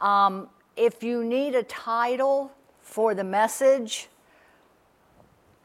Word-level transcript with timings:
Um, 0.00 0.48
if 0.76 1.04
you 1.04 1.22
need 1.22 1.54
a 1.54 1.62
title 1.62 2.50
for 2.80 3.14
the 3.14 3.22
message, 3.22 4.08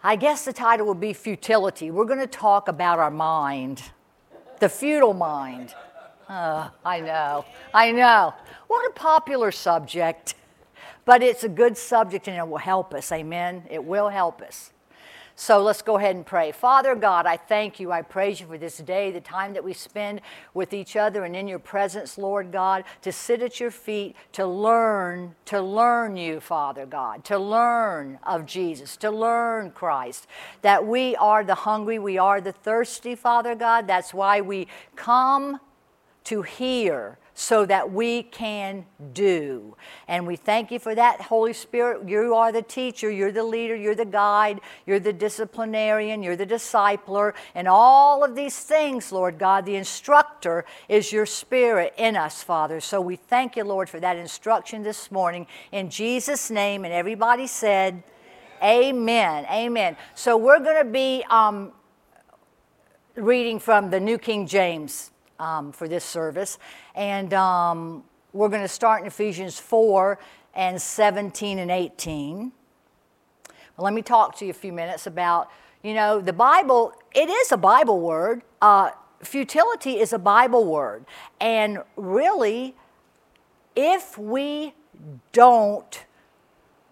I 0.04 0.16
guess 0.16 0.46
the 0.46 0.54
title 0.54 0.86
would 0.86 1.00
be 1.00 1.14
Futility. 1.14 1.90
We're 1.90 2.06
going 2.06 2.20
to 2.20 2.28
talk 2.28 2.68
about 2.68 3.00
our 3.00 3.10
mind, 3.10 3.82
the 4.60 4.70
futile 4.70 5.16
mind. 5.16 5.74
Uh, 6.30 6.70
I 6.86 7.00
know, 7.00 7.44
I 7.74 7.92
know. 7.92 8.36
What 8.68 8.88
a 8.88 8.94
popular 8.94 9.52
subject, 9.52 10.36
but 11.06 11.24
it's 11.24 11.44
a 11.44 11.50
good 11.50 11.76
subject 11.76 12.28
and 12.28 12.38
it 12.38 12.48
will 12.48 12.60
help 12.60 12.94
us. 12.94 13.12
Amen. 13.12 13.64
It 13.68 13.84
will 13.84 14.10
help 14.10 14.44
us. 14.44 14.73
So 15.36 15.64
let's 15.64 15.82
go 15.82 15.98
ahead 15.98 16.16
and 16.16 16.26
pray. 16.26 16.52
Father 16.52 16.94
God, 16.94 17.26
I 17.26 17.38
thank 17.38 17.80
you. 17.80 17.92
I 17.92 18.04
praise 18.04 18.40
you 18.40 18.46
for 18.46 18.58
this 18.58 18.78
day, 18.78 19.10
the 19.10 19.20
time 19.20 19.54
that 19.54 19.64
we 19.64 19.74
spend 19.74 20.22
with 20.54 20.74
each 20.74 20.96
other 20.96 21.24
and 21.26 21.36
in 21.36 21.48
your 21.48 21.58
presence, 21.58 22.20
Lord 22.20 22.52
God, 22.52 22.84
to 23.02 23.12
sit 23.12 23.42
at 23.42 23.60
your 23.60 23.72
feet, 23.72 24.16
to 24.34 24.46
learn, 24.46 25.34
to 25.46 25.60
learn 25.60 26.18
you, 26.18 26.40
Father 26.40 26.86
God, 26.86 27.24
to 27.26 27.40
learn 27.40 28.20
of 28.22 28.46
Jesus, 28.46 28.96
to 28.98 29.10
learn 29.10 29.72
Christ. 29.72 30.28
That 30.62 30.86
we 30.86 31.16
are 31.16 31.44
the 31.44 31.56
hungry, 31.56 31.98
we 31.98 32.20
are 32.20 32.40
the 32.40 32.52
thirsty, 32.52 33.16
Father 33.16 33.56
God. 33.56 33.88
That's 33.88 34.14
why 34.14 34.40
we 34.42 34.68
come 34.96 35.60
to 36.26 36.44
hear 36.44 37.18
so 37.36 37.66
that 37.66 37.92
we 37.92 38.24
can 38.24 38.86
do. 39.14 39.76
And 40.08 40.28
we 40.28 40.36
thank 40.36 40.72
you 40.72 40.80
for 40.80 40.94
that, 40.94 41.22
Holy 41.22 41.54
Spirit. 41.54 42.08
You 42.08 42.36
are 42.36 42.52
the 42.52 42.62
teacher, 42.62 43.10
you're 43.10 43.32
the 43.32 43.44
leader, 43.44 43.76
you're 43.76 43.96
the 43.96 44.06
guide, 44.06 44.62
you're 44.86 45.00
the 45.00 45.14
disciplinarian, 45.14 46.22
you're 46.22 46.36
the 46.36 46.46
discipler, 46.46 47.34
and 47.56 47.68
all 47.68 48.24
of 48.24 48.36
these 48.36 48.60
things, 48.60 49.12
Lord 49.12 49.40
God. 49.40 49.66
The 49.66 49.76
instructor 49.76 50.66
is 50.88 51.12
your 51.12 51.26
spirit 51.26 51.94
in 51.98 52.16
us, 52.16 52.44
Father. 52.44 52.80
So 52.80 53.02
we 53.02 53.16
thank 53.16 53.56
you, 53.56 53.64
Lord, 53.64 53.90
for 53.90 54.00
that 54.00 54.18
instruction 54.18 54.84
this 54.84 55.12
morning. 55.12 55.48
In 55.72 55.90
Jesus' 55.90 56.52
name, 56.52 56.86
and 56.86 56.94
everybody 56.94 57.48
said, 57.48 58.04
Amen. 58.62 59.46
Amen. 59.52 59.98
So 60.16 60.38
we're 60.38 60.60
going 60.60 60.86
to 60.86 60.90
be 60.90 61.26
um, 61.30 61.74
reading 63.16 63.60
from 63.60 63.90
the 63.90 64.00
New 64.00 64.18
King 64.18 64.48
James 64.48 65.12
um, 65.44 65.72
for 65.74 65.88
this 65.88 66.06
service. 66.06 66.58
And 66.96 67.34
um, 67.34 68.04
we're 68.32 68.50
going 68.50 68.62
to 68.62 68.68
start 68.68 69.02
in 69.02 69.08
Ephesians 69.08 69.60
4 69.60 70.18
and 70.56 70.82
17 70.82 71.60
and 71.60 71.70
18. 71.70 72.52
Well, 73.76 73.86
let 73.86 73.94
me 73.94 74.02
talk 74.02 74.38
to 74.38 74.46
you 74.46 74.52
a 74.52 74.54
few 74.54 74.72
minutes 74.72 75.06
about, 75.06 75.50
you 75.84 75.94
know, 75.94 76.22
the 76.22 76.34
Bible, 76.34 76.94
it 77.14 77.30
is 77.30 77.52
a 77.52 77.58
Bible 77.58 78.00
word. 78.00 78.44
Uh, 78.62 78.92
futility 79.22 80.00
is 80.00 80.14
a 80.14 80.20
Bible 80.20 80.66
word. 80.66 81.06
And 81.42 81.80
really, 81.98 82.76
if 83.76 84.18
we 84.18 84.74
don't 85.32 86.06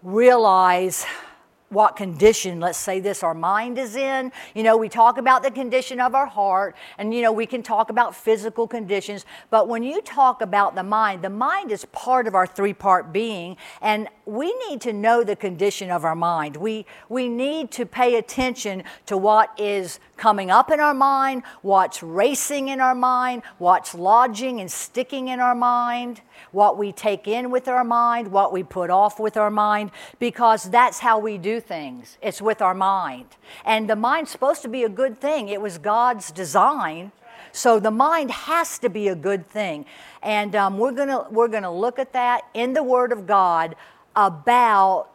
realize 0.02 1.06
what 1.72 1.96
condition, 1.96 2.60
let's 2.60 2.78
say 2.78 3.00
this, 3.00 3.22
our 3.22 3.34
mind 3.34 3.78
is 3.78 3.96
in. 3.96 4.30
You 4.54 4.62
know, 4.62 4.76
we 4.76 4.88
talk 4.88 5.18
about 5.18 5.42
the 5.42 5.50
condition 5.50 6.00
of 6.00 6.14
our 6.14 6.26
heart, 6.26 6.76
and, 6.98 7.14
you 7.14 7.22
know, 7.22 7.32
we 7.32 7.46
can 7.46 7.62
talk 7.62 7.90
about 7.90 8.14
physical 8.14 8.68
conditions, 8.68 9.24
but 9.50 9.68
when 9.68 9.82
you 9.82 10.02
talk 10.02 10.42
about 10.42 10.74
the 10.74 10.82
mind, 10.82 11.22
the 11.22 11.30
mind 11.30 11.72
is 11.72 11.84
part 11.86 12.26
of 12.26 12.34
our 12.34 12.46
three 12.46 12.74
part 12.74 13.12
being, 13.12 13.56
and 13.80 14.08
we 14.24 14.54
need 14.68 14.80
to 14.82 14.92
know 14.92 15.24
the 15.24 15.36
condition 15.36 15.90
of 15.90 16.04
our 16.04 16.14
mind. 16.14 16.56
We, 16.56 16.86
we 17.08 17.28
need 17.28 17.70
to 17.72 17.86
pay 17.86 18.16
attention 18.16 18.84
to 19.06 19.16
what 19.16 19.50
is 19.58 19.98
coming 20.16 20.50
up 20.50 20.70
in 20.70 20.80
our 20.80 20.94
mind, 20.94 21.42
what's 21.62 22.02
racing 22.02 22.68
in 22.68 22.80
our 22.80 22.94
mind, 22.94 23.42
what's 23.58 23.94
lodging 23.94 24.60
and 24.60 24.70
sticking 24.70 25.28
in 25.28 25.40
our 25.40 25.54
mind 25.54 26.20
what 26.52 26.76
we 26.78 26.92
take 26.92 27.26
in 27.26 27.50
with 27.50 27.66
our 27.66 27.84
mind, 27.84 28.30
what 28.30 28.52
we 28.52 28.62
put 28.62 28.90
off 28.90 29.18
with 29.18 29.36
our 29.36 29.50
mind, 29.50 29.90
because 30.18 30.64
that's 30.64 31.00
how 31.00 31.18
we 31.18 31.38
do 31.38 31.60
things. 31.60 32.18
It's 32.22 32.40
with 32.40 32.62
our 32.62 32.74
mind. 32.74 33.26
And 33.64 33.88
the 33.88 33.96
mind's 33.96 34.30
supposed 34.30 34.62
to 34.62 34.68
be 34.68 34.84
a 34.84 34.88
good 34.88 35.20
thing, 35.20 35.48
it 35.48 35.60
was 35.60 35.78
God's 35.78 36.30
design. 36.30 37.12
So 37.54 37.78
the 37.78 37.90
mind 37.90 38.30
has 38.30 38.78
to 38.78 38.88
be 38.88 39.08
a 39.08 39.14
good 39.14 39.46
thing. 39.46 39.84
And 40.22 40.56
um, 40.56 40.78
we're 40.78 40.92
going 40.92 41.10
we're 41.30 41.48
going 41.48 41.64
to 41.64 41.70
look 41.70 41.98
at 41.98 42.12
that 42.14 42.44
in 42.54 42.72
the 42.72 42.82
Word 42.82 43.12
of 43.12 43.26
God 43.26 43.76
about 44.14 45.08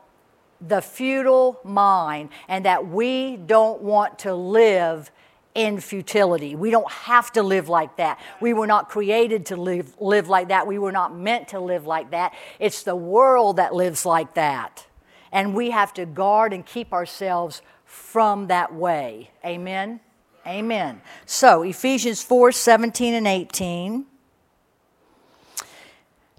the 0.59 0.81
futile 0.81 1.59
mind 1.63 2.29
and 2.47 2.65
that 2.65 2.87
we 2.87 3.37
don't 3.37 3.81
want 3.81 4.19
to 4.19 4.33
live 4.33 5.11
in 5.53 5.79
futility. 5.79 6.55
We 6.55 6.69
don't 6.69 6.89
have 6.91 7.31
to 7.33 7.41
live 7.41 7.67
like 7.67 7.97
that. 7.97 8.19
We 8.39 8.53
were 8.53 8.67
not 8.67 8.89
created 8.89 9.47
to 9.47 9.55
live, 9.55 9.95
live 9.99 10.29
like 10.29 10.49
that. 10.49 10.67
We 10.67 10.77
were 10.77 10.91
not 10.91 11.15
meant 11.15 11.47
to 11.49 11.59
live 11.59 11.87
like 11.87 12.11
that. 12.11 12.35
It's 12.59 12.83
the 12.83 12.95
world 12.95 13.57
that 13.57 13.73
lives 13.73 14.05
like 14.05 14.35
that. 14.35 14.85
And 15.31 15.55
we 15.55 15.71
have 15.71 15.93
to 15.95 16.05
guard 16.05 16.53
and 16.53 16.65
keep 16.65 16.93
ourselves 16.93 17.63
from 17.85 18.47
that 18.47 18.73
way. 18.73 19.31
Amen? 19.43 19.99
Amen. 20.45 21.01
So, 21.25 21.63
Ephesians 21.63 22.21
4 22.21 22.51
17 22.51 23.13
and 23.15 23.27
18, 23.27 24.05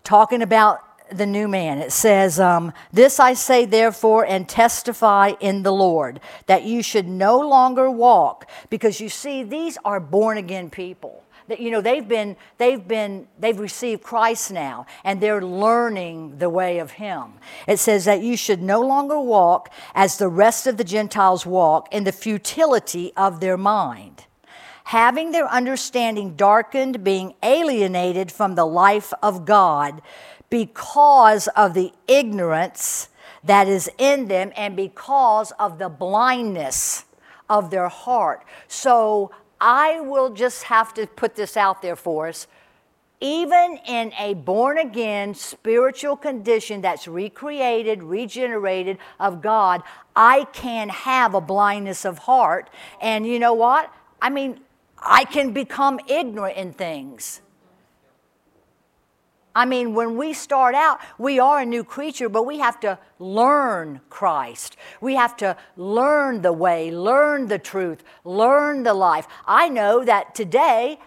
talking 0.04 0.40
about 0.40 0.87
the 1.10 1.26
new 1.26 1.48
man. 1.48 1.78
It 1.78 1.92
says, 1.92 2.40
um, 2.40 2.72
This 2.92 3.20
I 3.20 3.34
say, 3.34 3.64
therefore, 3.64 4.24
and 4.26 4.48
testify 4.48 5.32
in 5.40 5.62
the 5.62 5.72
Lord, 5.72 6.20
that 6.46 6.64
you 6.64 6.82
should 6.82 7.08
no 7.08 7.38
longer 7.38 7.90
walk, 7.90 8.48
because 8.70 9.00
you 9.00 9.08
see, 9.08 9.42
these 9.42 9.78
are 9.84 10.00
born 10.00 10.38
again 10.38 10.70
people. 10.70 11.24
That, 11.48 11.60
you 11.60 11.70
know, 11.70 11.80
they've 11.80 12.06
been, 12.06 12.36
they've 12.58 12.86
been, 12.86 13.26
they've 13.38 13.58
received 13.58 14.02
Christ 14.02 14.52
now, 14.52 14.84
and 15.02 15.20
they're 15.20 15.42
learning 15.42 16.38
the 16.38 16.50
way 16.50 16.78
of 16.78 16.92
Him. 16.92 17.32
It 17.66 17.78
says 17.78 18.04
that 18.04 18.22
you 18.22 18.36
should 18.36 18.60
no 18.60 18.80
longer 18.82 19.18
walk 19.18 19.70
as 19.94 20.18
the 20.18 20.28
rest 20.28 20.66
of 20.66 20.76
the 20.76 20.84
Gentiles 20.84 21.46
walk 21.46 21.88
in 21.92 22.04
the 22.04 22.12
futility 22.12 23.12
of 23.16 23.40
their 23.40 23.56
mind 23.56 24.24
having 24.84 25.32
their 25.32 25.46
understanding 25.46 26.34
darkened, 26.34 27.04
being 27.04 27.34
alienated 27.42 28.32
from 28.32 28.54
the 28.54 28.64
life 28.64 29.12
of 29.22 29.44
God 29.44 30.00
because 30.50 31.46
of 31.48 31.74
the 31.74 31.92
ignorance 32.06 33.08
that 33.44 33.68
is 33.68 33.90
in 33.98 34.28
them 34.28 34.52
and 34.56 34.76
because 34.76 35.52
of 35.52 35.78
the 35.78 35.88
blindness 35.88 37.04
of 37.48 37.70
their 37.70 37.88
heart. 37.88 38.44
So 38.66 39.30
I 39.60 40.00
will 40.00 40.30
just 40.30 40.64
have 40.64 40.94
to 40.94 41.06
put 41.06 41.34
this 41.34 41.56
out 41.56 41.82
there 41.82 41.96
for 41.96 42.28
us. 42.28 42.46
Even 43.20 43.80
in 43.84 44.12
a 44.16 44.34
born 44.34 44.78
again 44.78 45.34
spiritual 45.34 46.16
condition 46.16 46.82
that's 46.82 47.08
recreated, 47.08 48.02
regenerated 48.02 48.98
of 49.18 49.42
God, 49.42 49.82
I 50.14 50.44
can 50.52 50.88
have 50.88 51.34
a 51.34 51.40
blindness 51.40 52.04
of 52.04 52.18
heart. 52.18 52.70
And 53.00 53.26
you 53.26 53.40
know 53.40 53.54
what? 53.54 53.92
I 54.22 54.30
mean, 54.30 54.60
I 55.00 55.24
can 55.24 55.52
become 55.52 55.98
ignorant 56.06 56.56
in 56.56 56.72
things. 56.72 57.40
I 59.58 59.64
mean, 59.64 59.92
when 59.92 60.16
we 60.16 60.34
start 60.34 60.76
out, 60.76 61.00
we 61.18 61.40
are 61.40 61.58
a 61.58 61.66
new 61.66 61.82
creature, 61.82 62.28
but 62.28 62.44
we 62.44 62.60
have 62.60 62.78
to 62.78 62.96
learn 63.18 64.00
Christ. 64.08 64.76
We 65.00 65.16
have 65.16 65.36
to 65.38 65.56
learn 65.76 66.42
the 66.42 66.52
way, 66.52 66.92
learn 66.92 67.48
the 67.48 67.58
truth, 67.58 68.04
learn 68.22 68.84
the 68.84 68.94
life. 68.94 69.26
I 69.48 69.68
know 69.68 70.04
that 70.04 70.36
today, 70.36 71.00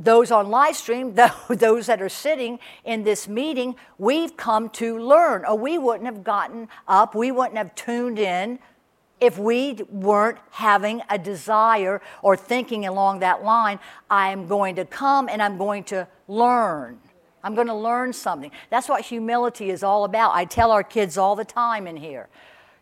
those 0.00 0.32
on 0.32 0.50
live 0.50 0.74
stream, 0.74 1.14
those 1.48 1.86
that 1.86 2.02
are 2.02 2.08
sitting 2.08 2.58
in 2.84 3.04
this 3.04 3.28
meeting, 3.28 3.76
we've 3.98 4.36
come 4.36 4.68
to 4.70 4.98
learn, 4.98 5.44
or 5.44 5.56
we 5.56 5.78
wouldn't 5.78 6.06
have 6.06 6.24
gotten 6.24 6.66
up, 6.88 7.14
we 7.14 7.30
wouldn't 7.30 7.56
have 7.56 7.72
tuned 7.76 8.18
in 8.18 8.58
if 9.20 9.38
we 9.38 9.78
weren't 9.88 10.38
having 10.50 11.02
a 11.08 11.18
desire 11.18 12.02
or 12.20 12.36
thinking 12.36 12.84
along 12.84 13.20
that 13.20 13.44
line. 13.44 13.78
I'm 14.10 14.48
going 14.48 14.74
to 14.74 14.84
come 14.84 15.28
and 15.28 15.40
I'm 15.40 15.56
going 15.56 15.84
to 15.84 16.08
learn. 16.26 16.98
I'm 17.42 17.54
going 17.54 17.66
to 17.68 17.74
learn 17.74 18.12
something. 18.12 18.50
That's 18.68 18.88
what 18.88 19.02
humility 19.02 19.70
is 19.70 19.82
all 19.82 20.04
about. 20.04 20.34
I 20.34 20.44
tell 20.44 20.70
our 20.70 20.82
kids 20.82 21.16
all 21.16 21.36
the 21.36 21.44
time 21.44 21.86
in 21.86 21.96
here 21.96 22.28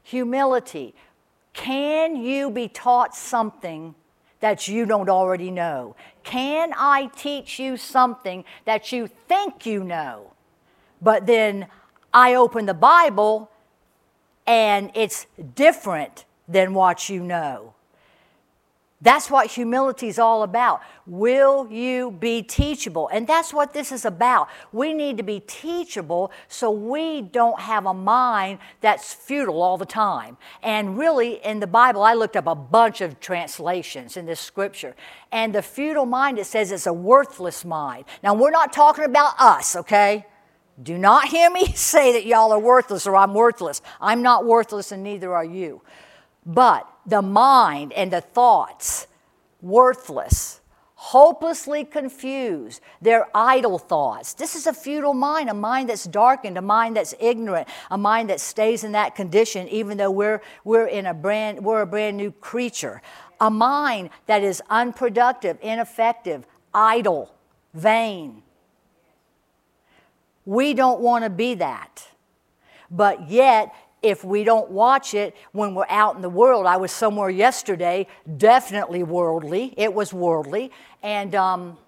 humility. 0.02 0.94
Can 1.52 2.16
you 2.16 2.50
be 2.50 2.66
taught 2.68 3.14
something 3.14 3.94
that 4.40 4.68
you 4.68 4.86
don't 4.86 5.08
already 5.08 5.50
know? 5.50 5.96
Can 6.22 6.72
I 6.76 7.10
teach 7.14 7.58
you 7.58 7.76
something 7.76 8.44
that 8.64 8.90
you 8.90 9.06
think 9.06 9.66
you 9.66 9.84
know? 9.84 10.32
But 11.02 11.26
then 11.26 11.66
I 12.12 12.34
open 12.34 12.66
the 12.66 12.74
Bible 12.74 13.50
and 14.46 14.90
it's 14.94 15.26
different 15.54 16.24
than 16.48 16.72
what 16.72 17.08
you 17.08 17.22
know. 17.22 17.74
That's 19.00 19.30
what 19.30 19.46
humility 19.46 20.08
is 20.08 20.18
all 20.18 20.42
about. 20.42 20.80
Will 21.06 21.70
you 21.70 22.10
be 22.10 22.42
teachable? 22.42 23.08
And 23.12 23.28
that's 23.28 23.54
what 23.54 23.72
this 23.72 23.92
is 23.92 24.04
about. 24.04 24.48
We 24.72 24.92
need 24.92 25.18
to 25.18 25.22
be 25.22 25.38
teachable 25.38 26.32
so 26.48 26.72
we 26.72 27.22
don't 27.22 27.60
have 27.60 27.86
a 27.86 27.94
mind 27.94 28.58
that's 28.80 29.14
futile 29.14 29.62
all 29.62 29.76
the 29.76 29.86
time. 29.86 30.36
And 30.64 30.98
really, 30.98 31.34
in 31.44 31.60
the 31.60 31.68
Bible, 31.68 32.02
I 32.02 32.14
looked 32.14 32.36
up 32.36 32.48
a 32.48 32.56
bunch 32.56 33.00
of 33.00 33.20
translations 33.20 34.16
in 34.16 34.26
this 34.26 34.40
scripture. 34.40 34.96
And 35.30 35.54
the 35.54 35.62
futile 35.62 36.06
mind, 36.06 36.40
it 36.40 36.46
says 36.46 36.72
it's 36.72 36.86
a 36.88 36.92
worthless 36.92 37.64
mind. 37.64 38.04
Now, 38.24 38.34
we're 38.34 38.50
not 38.50 38.72
talking 38.72 39.04
about 39.04 39.34
us, 39.38 39.76
okay? 39.76 40.26
Do 40.82 40.98
not 40.98 41.28
hear 41.28 41.50
me 41.50 41.66
say 41.74 42.12
that 42.14 42.26
y'all 42.26 42.50
are 42.50 42.58
worthless 42.58 43.06
or 43.06 43.14
I'm 43.14 43.32
worthless. 43.32 43.80
I'm 44.00 44.22
not 44.22 44.44
worthless 44.44 44.90
and 44.90 45.04
neither 45.04 45.32
are 45.36 45.44
you. 45.44 45.82
But 46.44 46.88
the 47.08 47.22
mind 47.22 47.92
and 47.94 48.12
the 48.12 48.20
thoughts, 48.20 49.06
worthless, 49.62 50.60
hopelessly 50.94 51.84
confused. 51.84 52.82
They're 53.00 53.26
idle 53.34 53.78
thoughts. 53.78 54.34
This 54.34 54.54
is 54.54 54.66
a 54.66 54.74
futile 54.74 55.14
mind, 55.14 55.48
a 55.48 55.54
mind 55.54 55.88
that's 55.88 56.04
darkened, 56.04 56.58
a 56.58 56.62
mind 56.62 56.96
that's 56.96 57.14
ignorant, 57.18 57.68
a 57.90 57.96
mind 57.96 58.28
that 58.30 58.40
stays 58.40 58.84
in 58.84 58.92
that 58.92 59.14
condition 59.14 59.68
even 59.68 59.96
though 59.96 60.10
we're, 60.10 60.42
we're, 60.64 60.86
in 60.86 61.06
a 61.06 61.14
brand, 61.14 61.64
we're 61.64 61.80
a 61.80 61.86
brand 61.86 62.16
new 62.16 62.30
creature. 62.30 63.00
A 63.40 63.50
mind 63.50 64.10
that 64.26 64.42
is 64.42 64.60
unproductive, 64.68 65.56
ineffective, 65.62 66.44
idle, 66.74 67.32
vain. 67.72 68.42
We 70.44 70.74
don't 70.74 71.00
want 71.00 71.24
to 71.24 71.30
be 71.30 71.54
that. 71.54 72.08
But 72.90 73.30
yet, 73.30 73.72
if 74.02 74.24
we 74.24 74.44
don't 74.44 74.70
watch 74.70 75.14
it 75.14 75.36
when 75.52 75.74
we're 75.74 75.86
out 75.88 76.16
in 76.16 76.22
the 76.22 76.28
world, 76.28 76.66
I 76.66 76.76
was 76.76 76.92
somewhere 76.92 77.30
yesterday, 77.30 78.06
definitely 78.36 79.02
worldly. 79.02 79.74
It 79.76 79.92
was 79.92 80.12
worldly. 80.12 80.70
And, 81.02 81.34
um, 81.34 81.78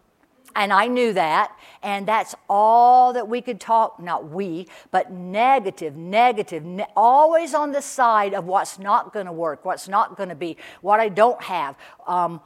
and 0.57 0.73
I 0.73 0.87
knew 0.89 1.13
that. 1.13 1.57
And 1.83 2.07
that's 2.07 2.35
all 2.49 3.13
that 3.13 3.29
we 3.29 3.41
could 3.41 3.61
talk, 3.61 4.01
not 4.01 4.29
we, 4.29 4.67
but 4.91 5.13
negative, 5.13 5.97
negative, 5.97 6.65
ne- 6.65 6.87
always 6.97 7.55
on 7.55 7.73
the 7.73 7.83
side 7.83 8.35
of 8.35 8.45
what's 8.45 8.79
not 8.79 9.13
going 9.13 9.27
to 9.27 9.33
work, 9.33 9.65
what's 9.65 9.89
not 9.89 10.17
going 10.17 10.29
to 10.29 10.35
be, 10.35 10.57
what 10.81 11.01
I 11.01 11.09
don't 11.09 11.41
have. 11.43 11.77
Um, 12.07 12.41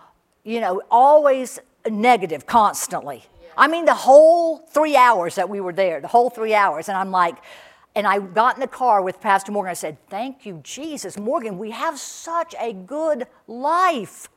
you 0.44 0.60
know, 0.60 0.82
always 0.90 1.58
negative 1.88 2.46
constantly. 2.46 3.24
I 3.56 3.68
mean, 3.68 3.84
the 3.84 3.94
whole 3.94 4.58
three 4.58 4.96
hours 4.96 5.36
that 5.36 5.48
we 5.48 5.60
were 5.60 5.72
there, 5.72 6.00
the 6.00 6.08
whole 6.08 6.28
three 6.28 6.54
hours. 6.54 6.88
And 6.88 6.98
I'm 6.98 7.10
like, 7.10 7.36
and 7.94 8.06
I 8.06 8.18
got 8.18 8.56
in 8.56 8.60
the 8.60 8.66
car 8.66 9.02
with 9.02 9.20
Pastor 9.20 9.52
Morgan. 9.52 9.70
I 9.70 9.74
said, 9.74 9.98
Thank 10.08 10.44
you, 10.44 10.60
Jesus. 10.62 11.18
Morgan, 11.18 11.58
we 11.58 11.70
have 11.70 11.98
such 11.98 12.54
a 12.60 12.72
good 12.72 13.26
life. 13.46 14.28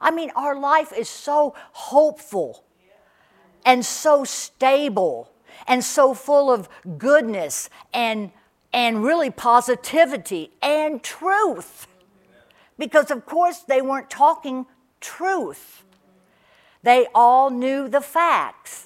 I 0.00 0.10
mean, 0.10 0.30
our 0.36 0.58
life 0.58 0.92
is 0.92 1.08
so 1.08 1.54
hopeful 1.72 2.64
and 3.64 3.84
so 3.84 4.24
stable 4.24 5.30
and 5.66 5.82
so 5.82 6.14
full 6.14 6.50
of 6.50 6.68
goodness 6.98 7.70
and, 7.92 8.30
and 8.72 9.02
really 9.02 9.30
positivity 9.30 10.50
and 10.60 11.02
truth. 11.02 11.86
Because, 12.78 13.10
of 13.10 13.24
course, 13.24 13.60
they 13.60 13.80
weren't 13.80 14.10
talking 14.10 14.66
truth. 15.00 15.84
They 16.82 17.06
all 17.14 17.50
knew 17.50 17.88
the 17.88 18.00
facts. 18.00 18.85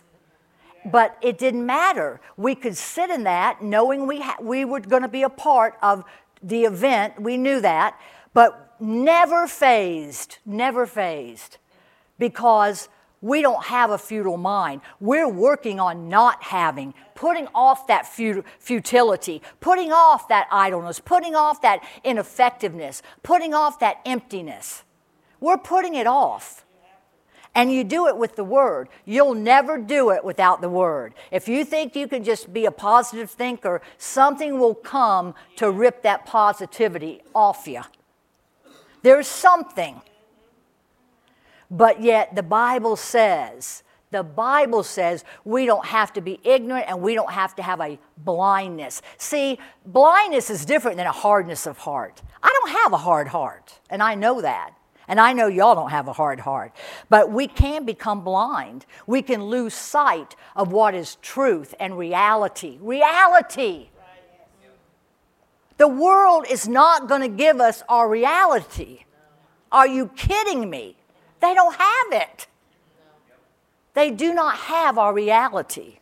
But 0.84 1.16
it 1.20 1.38
didn't 1.38 1.66
matter. 1.66 2.20
We 2.36 2.54
could 2.54 2.76
sit 2.76 3.10
in 3.10 3.24
that 3.24 3.62
knowing 3.62 4.06
we, 4.06 4.20
ha- 4.20 4.38
we 4.40 4.64
were 4.64 4.80
going 4.80 5.02
to 5.02 5.08
be 5.08 5.22
a 5.22 5.28
part 5.28 5.76
of 5.82 6.04
the 6.42 6.64
event. 6.64 7.20
We 7.20 7.36
knew 7.36 7.60
that. 7.60 8.00
But 8.32 8.76
never 8.80 9.46
fazed, 9.46 10.38
never 10.46 10.86
fazed, 10.86 11.58
Because 12.18 12.88
we 13.22 13.42
don't 13.42 13.64
have 13.64 13.90
a 13.90 13.98
futile 13.98 14.38
mind. 14.38 14.80
We're 14.98 15.28
working 15.28 15.78
on 15.78 16.08
not 16.08 16.42
having, 16.42 16.94
putting 17.14 17.48
off 17.54 17.86
that 17.88 18.06
futility, 18.06 19.42
putting 19.60 19.92
off 19.92 20.28
that 20.28 20.48
idleness, 20.50 21.00
putting 21.00 21.34
off 21.34 21.60
that 21.60 21.84
ineffectiveness, 22.02 23.02
putting 23.22 23.52
off 23.52 23.78
that 23.80 24.00
emptiness. 24.06 24.84
We're 25.38 25.58
putting 25.58 25.94
it 25.94 26.06
off. 26.06 26.64
And 27.54 27.72
you 27.72 27.82
do 27.82 28.06
it 28.06 28.16
with 28.16 28.36
the 28.36 28.44
Word. 28.44 28.88
You'll 29.04 29.34
never 29.34 29.76
do 29.76 30.10
it 30.10 30.24
without 30.24 30.60
the 30.60 30.68
Word. 30.68 31.14
If 31.30 31.48
you 31.48 31.64
think 31.64 31.96
you 31.96 32.06
can 32.06 32.22
just 32.22 32.52
be 32.52 32.64
a 32.64 32.70
positive 32.70 33.30
thinker, 33.30 33.82
something 33.98 34.58
will 34.58 34.74
come 34.74 35.34
to 35.56 35.70
rip 35.70 36.02
that 36.02 36.26
positivity 36.26 37.22
off 37.34 37.66
you. 37.66 37.82
There's 39.02 39.26
something. 39.26 40.00
But 41.70 42.02
yet, 42.02 42.34
the 42.34 42.42
Bible 42.42 42.96
says, 42.96 43.82
the 44.10 44.22
Bible 44.24 44.82
says 44.82 45.24
we 45.44 45.66
don't 45.66 45.86
have 45.86 46.12
to 46.14 46.20
be 46.20 46.40
ignorant 46.42 46.86
and 46.88 47.00
we 47.00 47.14
don't 47.14 47.30
have 47.30 47.54
to 47.56 47.62
have 47.62 47.80
a 47.80 47.98
blindness. 48.18 49.02
See, 49.18 49.58
blindness 49.86 50.50
is 50.50 50.64
different 50.64 50.96
than 50.96 51.06
a 51.06 51.12
hardness 51.12 51.66
of 51.66 51.78
heart. 51.78 52.20
I 52.42 52.48
don't 52.60 52.82
have 52.82 52.92
a 52.92 52.98
hard 52.98 53.28
heart, 53.28 53.78
and 53.88 54.02
I 54.02 54.16
know 54.16 54.40
that. 54.40 54.74
And 55.10 55.20
I 55.20 55.32
know 55.32 55.48
y'all 55.48 55.74
don't 55.74 55.90
have 55.90 56.06
a 56.06 56.12
hard 56.12 56.38
heart, 56.38 56.70
but 57.08 57.32
we 57.32 57.48
can 57.48 57.84
become 57.84 58.22
blind. 58.22 58.86
We 59.08 59.22
can 59.22 59.42
lose 59.42 59.74
sight 59.74 60.36
of 60.54 60.70
what 60.70 60.94
is 60.94 61.16
truth 61.16 61.74
and 61.80 61.98
reality. 61.98 62.78
Reality. 62.80 63.88
The 65.78 65.88
world 65.88 66.46
is 66.48 66.68
not 66.68 67.08
going 67.08 67.22
to 67.22 67.28
give 67.28 67.60
us 67.60 67.82
our 67.88 68.08
reality. 68.08 69.00
Are 69.72 69.88
you 69.88 70.12
kidding 70.14 70.70
me? 70.70 70.96
They 71.40 71.54
don't 71.54 71.74
have 71.74 72.12
it. 72.12 72.46
They 73.94 74.12
do 74.12 74.32
not 74.32 74.58
have 74.58 74.96
our 74.96 75.12
reality. 75.12 75.98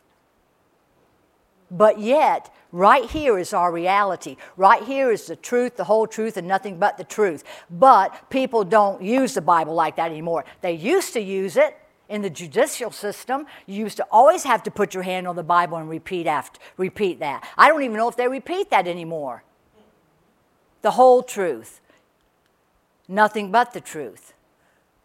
But 1.71 1.99
yet, 1.99 2.53
right 2.71 3.09
here 3.09 3.37
is 3.37 3.53
our 3.53 3.71
reality. 3.71 4.37
Right 4.57 4.83
here 4.83 5.11
is 5.11 5.27
the 5.27 5.35
truth, 5.35 5.75
the 5.75 5.85
whole 5.85 6.07
truth, 6.07 6.37
and 6.37 6.47
nothing 6.47 6.77
but 6.77 6.97
the 6.97 7.03
truth. 7.03 7.43
But 7.69 8.29
people 8.29 8.63
don't 8.63 9.01
use 9.01 9.33
the 9.33 9.41
Bible 9.41 9.73
like 9.73 9.95
that 9.97 10.11
anymore. 10.11 10.45
They 10.61 10.73
used 10.73 11.13
to 11.13 11.21
use 11.21 11.57
it 11.57 11.77
in 12.09 12.21
the 12.21 12.29
judicial 12.29 12.91
system. 12.91 13.45
You 13.67 13.75
used 13.83 13.97
to 13.97 14.07
always 14.11 14.43
have 14.43 14.63
to 14.63 14.71
put 14.71 14.93
your 14.93 15.03
hand 15.03 15.27
on 15.27 15.35
the 15.35 15.43
Bible 15.43 15.77
and 15.77 15.89
repeat, 15.89 16.27
after, 16.27 16.59
repeat 16.75 17.19
that. 17.19 17.47
I 17.57 17.69
don't 17.69 17.83
even 17.83 17.97
know 17.97 18.09
if 18.09 18.17
they 18.17 18.27
repeat 18.27 18.69
that 18.71 18.87
anymore. 18.87 19.43
The 20.81 20.91
whole 20.91 21.23
truth, 21.23 21.81
nothing 23.07 23.51
but 23.51 23.73
the 23.73 23.81
truth. 23.81 24.33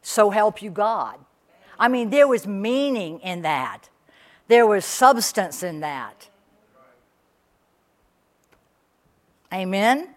So 0.02 0.31
help 0.31 0.62
you 0.62 0.70
God. 0.70 1.19
I 1.78 1.88
mean, 1.88 2.10
there 2.10 2.28
was 2.28 2.46
meaning 2.46 3.19
in 3.20 3.43
that, 3.43 3.88
there 4.49 4.67
was 4.67 4.84
substance 4.84 5.62
in 5.62 5.81
that. 5.81 6.28
Amen? 9.54 10.08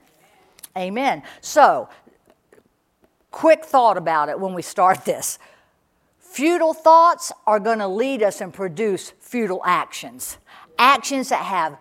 Amen. 0.75 1.21
So, 1.41 1.89
quick 3.29 3.63
thought 3.63 3.97
about 3.97 4.29
it 4.29 4.39
when 4.39 4.53
we 4.53 4.63
start 4.63 5.05
this. 5.05 5.37
Futile 6.17 6.73
thoughts 6.73 7.31
are 7.45 7.59
going 7.59 7.79
to 7.79 7.87
lead 7.87 8.23
us 8.23 8.41
and 8.41 8.53
produce 8.53 9.13
futile 9.19 9.61
actions. 9.63 10.37
Actions 10.79 11.29
that 11.29 11.45
have 11.45 11.77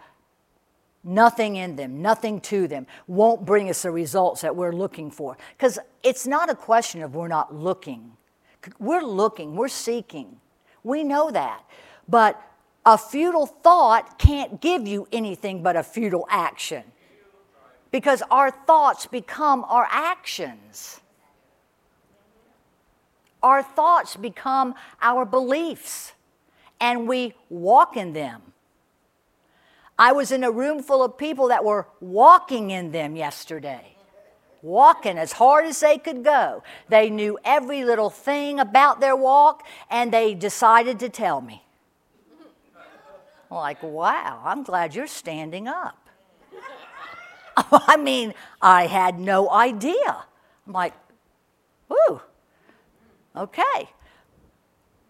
nothing 1.02 1.56
in 1.56 1.76
them, 1.76 2.02
nothing 2.02 2.40
to 2.40 2.68
them, 2.68 2.86
won't 3.06 3.44
bring 3.46 3.70
us 3.70 3.82
the 3.82 3.90
results 3.90 4.42
that 4.42 4.54
we're 4.54 4.72
looking 4.72 5.10
for. 5.10 5.36
Because 5.56 5.78
it's 6.02 6.26
not 6.26 6.50
a 6.50 6.54
question 6.54 7.02
of 7.02 7.14
we're 7.14 7.28
not 7.28 7.54
looking. 7.54 8.12
We're 8.78 9.02
looking, 9.02 9.56
we're 9.56 9.68
seeking. 9.68 10.40
We 10.82 11.04
know 11.04 11.30
that. 11.30 11.62
But 12.08 12.40
a 12.84 12.98
futile 12.98 13.46
thought 13.46 14.18
can't 14.18 14.60
give 14.60 14.86
you 14.86 15.08
anything 15.10 15.62
but 15.62 15.76
a 15.76 15.82
futile 15.82 16.26
action 16.30 16.84
because 17.96 18.22
our 18.30 18.50
thoughts 18.50 19.06
become 19.06 19.64
our 19.68 19.88
actions. 19.90 21.00
Our 23.42 23.62
thoughts 23.62 24.16
become 24.16 24.74
our 25.00 25.24
beliefs, 25.24 26.12
and 26.78 27.08
we 27.08 27.32
walk 27.48 27.96
in 27.96 28.12
them. 28.12 28.42
I 29.98 30.12
was 30.12 30.30
in 30.30 30.44
a 30.44 30.50
room 30.50 30.82
full 30.82 31.02
of 31.02 31.16
people 31.16 31.48
that 31.48 31.64
were 31.64 31.86
walking 32.02 32.70
in 32.70 32.92
them 32.92 33.16
yesterday, 33.16 33.96
walking 34.60 35.16
as 35.16 35.32
hard 35.32 35.64
as 35.64 35.80
they 35.80 35.96
could 35.96 36.22
go. 36.22 36.62
They 36.90 37.08
knew 37.08 37.38
every 37.46 37.82
little 37.82 38.10
thing 38.10 38.60
about 38.60 39.00
their 39.00 39.16
walk, 39.16 39.66
and 39.88 40.12
they 40.12 40.34
decided 40.34 40.98
to 40.98 41.08
tell 41.08 41.40
me. 41.40 41.64
I'm 43.50 43.56
like, 43.56 43.82
wow, 43.82 44.42
I'm 44.44 44.64
glad 44.64 44.94
you're 44.94 45.06
standing 45.06 45.66
up. 45.66 46.05
I 47.72 47.96
mean, 47.96 48.34
I 48.60 48.86
had 48.86 49.18
no 49.18 49.50
idea. 49.50 50.24
I'm 50.66 50.72
like, 50.72 50.94
ooh, 51.90 52.20
okay. 53.34 53.88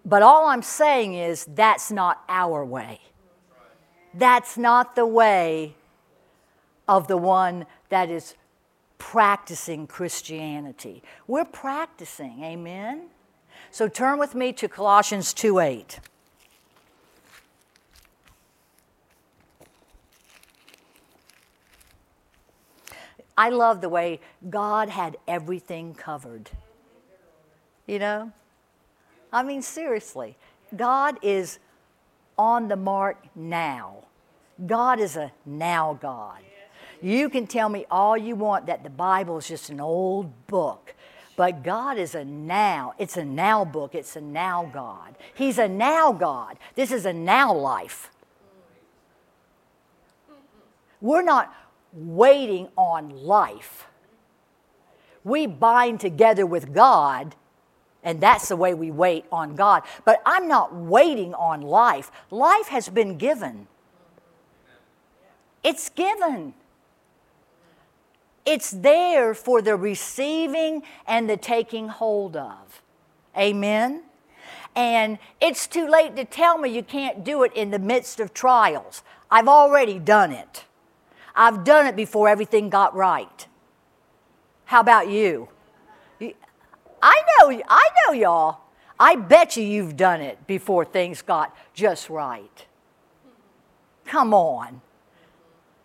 But 0.04 0.22
all 0.22 0.46
I'm 0.46 0.62
saying 0.62 1.14
is 1.14 1.44
that's 1.46 1.90
not 1.90 2.22
our 2.28 2.64
way. 2.64 3.00
That's 4.14 4.56
not 4.56 4.94
the 4.94 5.06
way 5.06 5.74
of 6.88 7.08
the 7.08 7.16
one 7.16 7.66
that 7.88 8.08
is 8.08 8.34
practicing 8.98 9.86
Christianity. 9.86 11.02
We're 11.26 11.44
practicing, 11.44 12.42
amen? 12.42 13.08
So 13.70 13.88
turn 13.88 14.18
with 14.18 14.34
me 14.34 14.52
to 14.54 14.68
Colossians 14.68 15.34
2 15.34 15.58
8. 15.58 16.00
I 23.36 23.50
love 23.50 23.80
the 23.80 23.88
way 23.88 24.20
God 24.48 24.88
had 24.88 25.18
everything 25.28 25.94
covered. 25.94 26.50
You 27.86 27.98
know? 27.98 28.32
I 29.32 29.42
mean, 29.42 29.62
seriously, 29.62 30.36
God 30.74 31.18
is 31.22 31.58
on 32.38 32.68
the 32.68 32.76
mark 32.76 33.24
now. 33.34 34.04
God 34.66 35.00
is 35.00 35.16
a 35.16 35.32
now 35.44 35.98
God. 36.00 36.40
You 37.02 37.28
can 37.28 37.46
tell 37.46 37.68
me 37.68 37.84
all 37.90 38.16
you 38.16 38.34
want 38.34 38.66
that 38.66 38.82
the 38.82 38.90
Bible 38.90 39.36
is 39.38 39.48
just 39.48 39.68
an 39.68 39.80
old 39.80 40.46
book. 40.46 40.94
But 41.36 41.62
God 41.62 41.98
is 41.98 42.14
a 42.14 42.24
now. 42.24 42.94
It's 42.98 43.18
a 43.18 43.24
now 43.24 43.64
book. 43.66 43.94
It's 43.94 44.16
a 44.16 44.22
now 44.22 44.70
God. 44.72 45.14
He's 45.34 45.58
a 45.58 45.68
now 45.68 46.12
God. 46.12 46.56
This 46.74 46.90
is 46.90 47.04
a 47.04 47.12
now 47.12 47.52
life. 47.52 48.10
We're 51.02 51.22
not 51.22 51.54
waiting 51.96 52.68
on 52.76 53.10
life. 53.10 53.86
We 55.24 55.46
bind 55.46 55.98
together 55.98 56.46
with 56.46 56.72
God, 56.72 57.34
and 58.04 58.20
that's 58.20 58.48
the 58.48 58.56
way 58.56 58.74
we 58.74 58.90
wait 58.90 59.24
on 59.32 59.56
God. 59.56 59.82
But 60.04 60.22
I'm 60.24 60.46
not 60.46 60.74
waiting 60.74 61.34
on 61.34 61.62
life. 61.62 62.12
Life 62.30 62.68
has 62.68 62.88
been 62.88 63.16
given, 63.18 63.66
it's 65.64 65.88
given. 65.88 66.54
It's 68.44 68.70
there 68.70 69.34
for 69.34 69.60
the 69.60 69.74
receiving 69.74 70.84
and 71.04 71.28
the 71.28 71.36
taking 71.36 71.88
hold 71.88 72.36
of. 72.36 72.80
Amen? 73.36 74.04
And 74.76 75.18
it's 75.40 75.66
too 75.66 75.88
late 75.88 76.14
to 76.14 76.24
tell 76.24 76.56
me 76.56 76.68
you 76.68 76.84
can't 76.84 77.24
do 77.24 77.42
it 77.42 77.52
in 77.54 77.72
the 77.72 77.80
midst 77.80 78.20
of 78.20 78.32
trials. 78.32 79.02
I've 79.32 79.48
already 79.48 79.98
done 79.98 80.30
it. 80.30 80.64
I've 81.36 81.64
done 81.64 81.86
it 81.86 81.96
before 81.96 82.28
everything 82.28 82.70
got 82.70 82.94
right. 82.94 83.46
How 84.64 84.80
about 84.80 85.08
you? 85.08 85.48
I 86.20 87.22
know, 87.38 87.62
I 87.68 87.88
know 88.00 88.12
y'all. 88.12 88.60
I 88.98 89.16
bet 89.16 89.56
you 89.56 89.62
you've 89.62 89.96
done 89.96 90.22
it 90.22 90.46
before 90.46 90.84
things 90.84 91.20
got 91.22 91.54
just 91.74 92.08
right. 92.08 92.66
Come 94.06 94.32
on. 94.32 94.80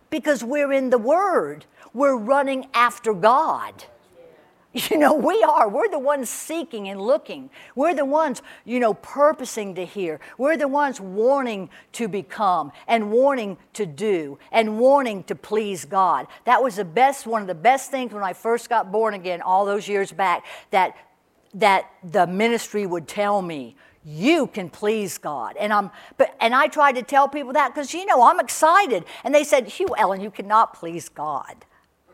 Because 0.10 0.44
we're 0.44 0.72
in 0.72 0.90
the 0.90 0.98
Word 0.98 1.66
we're 1.94 2.16
running 2.16 2.68
after 2.74 3.14
God. 3.14 3.86
You 4.90 4.98
know, 4.98 5.14
we 5.14 5.44
are. 5.44 5.68
We're 5.68 5.90
the 5.90 6.00
ones 6.00 6.30
seeking 6.30 6.88
and 6.88 7.02
looking. 7.02 7.50
We're 7.76 7.94
the 7.94 8.06
ones, 8.06 8.42
you 8.64 8.80
know, 8.80 8.94
purposing 8.94 9.76
to 9.76 9.86
hear. 9.86 10.20
We're 10.38 10.58
the 10.58 10.68
ones 10.68 11.02
wanting 11.02 11.70
to 11.94 12.08
become 12.08 12.72
and 12.88 13.12
warning 13.12 13.58
to 13.74 13.86
do 13.86 14.40
and 14.52 14.80
warning 14.80 15.24
to 15.26 15.36
please 15.36 15.84
God. 15.86 16.28
That 16.46 16.64
was 16.64 16.78
the 16.78 16.86
best, 16.86 17.28
one 17.28 17.42
of 17.42 17.48
the 17.48 17.56
best 17.56 17.92
things 17.92 18.14
when 18.14 18.24
I 18.24 18.34
first 18.34 18.70
got 18.70 18.92
born 18.92 19.14
again 19.14 19.42
all 19.42 19.66
those 19.66 19.88
years 19.88 20.12
back 20.12 20.46
that, 20.70 20.96
that 21.54 21.92
the 22.04 22.26
ministry 22.26 22.86
would 22.86 23.08
tell 23.08 23.42
me 23.42 23.76
you 24.04 24.48
can 24.48 24.70
please 24.70 25.18
God. 25.18 25.56
And 25.58 25.72
I'm 25.72 25.92
but 26.18 26.36
and 26.40 26.56
I 26.56 26.68
tried 26.68 26.94
to 26.94 27.04
tell 27.04 27.28
people 27.28 27.54
that 27.54 27.72
because 27.74 27.94
you 27.94 28.04
know 28.08 28.24
I'm 28.24 28.40
excited. 28.40 29.06
And 29.24 29.36
they 29.36 29.44
said, 29.44 29.68
Hugh 29.68 29.94
Ellen, 29.96 30.22
you 30.22 30.32
cannot 30.32 30.74
please 30.74 31.08
God. 31.08 31.66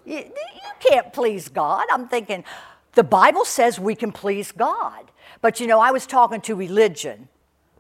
You, 0.08 0.20
you 0.20 0.72
can't 0.80 1.12
please 1.12 1.50
God. 1.50 1.86
I'm 1.92 2.08
thinking, 2.08 2.46
the 2.94 3.04
Bible 3.04 3.44
says 3.44 3.78
we 3.78 3.94
can 3.94 4.14
please 4.14 4.54
God. 4.54 5.12
But 5.42 5.60
you 5.60 5.68
know, 5.68 5.82
I 5.82 5.92
was 5.92 6.08
talking 6.08 6.40
to 6.42 6.56
religion 6.56 7.28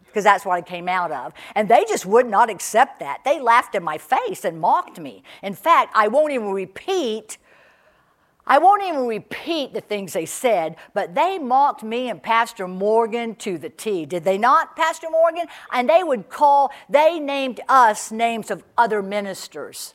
because 0.06 0.26
that's 0.26 0.46
what 0.46 0.56
I 0.56 0.62
came 0.62 0.90
out 0.90 1.12
of. 1.12 1.34
And 1.56 1.70
they 1.70 1.86
just 1.88 2.06
would 2.06 2.28
not 2.28 2.50
accept 2.50 3.00
that. 3.00 3.24
They 3.24 3.40
laughed 3.40 3.76
in 3.76 3.84
my 3.84 3.98
face 3.98 4.44
and 4.44 4.60
mocked 4.60 5.00
me. 5.00 5.24
In 5.42 5.54
fact, 5.54 5.94
I 5.96 6.10
won't 6.10 6.34
even 6.34 6.52
repeat. 6.52 7.38
I 8.46 8.58
won't 8.58 8.84
even 8.84 9.08
repeat 9.08 9.74
the 9.74 9.82
things 9.82 10.14
they 10.14 10.26
said, 10.26 10.76
but 10.94 11.16
they 11.16 11.40
mocked 11.40 11.84
me 11.84 12.10
and 12.10 12.22
Pastor 12.22 12.68
Morgan 12.68 13.36
to 13.36 13.58
the 13.58 13.70
T. 13.70 14.06
Did 14.06 14.26
they 14.26 14.38
not, 14.38 14.76
Pastor 14.76 15.10
Morgan? 15.10 15.48
And 15.72 15.90
they 15.90 16.04
would 16.04 16.30
call, 16.30 16.72
they 16.90 17.20
named 17.20 17.62
us 17.70 18.12
names 18.12 18.52
of 18.52 18.64
other 18.78 19.02
ministers 19.02 19.94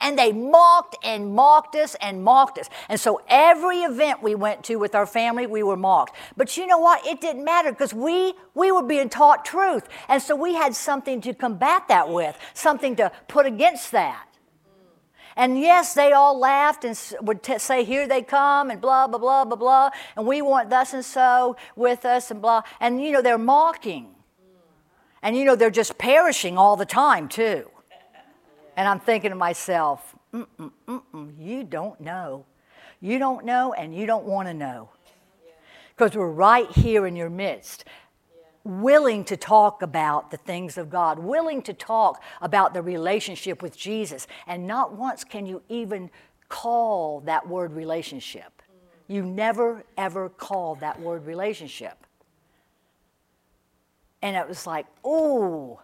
and 0.00 0.18
they 0.18 0.32
mocked 0.32 0.96
and 1.04 1.34
mocked 1.34 1.76
us 1.76 1.94
and 2.00 2.22
mocked 2.24 2.58
us. 2.58 2.68
And 2.88 2.98
so 2.98 3.20
every 3.28 3.78
event 3.78 4.22
we 4.22 4.34
went 4.34 4.64
to 4.64 4.76
with 4.76 4.94
our 4.94 5.06
family, 5.06 5.46
we 5.46 5.62
were 5.62 5.76
mocked. 5.76 6.16
But 6.36 6.56
you 6.56 6.66
know 6.66 6.78
what? 6.78 7.06
It 7.06 7.20
didn't 7.20 7.44
matter 7.44 7.70
because 7.70 7.94
we 7.94 8.34
we 8.54 8.72
were 8.72 8.82
being 8.82 9.08
taught 9.08 9.44
truth. 9.44 9.88
And 10.08 10.22
so 10.22 10.34
we 10.34 10.54
had 10.54 10.74
something 10.74 11.20
to 11.22 11.34
combat 11.34 11.88
that 11.88 12.08
with, 12.08 12.38
something 12.54 12.96
to 12.96 13.12
put 13.28 13.46
against 13.46 13.92
that. 13.92 14.26
And 15.36 15.58
yes, 15.58 15.94
they 15.94 16.12
all 16.12 16.38
laughed 16.38 16.84
and 16.84 16.98
would 17.22 17.42
t- 17.42 17.58
say, 17.58 17.84
Here 17.84 18.08
they 18.08 18.22
come, 18.22 18.70
and 18.70 18.80
blah, 18.80 19.06
blah, 19.06 19.18
blah, 19.18 19.44
blah, 19.44 19.56
blah. 19.56 19.90
And 20.16 20.26
we 20.26 20.42
want 20.42 20.70
thus 20.70 20.92
and 20.92 21.04
so 21.04 21.56
with 21.76 22.04
us, 22.04 22.30
and 22.30 22.42
blah. 22.42 22.62
And 22.80 23.02
you 23.02 23.12
know, 23.12 23.22
they're 23.22 23.38
mocking. 23.38 24.14
And 25.22 25.36
you 25.36 25.44
know, 25.44 25.56
they're 25.56 25.70
just 25.70 25.98
perishing 25.98 26.58
all 26.58 26.76
the 26.76 26.86
time, 26.86 27.28
too. 27.28 27.70
And 28.76 28.88
I'm 28.88 29.00
thinking 29.00 29.30
to 29.30 29.36
myself, 29.36 30.14
mm-mm, 30.32 31.32
you 31.38 31.64
don't 31.64 32.00
know. 32.00 32.44
You 33.00 33.18
don't 33.18 33.44
know 33.44 33.72
and 33.72 33.94
you 33.94 34.06
don't 34.06 34.24
want 34.24 34.48
to 34.48 34.54
know. 34.54 34.90
Because 35.96 36.16
we're 36.16 36.30
right 36.30 36.70
here 36.70 37.06
in 37.06 37.16
your 37.16 37.30
midst, 37.30 37.84
willing 38.64 39.24
to 39.24 39.36
talk 39.36 39.82
about 39.82 40.30
the 40.30 40.36
things 40.36 40.78
of 40.78 40.90
God, 40.90 41.18
willing 41.18 41.62
to 41.62 41.72
talk 41.72 42.22
about 42.40 42.72
the 42.74 42.82
relationship 42.82 43.62
with 43.62 43.76
Jesus. 43.76 44.26
And 44.46 44.66
not 44.66 44.94
once 44.94 45.24
can 45.24 45.46
you 45.46 45.62
even 45.68 46.10
call 46.48 47.20
that 47.20 47.48
word 47.48 47.72
relationship. 47.72 48.62
You 49.08 49.24
never, 49.24 49.84
ever 49.96 50.28
called 50.28 50.80
that 50.80 51.00
word 51.00 51.26
relationship. 51.26 52.06
And 54.22 54.36
it 54.36 54.46
was 54.46 54.66
like, 54.66 54.86
oh, 55.04 55.80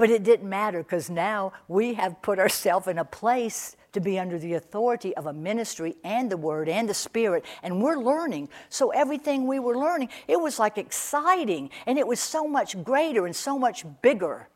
but 0.00 0.08
it 0.08 0.22
didn't 0.22 0.48
matter 0.48 0.82
because 0.82 1.10
now 1.10 1.52
we 1.68 1.92
have 1.92 2.22
put 2.22 2.38
ourselves 2.38 2.86
in 2.86 2.96
a 2.96 3.04
place 3.04 3.76
to 3.92 4.00
be 4.00 4.18
under 4.18 4.38
the 4.38 4.54
authority 4.54 5.14
of 5.14 5.26
a 5.26 5.32
ministry 5.34 5.94
and 6.02 6.30
the 6.30 6.38
Word 6.38 6.70
and 6.70 6.88
the 6.88 6.94
Spirit, 6.94 7.44
and 7.62 7.82
we're 7.82 7.98
learning. 7.98 8.48
So 8.70 8.92
everything 8.92 9.46
we 9.46 9.58
were 9.58 9.76
learning, 9.76 10.08
it 10.26 10.40
was 10.40 10.58
like 10.58 10.78
exciting, 10.78 11.68
and 11.86 11.98
it 11.98 12.06
was 12.06 12.18
so 12.18 12.48
much 12.48 12.82
greater 12.82 13.26
and 13.26 13.36
so 13.36 13.58
much 13.58 13.84
bigger 14.00 14.48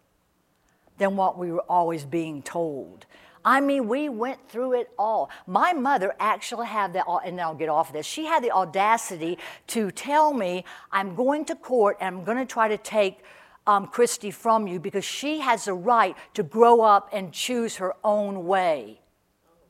than 0.96 1.14
what 1.14 1.36
we 1.36 1.52
were 1.52 1.64
always 1.68 2.06
being 2.06 2.42
told. 2.42 3.04
I 3.44 3.60
mean, 3.60 3.86
we 3.86 4.08
went 4.08 4.48
through 4.48 4.80
it 4.80 4.92
all. 4.98 5.28
My 5.46 5.74
mother 5.74 6.14
actually 6.18 6.68
had 6.68 6.94
the, 6.94 7.06
and 7.22 7.38
I'll 7.38 7.54
get 7.54 7.68
off 7.68 7.88
of 7.88 7.92
this, 7.92 8.06
she 8.06 8.24
had 8.24 8.42
the 8.42 8.50
audacity 8.50 9.36
to 9.66 9.90
tell 9.90 10.32
me, 10.32 10.64
I'm 10.90 11.14
going 11.14 11.44
to 11.44 11.54
court 11.54 11.98
and 12.00 12.16
I'm 12.16 12.24
going 12.24 12.38
to 12.38 12.46
try 12.46 12.68
to 12.68 12.78
take 12.78 13.18
um, 13.66 13.86
Christy 13.86 14.30
from 14.30 14.66
you 14.66 14.78
because 14.78 15.04
she 15.04 15.40
has 15.40 15.66
a 15.66 15.74
right 15.74 16.16
to 16.34 16.42
grow 16.42 16.82
up 16.82 17.08
and 17.12 17.32
choose 17.32 17.76
her 17.76 17.94
own 18.04 18.46
way 18.46 19.00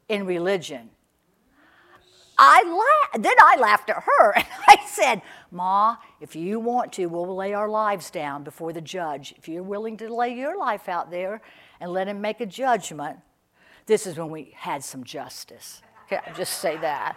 in 0.08 0.26
religion. 0.26 0.90
I 2.36 2.62
laughed, 2.64 3.22
then 3.22 3.34
I 3.40 3.56
laughed 3.60 3.90
at 3.90 4.02
her 4.04 4.32
and 4.36 4.46
I 4.66 4.76
said, 4.86 5.22
Ma, 5.50 5.96
if 6.20 6.34
you 6.34 6.58
want 6.58 6.92
to, 6.94 7.06
we'll 7.06 7.34
lay 7.34 7.54
our 7.54 7.68
lives 7.68 8.10
down 8.10 8.42
before 8.42 8.72
the 8.72 8.80
judge. 8.80 9.34
If 9.36 9.48
you're 9.48 9.62
willing 9.62 9.96
to 9.98 10.12
lay 10.12 10.34
your 10.34 10.58
life 10.58 10.88
out 10.88 11.10
there 11.10 11.40
and 11.80 11.92
let 11.92 12.08
him 12.08 12.20
make 12.20 12.40
a 12.40 12.46
judgment, 12.46 13.18
this 13.86 14.06
is 14.06 14.18
when 14.18 14.30
we 14.30 14.52
had 14.56 14.82
some 14.82 15.04
justice. 15.04 15.82
Okay, 16.06 16.18
I'll 16.26 16.34
just 16.34 16.58
say 16.58 16.76
that. 16.78 17.16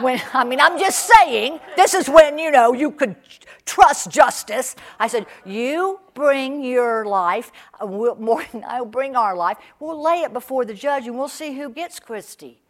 When, 0.00 0.20
I 0.32 0.44
mean, 0.44 0.60
I'm 0.60 0.78
just 0.78 1.08
saying, 1.08 1.60
this 1.76 1.94
is 1.94 2.08
when, 2.08 2.38
you 2.38 2.50
know, 2.50 2.72
you 2.72 2.90
could 2.90 3.16
trust 3.64 4.10
justice. 4.10 4.76
I 4.98 5.08
said, 5.08 5.26
You 5.44 6.00
bring 6.14 6.62
your 6.64 7.04
life, 7.06 7.52
uh, 7.80 7.86
we'll, 7.86 8.14
more 8.16 8.44
I'll 8.66 8.86
bring 8.86 9.16
our 9.16 9.36
life. 9.36 9.58
We'll 9.80 10.02
lay 10.02 10.20
it 10.20 10.32
before 10.32 10.64
the 10.64 10.74
judge 10.74 11.06
and 11.06 11.18
we'll 11.18 11.28
see 11.28 11.52
who 11.52 11.70
gets 11.70 12.00
Christy. 12.00 12.60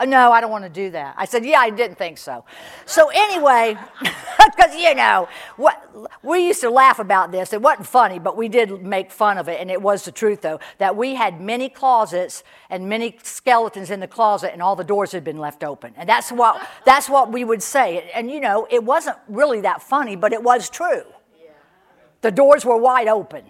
Oh, 0.00 0.04
no, 0.04 0.32
I 0.32 0.40
don't 0.40 0.50
want 0.50 0.64
to 0.64 0.70
do 0.70 0.90
that. 0.90 1.14
I 1.18 1.26
said, 1.26 1.44
yeah, 1.44 1.58
I 1.58 1.68
didn't 1.68 1.98
think 1.98 2.16
so. 2.16 2.44
So 2.86 3.10
anyway, 3.10 3.76
because 4.46 4.74
you 4.74 4.94
know, 4.94 5.28
what 5.56 5.76
we 6.22 6.46
used 6.46 6.62
to 6.62 6.70
laugh 6.70 6.98
about 6.98 7.32
this. 7.32 7.52
It 7.52 7.60
wasn't 7.60 7.86
funny, 7.86 8.18
but 8.18 8.36
we 8.36 8.48
did 8.48 8.82
make 8.82 9.10
fun 9.10 9.36
of 9.36 9.48
it, 9.48 9.60
and 9.60 9.70
it 9.70 9.80
was 9.80 10.04
the 10.04 10.12
truth 10.12 10.40
though 10.40 10.60
that 10.78 10.96
we 10.96 11.14
had 11.14 11.40
many 11.40 11.68
closets 11.68 12.42
and 12.70 12.88
many 12.88 13.18
skeletons 13.22 13.90
in 13.90 14.00
the 14.00 14.08
closet, 14.08 14.52
and 14.52 14.62
all 14.62 14.74
the 14.74 14.84
doors 14.84 15.12
had 15.12 15.24
been 15.24 15.38
left 15.38 15.62
open, 15.62 15.92
and 15.96 16.08
that's 16.08 16.32
what 16.32 16.66
that's 16.84 17.08
what 17.08 17.30
we 17.30 17.44
would 17.44 17.62
say. 17.62 18.10
And 18.14 18.30
you 18.30 18.40
know, 18.40 18.66
it 18.70 18.82
wasn't 18.82 19.18
really 19.28 19.60
that 19.62 19.82
funny, 19.82 20.16
but 20.16 20.32
it 20.32 20.42
was 20.42 20.70
true. 20.70 21.04
The 22.22 22.30
doors 22.30 22.64
were 22.64 22.76
wide 22.76 23.08
open 23.08 23.44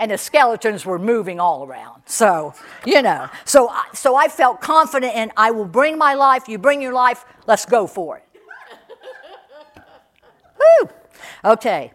and 0.00 0.10
the 0.10 0.18
skeletons 0.18 0.86
were 0.86 0.98
moving 0.98 1.38
all 1.38 1.64
around. 1.64 2.02
So, 2.06 2.54
you 2.86 3.02
know, 3.02 3.28
so, 3.44 3.72
so 3.92 4.16
I 4.16 4.28
felt 4.28 4.60
confident 4.62 5.14
in 5.14 5.30
I 5.36 5.50
will 5.50 5.66
bring 5.66 5.98
my 5.98 6.14
life, 6.14 6.48
you 6.48 6.58
bring 6.58 6.80
your 6.80 6.94
life, 6.94 7.24
let's 7.46 7.66
go 7.66 7.86
for 7.86 8.16
it. 8.16 8.24
Woo! 10.58 10.90
Okay. 11.44 11.92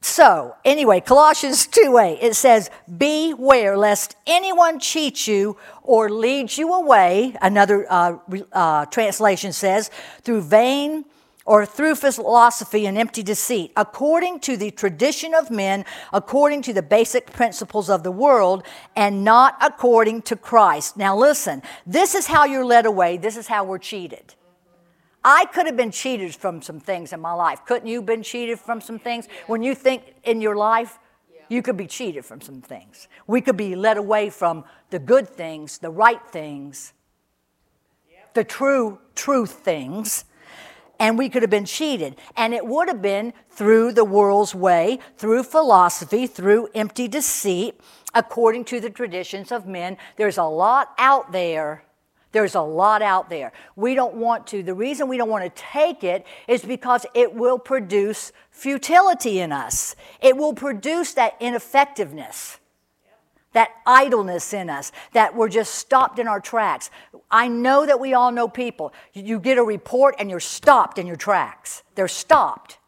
So, 0.00 0.54
anyway, 0.64 1.00
Colossians 1.00 1.66
2 1.66 1.98
8, 1.98 2.18
it 2.20 2.36
says, 2.36 2.70
Beware 2.96 3.76
lest 3.76 4.14
anyone 4.26 4.78
cheat 4.78 5.26
you 5.26 5.56
or 5.82 6.10
lead 6.10 6.56
you 6.56 6.72
away, 6.74 7.34
another 7.40 7.86
uh, 7.90 8.18
uh, 8.52 8.86
translation 8.86 9.52
says, 9.52 9.90
through 10.22 10.42
vain 10.42 11.04
or 11.48 11.64
through 11.64 11.94
philosophy 11.94 12.84
and 12.84 12.98
empty 12.98 13.22
deceit, 13.22 13.72
according 13.74 14.38
to 14.38 14.54
the 14.54 14.70
tradition 14.70 15.32
of 15.32 15.50
men, 15.50 15.82
according 16.12 16.60
to 16.60 16.74
the 16.74 16.82
basic 16.82 17.32
principles 17.32 17.88
of 17.88 18.02
the 18.02 18.10
world, 18.12 18.62
and 18.94 19.24
not 19.24 19.56
according 19.62 20.20
to 20.20 20.36
Christ. 20.36 20.98
Now, 20.98 21.16
listen, 21.16 21.62
this 21.86 22.14
is 22.14 22.26
how 22.26 22.44
you're 22.44 22.66
led 22.66 22.84
away, 22.84 23.16
this 23.16 23.34
is 23.38 23.46
how 23.46 23.64
we're 23.64 23.78
cheated. 23.78 24.34
I 25.24 25.46
could 25.46 25.64
have 25.64 25.76
been 25.76 25.90
cheated 25.90 26.34
from 26.34 26.60
some 26.60 26.80
things 26.80 27.14
in 27.14 27.20
my 27.20 27.32
life. 27.32 27.64
Couldn't 27.64 27.88
you 27.88 28.00
have 28.00 28.06
been 28.06 28.22
cheated 28.22 28.60
from 28.60 28.82
some 28.82 28.98
things? 28.98 29.26
When 29.46 29.62
you 29.62 29.74
think 29.74 30.02
in 30.24 30.42
your 30.42 30.54
life, 30.54 30.98
you 31.48 31.62
could 31.62 31.78
be 31.78 31.86
cheated 31.86 32.26
from 32.26 32.42
some 32.42 32.60
things. 32.60 33.08
We 33.26 33.40
could 33.40 33.56
be 33.56 33.74
led 33.74 33.96
away 33.96 34.28
from 34.28 34.64
the 34.90 34.98
good 34.98 35.26
things, 35.26 35.78
the 35.78 35.90
right 35.90 36.20
things, 36.28 36.92
the 38.34 38.44
true, 38.44 38.98
truth 39.14 39.52
things, 39.52 40.26
and 40.98 41.18
we 41.18 41.28
could 41.28 41.42
have 41.42 41.50
been 41.50 41.64
cheated. 41.64 42.16
And 42.36 42.54
it 42.54 42.66
would 42.66 42.88
have 42.88 43.02
been 43.02 43.32
through 43.50 43.92
the 43.92 44.04
world's 44.04 44.54
way, 44.54 44.98
through 45.16 45.44
philosophy, 45.44 46.26
through 46.26 46.68
empty 46.74 47.08
deceit, 47.08 47.80
according 48.14 48.64
to 48.66 48.80
the 48.80 48.90
traditions 48.90 49.52
of 49.52 49.66
men. 49.66 49.96
There's 50.16 50.38
a 50.38 50.44
lot 50.44 50.94
out 50.98 51.32
there. 51.32 51.84
There's 52.32 52.54
a 52.54 52.60
lot 52.60 53.00
out 53.00 53.30
there. 53.30 53.52
We 53.74 53.94
don't 53.94 54.14
want 54.14 54.46
to. 54.48 54.62
The 54.62 54.74
reason 54.74 55.08
we 55.08 55.16
don't 55.16 55.30
want 55.30 55.44
to 55.44 55.62
take 55.62 56.04
it 56.04 56.26
is 56.46 56.62
because 56.62 57.06
it 57.14 57.34
will 57.34 57.58
produce 57.58 58.32
futility 58.50 59.40
in 59.40 59.50
us. 59.50 59.96
It 60.20 60.36
will 60.36 60.52
produce 60.52 61.14
that 61.14 61.36
ineffectiveness 61.40 62.58
that 63.52 63.70
idleness 63.86 64.52
in 64.52 64.68
us, 64.68 64.92
that 65.12 65.34
we're 65.34 65.48
just 65.48 65.74
stopped 65.74 66.18
in 66.18 66.28
our 66.28 66.40
tracks. 66.40 66.90
I 67.30 67.48
know 67.48 67.86
that 67.86 68.00
we 68.00 68.14
all 68.14 68.30
know 68.30 68.48
people. 68.48 68.92
You 69.14 69.40
get 69.40 69.58
a 69.58 69.62
report 69.62 70.14
and 70.18 70.30
you're 70.30 70.40
stopped 70.40 70.98
in 70.98 71.06
your 71.06 71.16
tracks. 71.16 71.82
They're 71.94 72.08
stopped. 72.08 72.78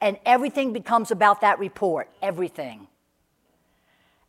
And 0.00 0.18
everything 0.24 0.72
becomes 0.72 1.10
about 1.10 1.40
that 1.42 1.58
report, 1.58 2.10
everything. 2.20 2.88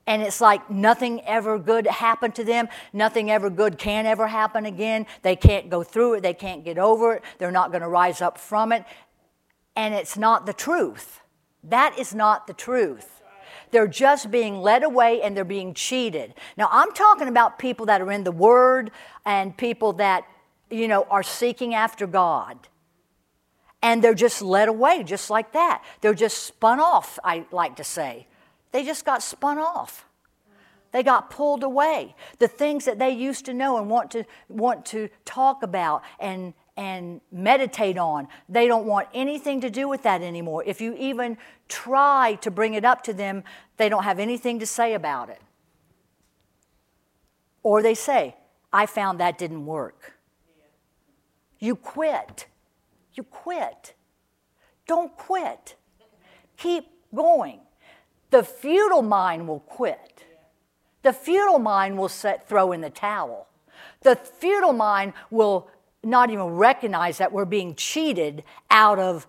And 0.05 0.21
it's 0.21 0.41
like 0.41 0.69
nothing 0.69 1.21
ever 1.21 1.57
good 1.57 1.87
happened 1.87 2.35
to 2.35 2.43
them. 2.43 2.67
Nothing 2.91 3.31
ever 3.31 3.49
good 3.49 3.77
can 3.77 4.05
ever 4.05 4.27
happen 4.27 4.65
again. 4.65 5.05
They 5.21 5.35
can't 5.35 5.69
go 5.69 5.81
through 5.81 6.15
it. 6.15 6.21
They 6.21 6.33
can't 6.33 6.65
get 6.65 6.77
over 6.77 7.15
it. 7.15 7.23
They're 7.37 7.51
not 7.51 7.71
going 7.71 7.83
to 7.83 7.87
rise 7.87 8.21
up 8.21 8.37
from 8.37 8.71
it. 8.71 8.83
And 9.75 9.93
it's 9.93 10.17
not 10.17 10.45
the 10.45 10.53
truth. 10.53 11.21
That 11.63 11.97
is 11.97 12.13
not 12.13 12.47
the 12.47 12.53
truth. 12.53 13.12
They're 13.73 13.87
just 13.87 14.29
being 14.29 14.61
led 14.61 14.83
away 14.83 15.23
and 15.23 15.35
they're 15.35 15.43
being 15.43 15.73
cheated. 15.73 16.35
Now, 16.55 16.69
I'm 16.71 16.93
talking 16.93 17.27
about 17.27 17.57
people 17.57 17.87
that 17.87 18.01
are 18.01 18.11
in 18.11 18.23
the 18.23 18.31
Word 18.31 18.91
and 19.25 19.57
people 19.57 19.93
that, 19.93 20.25
you 20.69 20.87
know, 20.87 21.07
are 21.09 21.23
seeking 21.23 21.73
after 21.73 22.05
God. 22.05 22.69
And 23.81 24.03
they're 24.03 24.13
just 24.13 24.43
led 24.43 24.69
away 24.69 25.03
just 25.03 25.31
like 25.31 25.53
that. 25.53 25.83
They're 26.01 26.13
just 26.13 26.43
spun 26.43 26.79
off, 26.79 27.17
I 27.23 27.45
like 27.51 27.75
to 27.77 27.83
say. 27.83 28.27
They 28.71 28.85
just 28.85 29.05
got 29.05 29.23
spun 29.23 29.57
off. 29.57 30.05
They 30.91 31.01
got 31.01 31.31
pulled 31.31 31.63
away. 31.63 32.15
The 32.37 32.47
things 32.47 32.85
that 32.85 32.99
they 32.99 33.09
used 33.09 33.45
to 33.45 33.53
know 33.55 33.79
and 33.79 33.89
want 33.89 34.11
to, 34.11 34.23
want 34.47 34.85
to 34.87 35.09
talk 35.25 35.63
about 35.63 36.03
and, 36.19 36.53
and 36.75 37.21
meditate 37.31 37.97
on. 37.97 38.27
They 38.49 38.67
don't 38.67 38.85
want 38.85 39.07
anything 39.13 39.61
to 39.61 39.69
do 39.69 39.87
with 39.87 40.03
that 40.03 40.21
anymore. 40.21 40.63
If 40.65 40.81
you 40.81 40.95
even 40.95 41.37
try 41.67 42.35
to 42.41 42.49
bring 42.49 42.73
it 42.73 42.83
up 42.83 43.03
to 43.03 43.13
them, 43.13 43.43
they 43.77 43.89
don't 43.89 44.03
have 44.03 44.19
anything 44.19 44.59
to 44.59 44.65
say 44.65 44.93
about 44.93 45.29
it. 45.29 45.41
Or 47.61 47.81
they 47.81 47.93
say, 47.93 48.35
I 48.71 48.85
found 48.85 49.19
that 49.19 49.37
didn't 49.37 49.65
work. 49.65 50.13
You 51.59 51.75
quit. 51.75 52.47
You 53.13 53.23
quit. 53.23 53.93
Don't 54.87 55.15
quit. 55.15 55.75
Keep 56.57 56.85
going. 57.13 57.59
The 58.31 58.43
futile 58.43 59.03
mind 59.03 59.47
will 59.47 59.59
quit. 59.59 60.25
The 61.03 61.13
futile 61.13 61.59
mind 61.59 61.97
will 61.97 62.09
set, 62.09 62.47
throw 62.49 62.71
in 62.71 62.81
the 62.81 62.89
towel. 62.89 63.47
The 64.01 64.15
futile 64.15 64.73
mind 64.73 65.13
will 65.29 65.69
not 66.03 66.29
even 66.29 66.45
recognize 66.45 67.17
that 67.17 67.31
we're 67.31 67.45
being 67.45 67.75
cheated 67.75 68.43
out 68.69 68.99
of 68.99 69.27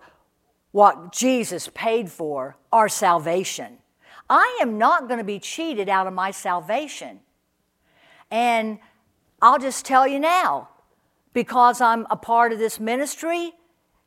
what 0.71 1.13
Jesus 1.13 1.69
paid 1.73 2.11
for, 2.11 2.57
our 2.71 2.89
salvation. 2.89 3.77
I 4.29 4.59
am 4.61 4.77
not 4.77 5.07
going 5.07 5.19
to 5.19 5.23
be 5.23 5.39
cheated 5.39 5.87
out 5.87 6.07
of 6.07 6.13
my 6.13 6.31
salvation. 6.31 7.21
And 8.29 8.79
I'll 9.41 9.59
just 9.59 9.85
tell 9.85 10.07
you 10.07 10.19
now, 10.19 10.69
because 11.33 11.79
I'm 11.79 12.07
a 12.09 12.15
part 12.15 12.51
of 12.51 12.59
this 12.59 12.79
ministry 12.79 13.53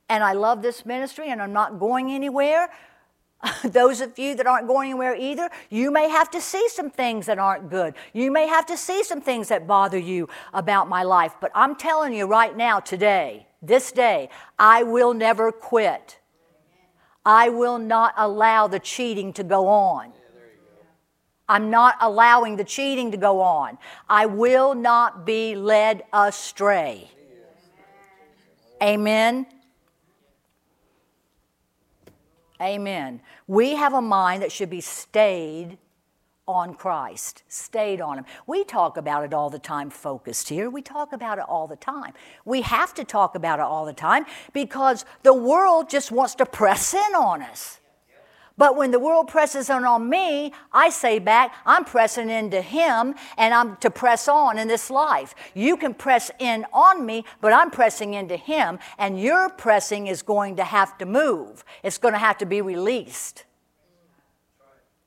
and 0.09 0.25
I 0.25 0.33
love 0.33 0.63
this 0.63 0.85
ministry 0.85 1.31
and 1.31 1.41
I'm 1.41 1.53
not 1.53 1.79
going 1.79 2.11
anywhere, 2.11 2.71
Those 3.65 4.01
of 4.01 4.19
you 4.19 4.35
that 4.37 4.47
aren't 4.47 4.67
going 4.67 4.91
anywhere 4.91 5.15
either, 5.15 5.49
you 5.71 5.91
may 5.91 6.09
have 6.09 6.31
to 6.33 6.41
see 6.41 6.69
some 6.69 6.91
things 6.91 7.27
that 7.27 7.39
aren't 7.39 7.71
good. 7.71 7.95
You 8.13 8.31
may 8.31 8.47
have 8.49 8.67
to 8.67 8.77
see 8.77 9.05
some 9.05 9.21
things 9.21 9.49
that 9.49 9.67
bother 9.67 9.99
you 9.99 10.29
about 10.53 10.89
my 10.89 11.03
life. 11.03 11.35
But 11.41 11.53
I'm 11.55 11.77
telling 11.77 12.13
you 12.13 12.27
right 12.27 12.57
now, 12.57 12.81
today, 12.81 13.47
this 13.63 13.93
day, 13.93 14.29
I 14.59 14.83
will 14.83 15.15
never 15.15 15.53
quit. 15.53 16.19
I 17.25 17.51
will 17.51 17.79
not 17.79 18.15
allow 18.17 18.67
the 18.67 18.79
cheating 18.79 19.33
to 19.35 19.45
go 19.45 19.69
on. 19.69 20.13
I'm 21.49 21.71
not 21.71 21.97
allowing 22.01 22.57
the 22.57 22.65
cheating 22.65 23.11
to 23.13 23.17
go 23.17 23.41
on. 23.41 23.79
I 24.09 24.27
will 24.27 24.75
not 24.75 25.25
be 25.25 25.55
led 25.55 26.05
astray. 26.13 27.11
Amen. 28.83 29.47
Amen. 32.61 33.21
We 33.47 33.77
have 33.77 33.95
a 33.95 34.01
mind 34.01 34.43
that 34.43 34.53
should 34.53 34.71
be 34.71 34.81
stayed 34.81 35.79
on 36.49 36.75
Christ, 36.75 37.43
stayed 37.49 38.01
on 38.01 38.19
Him. 38.19 38.25
We 38.47 38.65
talk 38.65 38.97
about 38.97 39.23
it 39.25 39.35
all 39.35 39.51
the 39.51 39.59
time, 39.59 39.91
focused 39.91 40.49
here. 40.49 40.71
We 40.71 40.81
talk 40.81 41.13
about 41.13 41.39
it 41.39 41.45
all 41.47 41.69
the 41.69 41.77
time. 41.77 42.15
We 42.45 42.63
have 42.63 42.95
to 42.95 43.05
talk 43.05 43.35
about 43.35 43.59
it 43.59 43.63
all 43.63 43.85
the 43.85 43.93
time 43.93 44.25
because 44.53 45.05
the 45.23 45.35
world 45.35 45.91
just 45.91 46.11
wants 46.11 46.35
to 46.37 46.47
press 46.47 46.95
in 46.95 47.15
on 47.15 47.43
us. 47.43 47.78
But 48.59 48.77
when 48.77 48.91
the 48.91 48.99
world 48.99 49.29
presses 49.29 49.71
in 49.71 49.85
on 49.85 50.11
me, 50.11 50.53
I 50.73 50.91
say 50.91 51.21
back, 51.21 51.55
I'm 51.65 51.85
pressing 51.85 52.29
into 52.29 52.61
Him 52.61 53.15
and 53.39 53.55
I'm 53.55 53.77
to 53.77 53.89
press 53.89 54.27
on 54.27 54.59
in 54.59 54.67
this 54.67 54.91
life. 54.91 55.35
You 55.55 55.77
can 55.77 55.95
press 55.95 56.31
in 56.41 56.67
on 56.73 57.07
me, 57.07 57.25
but 57.41 57.53
I'm 57.53 57.71
pressing 57.71 58.15
into 58.15 58.37
Him, 58.37 58.81
and 58.99 59.21
your 59.21 59.49
pressing 59.49 60.09
is 60.09 60.23
going 60.23 60.57
to 60.57 60.65
have 60.65 60.99
to 60.99 61.07
move. 61.07 61.65
It's 61.85 61.99
going 61.99 62.15
to 62.15 62.19
have 62.19 62.37
to 62.39 62.47
be 62.47 62.61
released. 62.61 63.45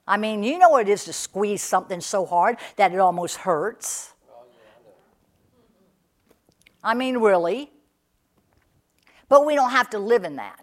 I 0.08 0.18
mean, 0.18 0.44
you 0.44 0.58
know 0.58 0.70
what 0.70 0.88
it 0.88 0.92
is 0.92 1.04
to 1.06 1.14
squeeze 1.14 1.62
something 1.62 2.00
so 2.00 2.26
hard 2.26 2.58
that 2.78 2.94
it 2.94 3.00
almost 3.00 3.38
hurts. 3.38 4.14
I 6.84 6.94
mean, 6.94 7.18
really. 7.18 7.70
But 9.30 9.46
we 9.46 9.56
don't 9.56 9.72
have 9.72 9.90
to 9.92 10.00
live 10.00 10.24
in 10.24 10.38
that. 10.38 10.61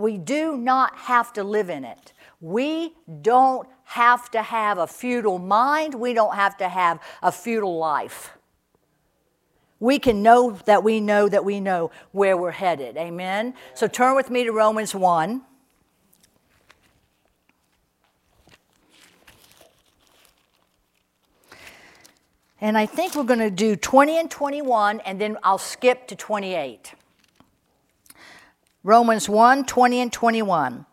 We 0.00 0.18
do 0.18 0.56
not 0.56 0.96
have 0.96 1.32
to 1.34 1.44
live 1.44 1.70
in 1.70 1.84
it. 1.84 2.12
We 2.40 2.94
don't 3.22 3.68
have 3.84 4.30
to 4.30 4.42
have 4.42 4.78
a 4.78 4.86
futile 4.86 5.38
mind. 5.38 5.94
We 5.94 6.14
don't 6.14 6.34
have 6.34 6.56
to 6.58 6.68
have 6.68 7.00
a 7.22 7.30
futile 7.30 7.76
life. 7.78 8.30
We 9.78 9.98
can 9.98 10.22
know 10.22 10.58
that 10.66 10.84
we 10.84 11.00
know 11.00 11.28
that 11.28 11.44
we 11.44 11.58
know 11.58 11.90
where 12.12 12.36
we're 12.36 12.50
headed. 12.50 12.96
Amen? 12.96 13.54
So 13.74 13.86
turn 13.86 14.14
with 14.14 14.30
me 14.30 14.44
to 14.44 14.52
Romans 14.52 14.94
1. 14.94 15.42
And 22.62 22.76
I 22.76 22.84
think 22.84 23.14
we're 23.14 23.24
going 23.24 23.40
to 23.40 23.50
do 23.50 23.74
20 23.74 24.18
and 24.18 24.30
21, 24.30 25.00
and 25.00 25.18
then 25.18 25.38
I'll 25.42 25.56
skip 25.56 26.06
to 26.08 26.14
28. 26.14 26.92
Romans 28.82 29.28
1 29.28 29.66
20 29.66 30.00
and 30.00 30.12
21. 30.12 30.86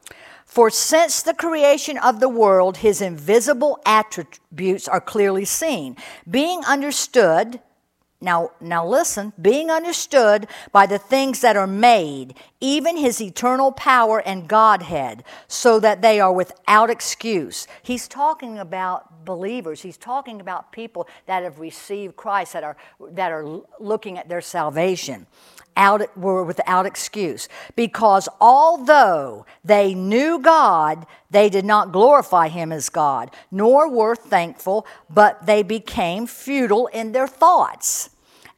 For 0.45 0.69
since 0.69 1.21
the 1.21 1.33
creation 1.33 1.97
of 1.97 2.19
the 2.19 2.29
world, 2.29 2.77
his 2.77 3.01
invisible 3.01 3.79
attributes 3.85 4.87
are 4.87 5.01
clearly 5.01 5.45
seen, 5.45 5.95
being 6.29 6.63
understood. 6.65 7.61
Now, 8.19 8.51
now 8.59 8.85
listen, 8.85 9.33
being 9.39 9.69
understood 9.69 10.47
by 10.71 10.87
the 10.87 10.97
things 10.97 11.41
that 11.41 11.55
are 11.55 11.67
made, 11.67 12.33
even 12.59 12.97
his 12.97 13.21
eternal 13.21 13.71
power 13.71 14.19
and 14.21 14.47
Godhead, 14.47 15.23
so 15.47 15.79
that 15.79 16.01
they 16.01 16.19
are 16.19 16.33
without 16.33 16.89
excuse. 16.89 17.67
He's 17.83 18.07
talking 18.07 18.57
about 18.57 19.25
believers. 19.25 19.81
He's 19.81 19.97
talking 19.97 20.41
about 20.41 20.71
people 20.71 21.07
that 21.27 21.43
have 21.43 21.59
received 21.59 22.15
Christ, 22.15 22.53
that 22.53 22.63
are, 22.63 22.77
that 23.11 23.31
are 23.31 23.61
looking 23.79 24.17
at 24.17 24.29
their 24.29 24.41
salvation 24.41 25.27
out, 25.75 26.17
were 26.17 26.43
without 26.43 26.87
excuse. 26.87 27.47
Because 27.75 28.27
although 28.41 29.45
they 29.63 29.93
knew 29.93 30.39
God, 30.39 31.05
they 31.29 31.49
did 31.49 31.65
not 31.65 31.91
glorify 31.91 32.47
him 32.47 32.71
as 32.71 32.89
God, 32.89 33.29
nor 33.51 33.87
were 33.87 34.15
thankful, 34.15 34.87
but 35.09 35.45
they 35.45 35.61
became 35.61 36.25
futile 36.25 36.87
in 36.87 37.11
their 37.11 37.27
thoughts, 37.27 38.09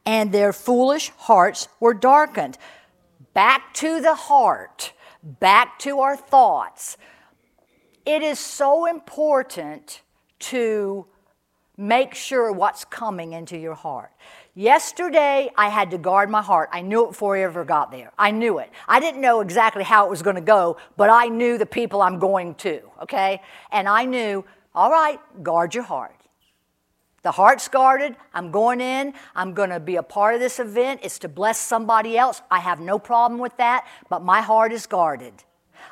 and 0.05 0.31
their 0.31 0.53
foolish 0.53 1.09
hearts 1.17 1.67
were 1.81 1.93
darkened. 1.93 2.57
Back 3.33 3.73
to 3.75 4.01
the 4.01 4.15
heart, 4.15 4.93
back 5.23 5.79
to 5.79 5.99
our 5.99 6.15
thoughts. 6.15 6.97
It 8.05 8.23
is 8.23 8.39
so 8.39 8.85
important 8.85 10.01
to 10.39 11.05
make 11.77 12.13
sure 12.13 12.51
what's 12.51 12.83
coming 12.85 13.33
into 13.33 13.57
your 13.57 13.75
heart. 13.75 14.11
Yesterday, 14.53 15.49
I 15.55 15.69
had 15.69 15.91
to 15.91 15.97
guard 15.97 16.29
my 16.29 16.41
heart. 16.41 16.69
I 16.73 16.81
knew 16.81 17.05
it 17.05 17.11
before 17.11 17.37
I 17.37 17.43
ever 17.43 17.63
got 17.63 17.91
there. 17.91 18.11
I 18.17 18.31
knew 18.31 18.59
it. 18.59 18.69
I 18.87 18.99
didn't 18.99 19.21
know 19.21 19.39
exactly 19.39 19.83
how 19.83 20.05
it 20.05 20.09
was 20.09 20.21
going 20.21 20.35
to 20.35 20.41
go, 20.41 20.77
but 20.97 21.09
I 21.09 21.27
knew 21.27 21.57
the 21.57 21.65
people 21.65 22.01
I'm 22.01 22.19
going 22.19 22.55
to, 22.55 22.81
okay? 23.03 23.41
And 23.71 23.87
I 23.87 24.03
knew, 24.03 24.43
all 24.75 24.91
right, 24.91 25.19
guard 25.41 25.73
your 25.73 25.85
heart. 25.85 26.18
The 27.21 27.31
heart's 27.31 27.67
guarded. 27.67 28.15
I'm 28.33 28.51
going 28.51 28.81
in. 28.81 29.13
I'm 29.35 29.53
going 29.53 29.69
to 29.69 29.79
be 29.79 29.97
a 29.97 30.03
part 30.03 30.35
of 30.35 30.39
this 30.39 30.59
event. 30.59 31.01
It's 31.03 31.19
to 31.19 31.29
bless 31.29 31.59
somebody 31.59 32.17
else. 32.17 32.41
I 32.49 32.59
have 32.59 32.79
no 32.79 32.97
problem 32.97 33.39
with 33.39 33.55
that, 33.57 33.87
but 34.09 34.23
my 34.23 34.41
heart 34.41 34.71
is 34.71 34.85
guarded. 34.85 35.33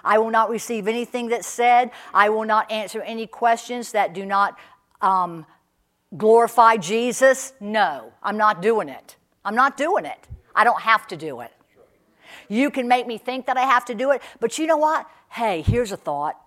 I 0.04 0.20
will 0.20 0.30
not 0.30 0.50
receive 0.50 0.88
anything 0.88 1.28
that's 1.28 1.48
said. 1.48 1.92
I 2.14 2.30
will 2.30 2.46
not 2.46 2.72
answer 2.72 3.02
any 3.02 3.28
questions 3.28 3.92
that 3.92 4.14
do 4.14 4.26
not 4.26 4.58
um, 5.02 5.46
glorify 6.16 6.78
Jesus. 6.78 7.54
No, 7.60 8.14
I'm 8.24 8.38
not 8.38 8.62
doing 8.62 8.90
it. 8.90 9.18
I'm 9.44 9.56
not 9.56 9.76
doing 9.78 10.06
it. 10.06 10.28
I 10.56 10.64
don't 10.64 10.82
have 10.82 11.08
to 11.08 11.18
do 11.18 11.42
it. 11.42 11.52
You 12.50 12.72
can 12.72 12.88
make 12.88 13.08
me 13.08 13.18
think 13.18 13.46
that 13.48 13.58
I 13.58 13.64
have 13.64 13.86
to 13.86 13.96
do 13.96 14.12
it, 14.12 14.22
but 14.40 14.58
you 14.58 14.68
know 14.68 14.78
what? 14.78 15.10
Hey, 15.30 15.62
here's 15.62 15.92
a 15.92 15.98
thought. 15.98 16.40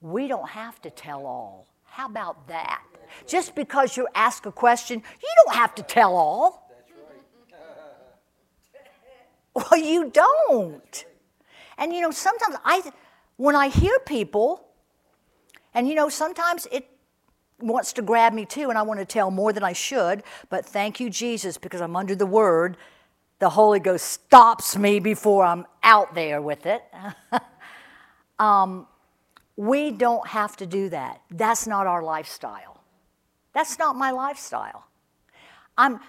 We 0.00 0.28
don't 0.28 0.50
have 0.50 0.80
to 0.82 0.90
tell 0.90 1.26
all. 1.26 1.66
How 1.84 2.06
about 2.06 2.48
that? 2.48 2.82
Just 3.26 3.54
because 3.54 3.96
you 3.96 4.08
ask 4.14 4.46
a 4.46 4.52
question, 4.52 5.02
you 5.22 5.28
don't 5.44 5.54
have 5.56 5.74
to 5.76 5.82
tell 5.82 6.14
all. 6.16 6.62
Well, 9.70 9.80
you 9.80 10.10
don't. 10.10 11.04
And 11.78 11.94
you 11.94 12.00
know, 12.00 12.10
sometimes 12.10 12.56
I, 12.64 12.90
when 13.36 13.54
I 13.54 13.68
hear 13.68 14.00
people, 14.00 14.66
and 15.72 15.88
you 15.88 15.94
know, 15.94 16.08
sometimes 16.08 16.66
it 16.72 16.88
wants 17.60 17.92
to 17.94 18.02
grab 18.02 18.32
me 18.32 18.44
too, 18.44 18.68
and 18.68 18.78
I 18.78 18.82
want 18.82 19.00
to 19.00 19.06
tell 19.06 19.30
more 19.30 19.52
than 19.52 19.62
I 19.62 19.72
should, 19.72 20.22
but 20.50 20.66
thank 20.66 21.00
you, 21.00 21.08
Jesus, 21.10 21.56
because 21.56 21.80
I'm 21.80 21.96
under 21.96 22.14
the 22.14 22.26
word. 22.26 22.76
The 23.38 23.50
Holy 23.50 23.80
Ghost 23.80 24.06
stops 24.06 24.76
me 24.76 25.00
before 25.00 25.44
I'm 25.44 25.66
out 25.82 26.14
there 26.14 26.40
with 26.40 26.66
it. 26.66 26.82
um, 28.38 28.86
we 29.56 29.90
don't 29.90 30.26
have 30.28 30.56
to 30.56 30.66
do 30.66 30.88
that. 30.88 31.20
That's 31.30 31.66
not 31.66 31.86
our 31.86 32.02
lifestyle. 32.02 32.73
That's 33.54 33.78
not 33.78 33.96
my 33.96 34.10
lifestyle. 34.10 34.84
I'm, 35.78 36.00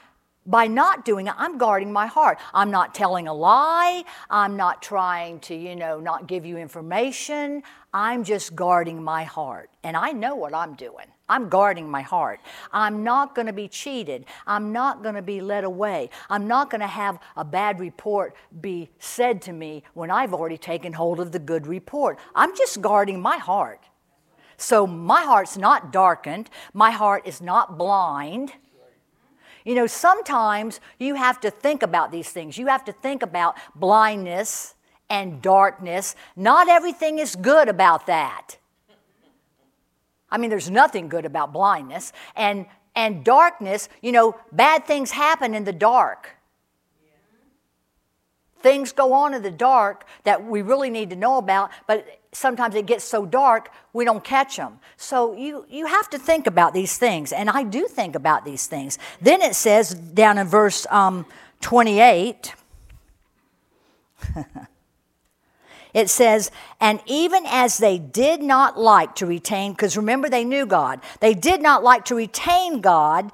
by 0.46 0.68
not 0.68 1.06
doing 1.06 1.28
it, 1.28 1.34
I'm 1.38 1.58
guarding 1.58 1.92
my 1.92 2.08
heart. 2.08 2.40
I'm 2.54 2.70
not 2.70 2.94
telling 2.94 3.28
a 3.28 3.34
lie. 3.34 4.04
I'm 4.30 4.58
not 4.58 4.82
trying 4.82 5.40
to, 5.42 5.56
you 5.56 5.76
know, 5.76 6.00
not 6.00 6.28
give 6.28 6.46
you 6.46 6.58
information. 6.58 7.64
I'm 7.94 8.24
just 8.24 8.56
guarding 8.56 9.02
my 9.02 9.24
heart. 9.24 9.70
And 9.84 9.96
I 9.96 10.12
know 10.12 10.36
what 10.36 10.54
I'm 10.54 10.76
doing. 10.76 11.06
I'm 11.28 11.50
guarding 11.50 11.90
my 11.90 12.02
heart. 12.02 12.40
I'm 12.72 13.04
not 13.04 13.34
going 13.34 13.48
to 13.48 13.54
be 13.54 13.68
cheated. 13.68 14.26
I'm 14.46 14.72
not 14.72 15.02
going 15.02 15.16
to 15.16 15.24
be 15.24 15.42
led 15.42 15.64
away. 15.64 16.12
I'm 16.30 16.48
not 16.48 16.70
going 16.70 16.82
to 16.82 16.88
have 16.88 17.20
a 17.36 17.44
bad 17.44 17.80
report 17.80 18.36
be 18.62 18.90
said 19.00 19.42
to 19.44 19.54
me 19.54 19.84
when 19.96 20.12
I've 20.12 20.34
already 20.34 20.58
taken 20.58 20.94
hold 20.94 21.20
of 21.20 21.32
the 21.32 21.40
good 21.40 21.66
report. 21.66 22.20
I'm 22.36 22.56
just 22.56 22.82
guarding 22.82 23.20
my 23.20 23.38
heart. 23.38 23.82
So 24.58 24.88
my 24.88 25.24
heart's 25.24 25.58
not 25.58 25.92
darkened. 25.92 26.50
My 26.74 26.92
heart 26.92 27.28
is 27.28 27.42
not 27.42 27.78
blind. 27.78 28.54
You 29.66 29.74
know, 29.74 29.88
sometimes 29.88 30.80
you 31.00 31.16
have 31.16 31.40
to 31.42 31.50
think 31.50 31.82
about 31.82 32.12
these 32.12 32.30
things. 32.30 32.58
You 32.58 32.68
have 32.68 32.86
to 32.86 32.92
think 32.92 33.24
about 33.24 33.58
blindness 33.76 34.76
and 35.10 35.42
darkness. 35.42 36.16
Not 36.36 36.70
everything 36.70 37.20
is 37.20 37.36
good 37.36 37.68
about 37.68 38.06
that. 38.06 38.58
I 40.30 40.38
mean, 40.38 40.50
there's 40.50 40.70
nothing 40.70 41.10
good 41.10 41.26
about 41.26 41.52
blindness. 41.52 42.14
And, 42.36 42.68
and 42.96 43.24
darkness, 43.24 43.90
you 44.02 44.12
know, 44.12 44.36
bad 44.52 44.86
things 44.86 45.12
happen 45.12 45.56
in 45.56 45.64
the 45.64 45.74
dark. 45.74 46.32
Things 48.62 48.94
go 48.94 49.14
on 49.14 49.34
in 49.34 49.44
the 49.44 49.52
dark 49.52 50.06
that 50.24 50.44
we 50.44 50.62
really 50.62 50.90
need 50.90 51.12
to 51.12 51.16
know 51.16 51.38
about, 51.38 51.70
but 51.88 52.08
sometimes 52.36 52.76
it 52.76 52.86
gets 52.86 53.04
so 53.04 53.26
dark 53.26 53.72
we 53.94 54.06
don't 54.06 54.24
catch 54.24 54.58
them. 54.58 54.80
So 54.98 55.34
you, 55.34 55.66
you 55.70 55.86
have 55.86 56.10
to 56.10 56.20
think 56.20 56.48
about 56.48 56.74
these 56.74 56.98
things, 56.98 57.32
and 57.32 57.50
I 57.50 57.64
do 57.64 57.88
think 57.88 58.16
about 58.16 58.46
these 58.46 58.68
things. 58.68 59.00
Then 59.22 59.42
it 59.42 59.56
says 59.56 59.94
down 59.94 60.38
in 60.38 60.48
verse 60.48 60.86
um, 60.90 61.26
28, 61.62 62.54
it 65.94 66.10
says, 66.10 66.52
and 66.80 67.00
even 67.06 67.46
as 67.48 67.78
they 67.78 67.98
did 67.98 68.42
not 68.42 68.78
like 68.78 69.16
to 69.16 69.26
retain, 69.26 69.72
because 69.72 69.96
remember 69.96 70.30
they 70.30 70.44
knew 70.44 70.66
God, 70.66 71.00
they 71.22 71.34
did 71.34 71.62
not 71.62 71.84
like 71.84 72.06
to 72.06 72.16
retain 72.16 72.82
God 72.82 73.32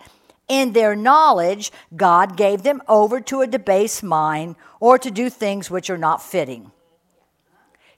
in 0.48 0.74
their 0.74 0.96
knowledge, 0.96 1.72
God 1.96 2.36
gave 2.36 2.64
them 2.64 2.82
over 2.88 3.22
to 3.22 3.42
a 3.42 3.48
debased 3.48 4.04
mind 4.04 4.58
or 4.82 4.98
to 4.98 5.10
do 5.10 5.30
things 5.30 5.72
which 5.72 5.90
are 5.90 5.98
not 5.98 6.22
fitting. 6.22 6.72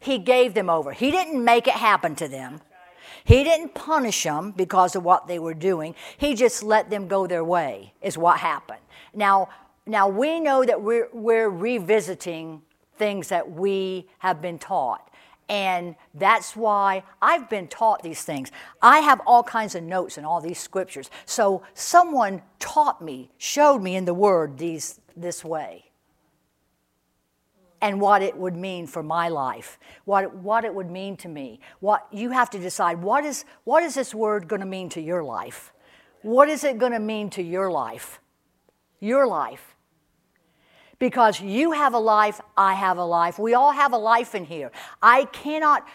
He 0.03 0.17
gave 0.17 0.53
them 0.53 0.69
over. 0.69 0.91
He 0.91 1.11
didn't 1.11 1.43
make 1.43 1.65
it 1.65 1.75
happen 1.75 2.13
to 2.15 2.27
them. 2.27 2.59
He 3.23 3.45
didn't 3.45 3.73
punish 3.73 4.23
them 4.23 4.51
because 4.51 4.97
of 4.97 5.03
what 5.05 5.27
they 5.27 5.39
were 5.39 5.53
doing. 5.53 5.95
He 6.17 6.35
just 6.35 6.61
let 6.61 6.89
them 6.89 7.07
go 7.07 7.25
their 7.25 7.43
way, 7.43 7.93
is 8.01 8.17
what 8.17 8.39
happened. 8.39 8.81
Now, 9.13 9.47
now 9.85 10.09
we 10.09 10.41
know 10.41 10.65
that 10.65 10.81
we're, 10.81 11.07
we're 11.13 11.49
revisiting 11.49 12.63
things 12.97 13.29
that 13.29 13.49
we 13.49 14.09
have 14.19 14.41
been 14.41 14.59
taught. 14.59 15.09
And 15.47 15.95
that's 16.13 16.53
why 16.53 17.03
I've 17.21 17.49
been 17.49 17.69
taught 17.69 18.03
these 18.03 18.23
things. 18.23 18.51
I 18.81 18.99
have 18.99 19.21
all 19.25 19.43
kinds 19.43 19.73
of 19.73 19.83
notes 19.83 20.17
in 20.17 20.25
all 20.25 20.41
these 20.41 20.59
scriptures. 20.59 21.09
So 21.25 21.63
someone 21.75 22.41
taught 22.59 23.01
me, 23.01 23.31
showed 23.37 23.79
me 23.79 23.95
in 23.95 24.03
the 24.03 24.13
Word 24.13 24.57
these 24.57 24.99
this 25.15 25.45
way 25.45 25.92
and 27.83 27.99
what 27.99 28.21
it 28.21 28.37
would 28.37 28.55
mean 28.55 28.87
for 28.87 29.03
my 29.03 29.27
life, 29.27 29.77
what, 30.05 30.33
what 30.37 30.63
it 30.63 30.73
would 30.73 30.89
mean 30.89 31.17
to 31.17 31.27
me. 31.27 31.59
What 31.81 32.07
you 32.13 32.29
have 32.29 32.49
to 32.51 32.57
decide 32.57 33.01
what 33.03 33.25
is 33.25 33.43
what 33.65 33.83
is 33.83 33.93
this 33.93 34.15
word 34.15 34.47
going 34.47 34.61
to 34.61 34.65
mean 34.65 34.87
to 34.89 35.01
your 35.01 35.21
life? 35.21 35.73
What 36.21 36.47
is 36.47 36.63
it 36.63 36.77
going 36.77 36.93
to 36.93 36.99
mean 36.99 37.29
to 37.31 37.43
your 37.43 37.69
life? 37.69 38.21
Your 39.01 39.27
life. 39.27 39.75
Because 40.97 41.41
you 41.41 41.73
have 41.73 41.93
a 41.93 41.99
life, 41.99 42.39
I 42.55 42.73
have 42.75 42.97
a 42.97 43.03
life. 43.03 43.37
We 43.37 43.53
all 43.53 43.73
have 43.73 43.91
a 43.91 43.97
life 43.97 44.33
in 44.33 44.45
here. 44.45 44.71
I 45.01 45.25
cannot 45.25 45.85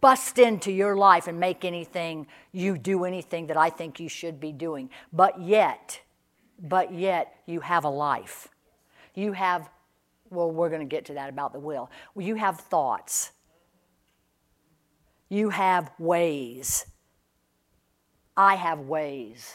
bust 0.00 0.38
into 0.38 0.72
your 0.72 0.96
life 0.96 1.26
and 1.26 1.38
make 1.38 1.62
anything 1.62 2.26
you 2.52 2.78
do 2.78 3.04
anything 3.04 3.48
that 3.48 3.58
I 3.58 3.68
think 3.68 4.00
you 4.00 4.08
should 4.08 4.40
be 4.40 4.52
doing. 4.52 4.88
But 5.12 5.42
yet, 5.42 6.00
but 6.58 6.94
yet 6.94 7.34
you 7.44 7.60
have 7.60 7.84
a 7.84 7.90
life. 7.90 8.48
You 9.14 9.32
have 9.32 9.68
well, 10.30 10.50
we're 10.50 10.68
going 10.68 10.80
to 10.80 10.86
get 10.86 11.06
to 11.06 11.14
that 11.14 11.28
about 11.28 11.52
the 11.52 11.60
will. 11.60 11.90
Well, 12.14 12.26
you 12.26 12.36
have 12.36 12.60
thoughts, 12.60 13.32
you 15.28 15.50
have 15.50 15.90
ways. 15.98 16.86
I 18.36 18.54
have 18.54 18.78
ways. 18.80 19.52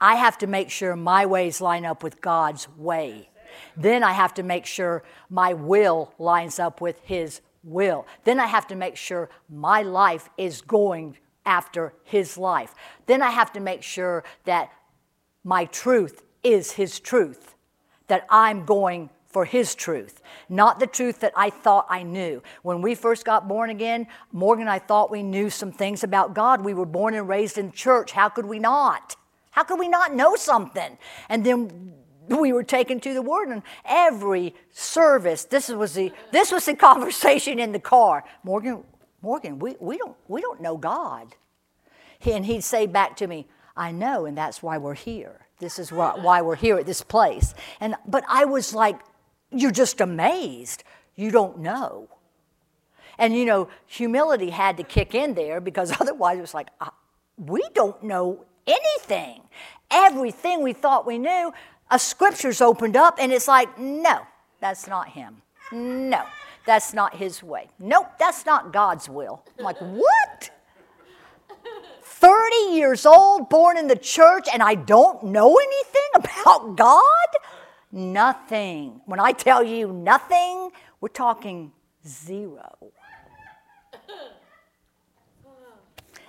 I 0.00 0.16
have 0.16 0.36
to 0.38 0.48
make 0.48 0.68
sure 0.68 0.96
my 0.96 1.24
ways 1.24 1.60
line 1.60 1.86
up 1.86 2.02
with 2.02 2.20
God's 2.20 2.68
way. 2.76 3.30
Then 3.76 4.02
I 4.02 4.12
have 4.12 4.34
to 4.34 4.42
make 4.42 4.66
sure 4.66 5.04
my 5.30 5.54
will 5.54 6.12
lines 6.18 6.58
up 6.58 6.80
with 6.80 7.00
His 7.04 7.40
will. 7.62 8.06
Then 8.24 8.40
I 8.40 8.46
have 8.46 8.66
to 8.68 8.74
make 8.74 8.96
sure 8.96 9.30
my 9.48 9.82
life 9.82 10.28
is 10.36 10.60
going 10.60 11.16
after 11.46 11.94
His 12.02 12.36
life. 12.36 12.74
Then 13.06 13.22
I 13.22 13.30
have 13.30 13.52
to 13.52 13.60
make 13.60 13.82
sure 13.84 14.24
that 14.44 14.72
my 15.44 15.66
truth 15.66 16.24
is 16.42 16.72
His 16.72 16.98
truth 16.98 17.53
that 18.08 18.26
I'm 18.28 18.64
going 18.64 19.10
for 19.26 19.44
His 19.44 19.74
truth, 19.74 20.22
not 20.48 20.78
the 20.78 20.86
truth 20.86 21.20
that 21.20 21.32
I 21.36 21.50
thought 21.50 21.86
I 21.90 22.04
knew. 22.04 22.42
When 22.62 22.82
we 22.82 22.94
first 22.94 23.24
got 23.24 23.48
born 23.48 23.70
again, 23.70 24.06
Morgan 24.32 24.62
and 24.62 24.70
I 24.70 24.78
thought 24.78 25.10
we 25.10 25.22
knew 25.22 25.50
some 25.50 25.72
things 25.72 26.04
about 26.04 26.34
God. 26.34 26.64
We 26.64 26.72
were 26.72 26.86
born 26.86 27.14
and 27.14 27.28
raised 27.28 27.58
in 27.58 27.72
church. 27.72 28.12
How 28.12 28.28
could 28.28 28.46
we 28.46 28.60
not? 28.60 29.16
How 29.50 29.64
could 29.64 29.78
we 29.78 29.88
not 29.88 30.14
know 30.14 30.36
something? 30.36 30.98
And 31.28 31.44
then 31.44 31.94
we 32.28 32.52
were 32.52 32.62
taken 32.62 33.00
to 33.00 33.12
the 33.12 33.22
Word, 33.22 33.48
and 33.48 33.62
every 33.84 34.54
service, 34.70 35.44
this 35.44 35.68
was 35.68 35.94
the 35.94 36.12
this 36.32 36.52
was 36.52 36.64
the 36.66 36.74
conversation 36.90 37.58
in 37.58 37.72
the 37.72 37.80
car. 37.80 38.24
Morgan, 38.42 38.84
Morgan, 39.20 39.58
we, 39.58 39.76
we 39.80 39.98
don't 39.98 40.16
we 40.28 40.40
don't 40.40 40.60
know 40.60 40.76
God. 40.76 41.34
And 42.24 42.46
he'd 42.46 42.64
say 42.64 42.86
back 42.86 43.16
to 43.16 43.26
me, 43.26 43.46
I 43.76 43.90
know, 43.92 44.24
and 44.24 44.38
that's 44.38 44.62
why 44.62 44.78
we're 44.78 44.94
here. 44.94 45.43
This 45.64 45.78
is 45.78 45.90
why 45.90 46.42
we're 46.42 46.56
here 46.56 46.76
at 46.76 46.84
this 46.84 47.00
place. 47.00 47.54
And, 47.80 47.94
but 48.06 48.22
I 48.28 48.44
was 48.44 48.74
like, 48.74 49.00
you're 49.50 49.70
just 49.70 50.02
amazed. 50.02 50.84
You 51.16 51.30
don't 51.30 51.60
know. 51.60 52.10
And 53.16 53.34
you 53.34 53.46
know, 53.46 53.68
humility 53.86 54.50
had 54.50 54.76
to 54.76 54.82
kick 54.82 55.14
in 55.14 55.32
there 55.32 55.62
because 55.62 55.90
otherwise 56.00 56.36
it 56.36 56.42
was 56.42 56.52
like, 56.52 56.68
uh, 56.82 56.90
we 57.38 57.62
don't 57.72 58.02
know 58.02 58.44
anything. 58.66 59.40
Everything 59.90 60.62
we 60.62 60.74
thought 60.74 61.06
we 61.06 61.16
knew, 61.16 61.50
a 61.90 61.98
scripture's 61.98 62.60
opened 62.60 62.94
up 62.94 63.16
and 63.18 63.32
it's 63.32 63.48
like, 63.48 63.78
no, 63.78 64.20
that's 64.60 64.86
not 64.86 65.08
him. 65.08 65.40
No, 65.72 66.24
that's 66.66 66.92
not 66.92 67.16
his 67.16 67.42
way. 67.42 67.70
Nope, 67.78 68.08
that's 68.18 68.44
not 68.44 68.70
God's 68.70 69.08
will. 69.08 69.42
I'm 69.58 69.64
like, 69.64 69.78
what? 69.78 70.50
30 72.20 72.74
years 72.74 73.06
old, 73.06 73.48
born 73.48 73.76
in 73.76 73.88
the 73.88 73.96
church, 73.96 74.46
and 74.52 74.62
I 74.62 74.76
don't 74.76 75.24
know 75.24 75.56
anything 75.56 76.10
about 76.14 76.76
God? 76.76 77.28
Nothing. 77.90 79.00
When 79.06 79.20
I 79.20 79.32
tell 79.32 79.62
you 79.62 79.92
nothing, 79.92 80.70
we're 81.00 81.08
talking 81.08 81.72
zero. 82.06 82.92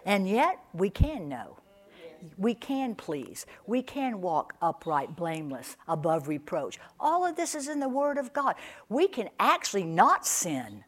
And 0.05 0.29
yet, 0.29 0.59
we 0.73 0.89
can 0.89 1.29
know. 1.29 1.57
We 2.37 2.53
can 2.53 2.95
please. 2.95 3.45
We 3.65 3.81
can 3.81 4.21
walk 4.21 4.55
upright, 4.61 5.15
blameless, 5.15 5.77
above 5.87 6.27
reproach. 6.27 6.79
All 6.99 7.25
of 7.25 7.35
this 7.35 7.55
is 7.55 7.67
in 7.67 7.79
the 7.79 7.89
Word 7.89 8.17
of 8.17 8.33
God. 8.33 8.55
We 8.89 9.07
can 9.07 9.29
actually 9.39 9.83
not 9.83 10.25
sin, 10.25 10.83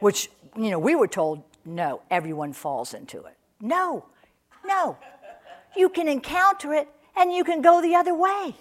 which, 0.00 0.30
you 0.56 0.70
know, 0.70 0.78
we 0.78 0.94
were 0.94 1.08
told, 1.08 1.42
no, 1.64 2.02
everyone 2.10 2.52
falls 2.52 2.94
into 2.94 3.24
it. 3.24 3.35
No, 3.60 4.06
no. 4.66 4.96
You 5.76 5.88
can 5.88 6.08
encounter 6.08 6.72
it 6.74 6.88
and 7.16 7.32
you 7.32 7.44
can 7.44 7.62
go 7.62 7.80
the 7.80 7.94
other 7.94 8.14
way. 8.14 8.54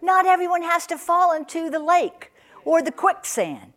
Not 0.00 0.26
everyone 0.26 0.62
has 0.62 0.86
to 0.88 0.98
fall 0.98 1.34
into 1.34 1.70
the 1.70 1.78
lake 1.78 2.32
or 2.64 2.82
the 2.82 2.92
quicksand 2.92 3.72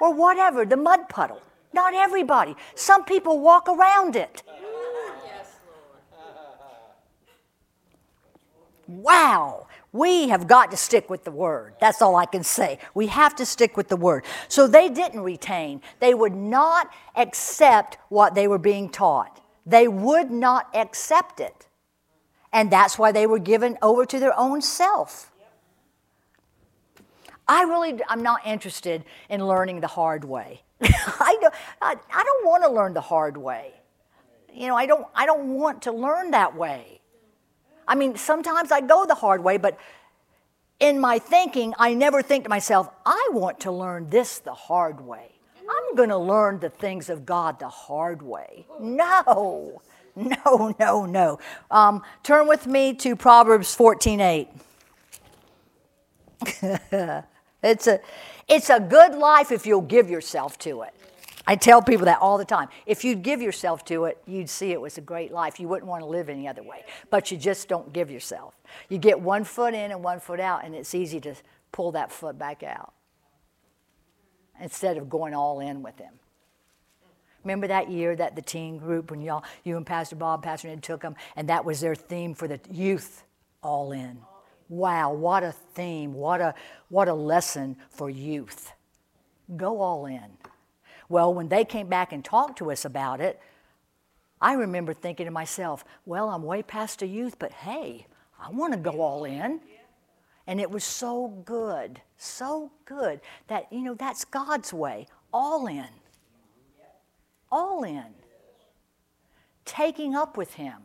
or 0.00 0.12
whatever, 0.12 0.64
the 0.64 0.76
mud 0.76 1.08
puddle. 1.08 1.40
Not 1.72 1.94
everybody. 1.94 2.54
Some 2.74 3.04
people 3.04 3.40
walk 3.40 3.68
around 3.68 4.16
it. 4.16 4.42
Wow, 8.88 9.68
we 9.92 10.28
have 10.28 10.46
got 10.46 10.70
to 10.70 10.76
stick 10.76 11.08
with 11.08 11.24
the 11.24 11.30
word. 11.30 11.74
That's 11.80 12.02
all 12.02 12.16
I 12.16 12.26
can 12.26 12.42
say. 12.42 12.78
We 12.94 13.06
have 13.06 13.34
to 13.36 13.46
stick 13.46 13.76
with 13.76 13.88
the 13.88 13.96
word. 13.96 14.24
So 14.48 14.66
they 14.66 14.88
didn't 14.88 15.20
retain, 15.20 15.80
they 16.00 16.14
would 16.14 16.34
not 16.34 16.90
accept 17.16 17.96
what 18.08 18.34
they 18.34 18.48
were 18.48 18.58
being 18.58 18.90
taught. 18.90 19.41
They 19.64 19.88
would 19.88 20.30
not 20.30 20.68
accept 20.74 21.40
it. 21.40 21.66
And 22.52 22.70
that's 22.70 22.98
why 22.98 23.12
they 23.12 23.26
were 23.26 23.38
given 23.38 23.78
over 23.80 24.04
to 24.06 24.18
their 24.18 24.38
own 24.38 24.60
self. 24.60 25.30
I 27.48 27.62
really, 27.62 28.00
I'm 28.08 28.22
not 28.22 28.46
interested 28.46 29.04
in 29.28 29.46
learning 29.46 29.80
the 29.80 29.86
hard 29.86 30.24
way. 30.24 30.62
I, 30.82 31.36
don't, 31.40 31.54
I, 31.80 31.96
I 32.12 32.22
don't 32.22 32.46
want 32.46 32.64
to 32.64 32.70
learn 32.70 32.94
the 32.94 33.00
hard 33.00 33.36
way. 33.36 33.72
You 34.52 34.68
know, 34.68 34.76
I 34.76 34.86
don't, 34.86 35.06
I 35.14 35.26
don't 35.26 35.54
want 35.58 35.82
to 35.82 35.92
learn 35.92 36.32
that 36.32 36.54
way. 36.56 37.00
I 37.88 37.94
mean, 37.94 38.16
sometimes 38.16 38.70
I 38.70 38.80
go 38.80 39.06
the 39.06 39.14
hard 39.14 39.42
way, 39.42 39.56
but 39.56 39.78
in 40.78 41.00
my 41.00 41.18
thinking, 41.18 41.74
I 41.78 41.94
never 41.94 42.22
think 42.22 42.44
to 42.44 42.50
myself, 42.50 42.88
I 43.04 43.30
want 43.32 43.60
to 43.60 43.72
learn 43.72 44.10
this 44.10 44.38
the 44.38 44.54
hard 44.54 45.00
way. 45.00 45.32
I'm 45.72 45.94
going 45.94 46.08
to 46.08 46.18
learn 46.18 46.58
the 46.58 46.70
things 46.70 47.08
of 47.08 47.24
God 47.24 47.58
the 47.58 47.68
hard 47.68 48.22
way. 48.22 48.66
No, 48.80 49.82
no, 50.16 50.74
no, 50.78 51.06
no. 51.06 51.38
Um, 51.70 52.02
turn 52.22 52.46
with 52.46 52.66
me 52.66 52.94
to 52.94 53.16
Proverbs 53.16 53.74
14 53.74 54.20
8. 54.20 54.48
it's, 57.62 57.86
a, 57.86 58.00
it's 58.48 58.70
a 58.70 58.80
good 58.80 59.14
life 59.14 59.52
if 59.52 59.66
you'll 59.66 59.80
give 59.80 60.10
yourself 60.10 60.58
to 60.58 60.82
it. 60.82 60.94
I 61.46 61.56
tell 61.56 61.82
people 61.82 62.06
that 62.06 62.18
all 62.20 62.38
the 62.38 62.44
time. 62.44 62.68
If 62.86 63.04
you'd 63.04 63.22
give 63.22 63.42
yourself 63.42 63.84
to 63.86 64.04
it, 64.04 64.18
you'd 64.26 64.48
see 64.48 64.70
it 64.70 64.80
was 64.80 64.98
a 64.98 65.00
great 65.00 65.32
life. 65.32 65.58
You 65.58 65.68
wouldn't 65.68 65.88
want 65.88 66.02
to 66.02 66.06
live 66.06 66.28
any 66.28 66.46
other 66.46 66.62
way. 66.62 66.84
But 67.10 67.30
you 67.30 67.36
just 67.36 67.68
don't 67.68 67.92
give 67.92 68.10
yourself. 68.10 68.54
You 68.88 68.98
get 68.98 69.20
one 69.20 69.44
foot 69.44 69.74
in 69.74 69.90
and 69.90 70.04
one 70.04 70.20
foot 70.20 70.40
out, 70.40 70.64
and 70.64 70.74
it's 70.74 70.94
easy 70.94 71.20
to 71.20 71.34
pull 71.72 71.92
that 71.92 72.12
foot 72.12 72.38
back 72.38 72.62
out 72.62 72.92
instead 74.62 74.96
of 74.96 75.10
going 75.10 75.34
all 75.34 75.60
in 75.60 75.82
with 75.82 75.98
him. 75.98 76.14
Remember 77.44 77.66
that 77.66 77.90
year 77.90 78.14
that 78.14 78.36
the 78.36 78.42
teen 78.42 78.78
group 78.78 79.10
when 79.10 79.20
y'all, 79.20 79.44
you 79.64 79.76
and 79.76 79.84
Pastor 79.84 80.16
Bob, 80.16 80.44
Pastor 80.44 80.68
Ned 80.68 80.82
took 80.82 81.02
them, 81.02 81.16
and 81.34 81.48
that 81.48 81.64
was 81.64 81.80
their 81.80 81.96
theme 81.96 82.34
for 82.34 82.46
the 82.46 82.60
youth, 82.70 83.24
all 83.62 83.90
in. 83.90 84.18
Wow, 84.68 85.12
what 85.12 85.42
a 85.42 85.52
theme! 85.52 86.14
What 86.14 86.40
a 86.40 86.54
what 86.88 87.08
a 87.08 87.14
lesson 87.14 87.76
for 87.90 88.08
youth. 88.08 88.72
Go 89.56 89.80
all 89.80 90.06
in. 90.06 90.38
Well, 91.08 91.34
when 91.34 91.48
they 91.48 91.64
came 91.64 91.88
back 91.88 92.12
and 92.12 92.24
talked 92.24 92.58
to 92.58 92.70
us 92.70 92.84
about 92.84 93.20
it, 93.20 93.38
I 94.40 94.54
remember 94.54 94.94
thinking 94.94 95.26
to 95.26 95.32
myself, 95.32 95.84
well, 96.06 96.30
I'm 96.30 96.42
way 96.42 96.62
past 96.62 97.00
the 97.00 97.06
youth, 97.06 97.38
but 97.38 97.52
hey, 97.52 98.06
I 98.40 98.50
want 98.50 98.72
to 98.72 98.78
go 98.78 99.00
all 99.00 99.24
in. 99.24 99.60
And 100.46 100.60
it 100.60 100.70
was 100.70 100.84
so 100.84 101.28
good, 101.44 102.00
so 102.16 102.72
good 102.84 103.20
that, 103.46 103.72
you 103.72 103.80
know, 103.80 103.94
that's 103.94 104.24
God's 104.24 104.72
way, 104.72 105.06
all 105.32 105.66
in. 105.66 105.86
All 107.50 107.84
in. 107.84 108.14
Taking 109.64 110.14
up 110.14 110.36
with 110.36 110.54
Him, 110.54 110.82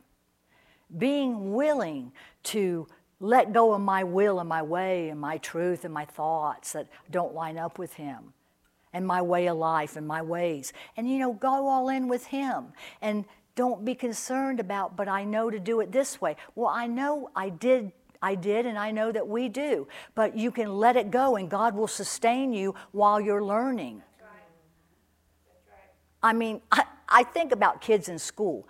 being 0.96 1.54
willing 1.54 2.12
to 2.43 2.88
let 3.20 3.52
go 3.52 3.74
of 3.74 3.82
my 3.82 4.04
will 4.04 4.39
and 4.39 4.48
my 4.48 4.62
way 4.62 5.10
and 5.10 5.20
my 5.20 5.38
truth 5.38 5.84
and 5.86 5.93
my 5.93 6.06
thoughts 6.06 6.74
that 6.74 6.88
don't 7.10 7.34
line 7.34 7.58
up 7.58 7.80
with 7.80 7.93
Him 7.93 8.34
and 8.93 9.06
my 9.06 9.22
way 9.22 9.48
of 9.48 9.58
life 9.58 9.96
and 9.96 10.08
my 10.08 10.22
ways. 10.22 10.72
And, 10.96 11.10
you 11.10 11.17
know, 11.17 11.34
go 11.34 11.67
all 11.67 11.89
in 11.89 12.08
with 12.08 12.28
Him 12.28 12.74
and 13.02 13.26
don't 13.56 13.84
be 13.84 13.96
concerned 13.96 14.60
about, 14.60 14.96
but 14.96 15.08
I 15.08 15.24
know 15.24 15.50
to 15.50 15.60
do 15.60 15.80
it 15.80 15.91
this 15.91 16.22
way. 16.22 16.36
Well, 16.54 16.70
I 16.70 16.86
know 16.86 17.32
I 17.36 17.50
did. 17.50 17.91
I 18.22 18.36
did, 18.36 18.66
and 18.66 18.78
I 18.78 18.92
know 18.92 19.12
that 19.12 19.28
we 19.28 19.50
do. 19.50 19.88
But 20.16 20.38
you 20.38 20.52
can 20.52 20.78
let 20.78 20.96
it 20.96 21.12
go, 21.12 21.36
and 21.36 21.50
God 21.50 21.76
will 21.76 21.88
sustain 21.88 22.54
you 22.54 22.76
while 22.92 23.20
you're 23.20 23.44
learning. 23.44 24.04
I 26.22 26.34
mean, 26.34 26.62
I, 26.72 26.84
I 27.08 27.24
think 27.24 27.52
about 27.52 27.82
kids 27.82 28.10
in 28.10 28.20
school. 28.20 28.68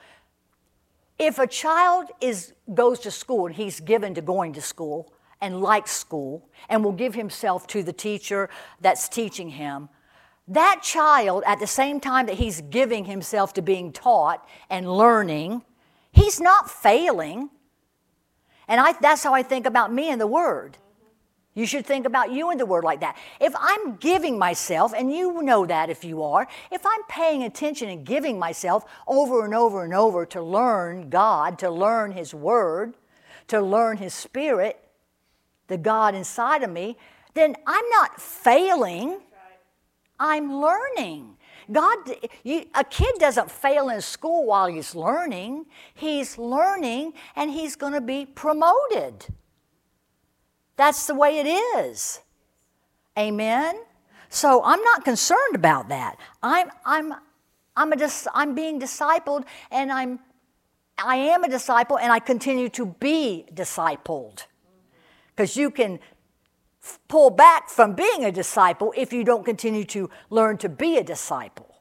If 1.17 1.39
a 1.39 1.47
child 1.47 2.09
is, 2.21 2.53
goes 2.73 2.99
to 2.99 3.11
school 3.11 3.47
and 3.47 3.55
he's 3.55 3.79
given 3.79 4.13
to 4.15 4.21
going 4.21 4.53
to 4.53 4.61
school 4.61 5.11
and 5.41 5.61
likes 5.61 5.91
school 5.91 6.47
and 6.69 6.83
will 6.83 6.91
give 6.91 7.15
himself 7.15 7.65
to 7.67 7.81
the 7.81 7.93
teacher 7.93 8.49
that's 8.81 9.09
teaching 9.09 9.49
him, 9.49 9.89
that 10.47 10.81
child, 10.83 11.43
at 11.45 11.59
the 11.59 11.67
same 11.67 11.99
time 11.99 12.27
that 12.27 12.35
he's 12.35 12.61
giving 12.61 13.05
himself 13.05 13.53
to 13.53 13.61
being 13.61 13.91
taught 13.91 14.47
and 14.69 14.89
learning, 14.91 15.63
he's 16.11 16.39
not 16.39 16.69
failing. 16.69 17.49
And 18.67 18.81
I, 18.81 18.93
that's 18.93 19.23
how 19.23 19.33
I 19.33 19.43
think 19.43 19.65
about 19.65 19.93
me 19.93 20.09
and 20.09 20.19
the 20.19 20.27
Word. 20.27 20.77
You 21.53 21.65
should 21.65 21.87
think 21.87 22.05
about 22.05 22.31
you 22.31 22.51
and 22.51 22.59
the 22.59 22.67
Word 22.67 22.83
like 22.83 22.99
that. 22.99 23.17
If 23.39 23.53
I'm 23.59 23.95
giving 23.95 24.37
myself, 24.37 24.93
and 24.95 25.11
you 25.11 25.41
know 25.41 25.65
that 25.65 25.89
if 25.89 26.03
you 26.03 26.21
are, 26.21 26.47
if 26.71 26.85
I'm 26.85 27.03
paying 27.09 27.43
attention 27.43 27.89
and 27.89 28.05
giving 28.05 28.37
myself 28.37 28.85
over 29.07 29.43
and 29.43 29.55
over 29.55 29.83
and 29.83 29.93
over 29.93 30.25
to 30.27 30.41
learn 30.41 31.09
God, 31.09 31.57
to 31.59 31.71
learn 31.71 32.11
His 32.11 32.33
Word, 32.33 32.93
to 33.47 33.59
learn 33.59 33.97
His 33.97 34.13
Spirit, 34.13 34.79
the 35.67 35.77
God 35.77 36.13
inside 36.13 36.61
of 36.61 36.69
me, 36.69 36.97
then 37.33 37.55
I'm 37.65 37.89
not 37.89 38.21
failing. 38.21 39.19
I'm 40.19 40.61
learning. 40.61 41.36
God, 41.71 41.97
you, 42.43 42.65
a 42.73 42.83
kid 42.83 43.15
doesn't 43.19 43.51
fail 43.51 43.89
in 43.89 44.01
school 44.01 44.45
while 44.45 44.67
he's 44.67 44.95
learning. 44.95 45.65
He's 45.93 46.37
learning 46.37 47.13
and 47.35 47.51
he's 47.51 47.75
going 47.75 47.93
to 47.93 48.01
be 48.01 48.25
promoted. 48.25 49.25
That's 50.77 51.07
the 51.07 51.15
way 51.15 51.39
it 51.39 51.47
is. 51.47 52.21
Amen? 53.17 53.81
So 54.29 54.61
I'm 54.63 54.81
not 54.81 55.03
concerned 55.03 55.55
about 55.55 55.89
that. 55.89 56.17
I'm, 56.43 56.69
I'm, 56.85 57.13
I'm, 57.75 57.93
a, 57.93 58.09
I'm 58.33 58.55
being 58.55 58.79
discipled 58.79 59.45
and 59.71 59.91
I'm, 59.91 60.19
I 60.97 61.17
am 61.17 61.43
a 61.43 61.49
disciple 61.49 61.97
and 61.97 62.11
I 62.11 62.19
continue 62.19 62.69
to 62.69 62.85
be 62.85 63.45
discipled. 63.53 64.45
Because 65.35 65.55
you 65.57 65.69
can 65.69 65.99
pull 67.07 67.29
back 67.29 67.69
from 67.69 67.93
being 67.93 68.25
a 68.25 68.31
disciple 68.31 68.93
if 68.95 69.13
you 69.13 69.23
don't 69.23 69.45
continue 69.45 69.83
to 69.85 70.09
learn 70.29 70.57
to 70.57 70.69
be 70.69 70.97
a 70.97 71.03
disciple. 71.03 71.75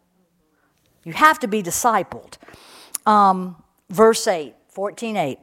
You 1.05 1.13
have 1.13 1.39
to 1.41 1.49
be 1.49 1.63
discipled. 1.63 2.39
Um, 3.07 3.63
verse 3.91 4.27
8, 4.27 4.55
14 4.69 5.17
8. 5.17 5.39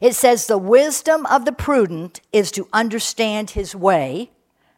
It 0.00 0.14
says, 0.14 0.46
The 0.46 0.58
wisdom 0.58 1.26
of 1.26 1.44
the 1.44 1.52
prudent 1.52 2.20
is 2.32 2.50
to 2.52 2.68
understand 2.72 3.50
his 3.50 3.74
way. 3.74 4.30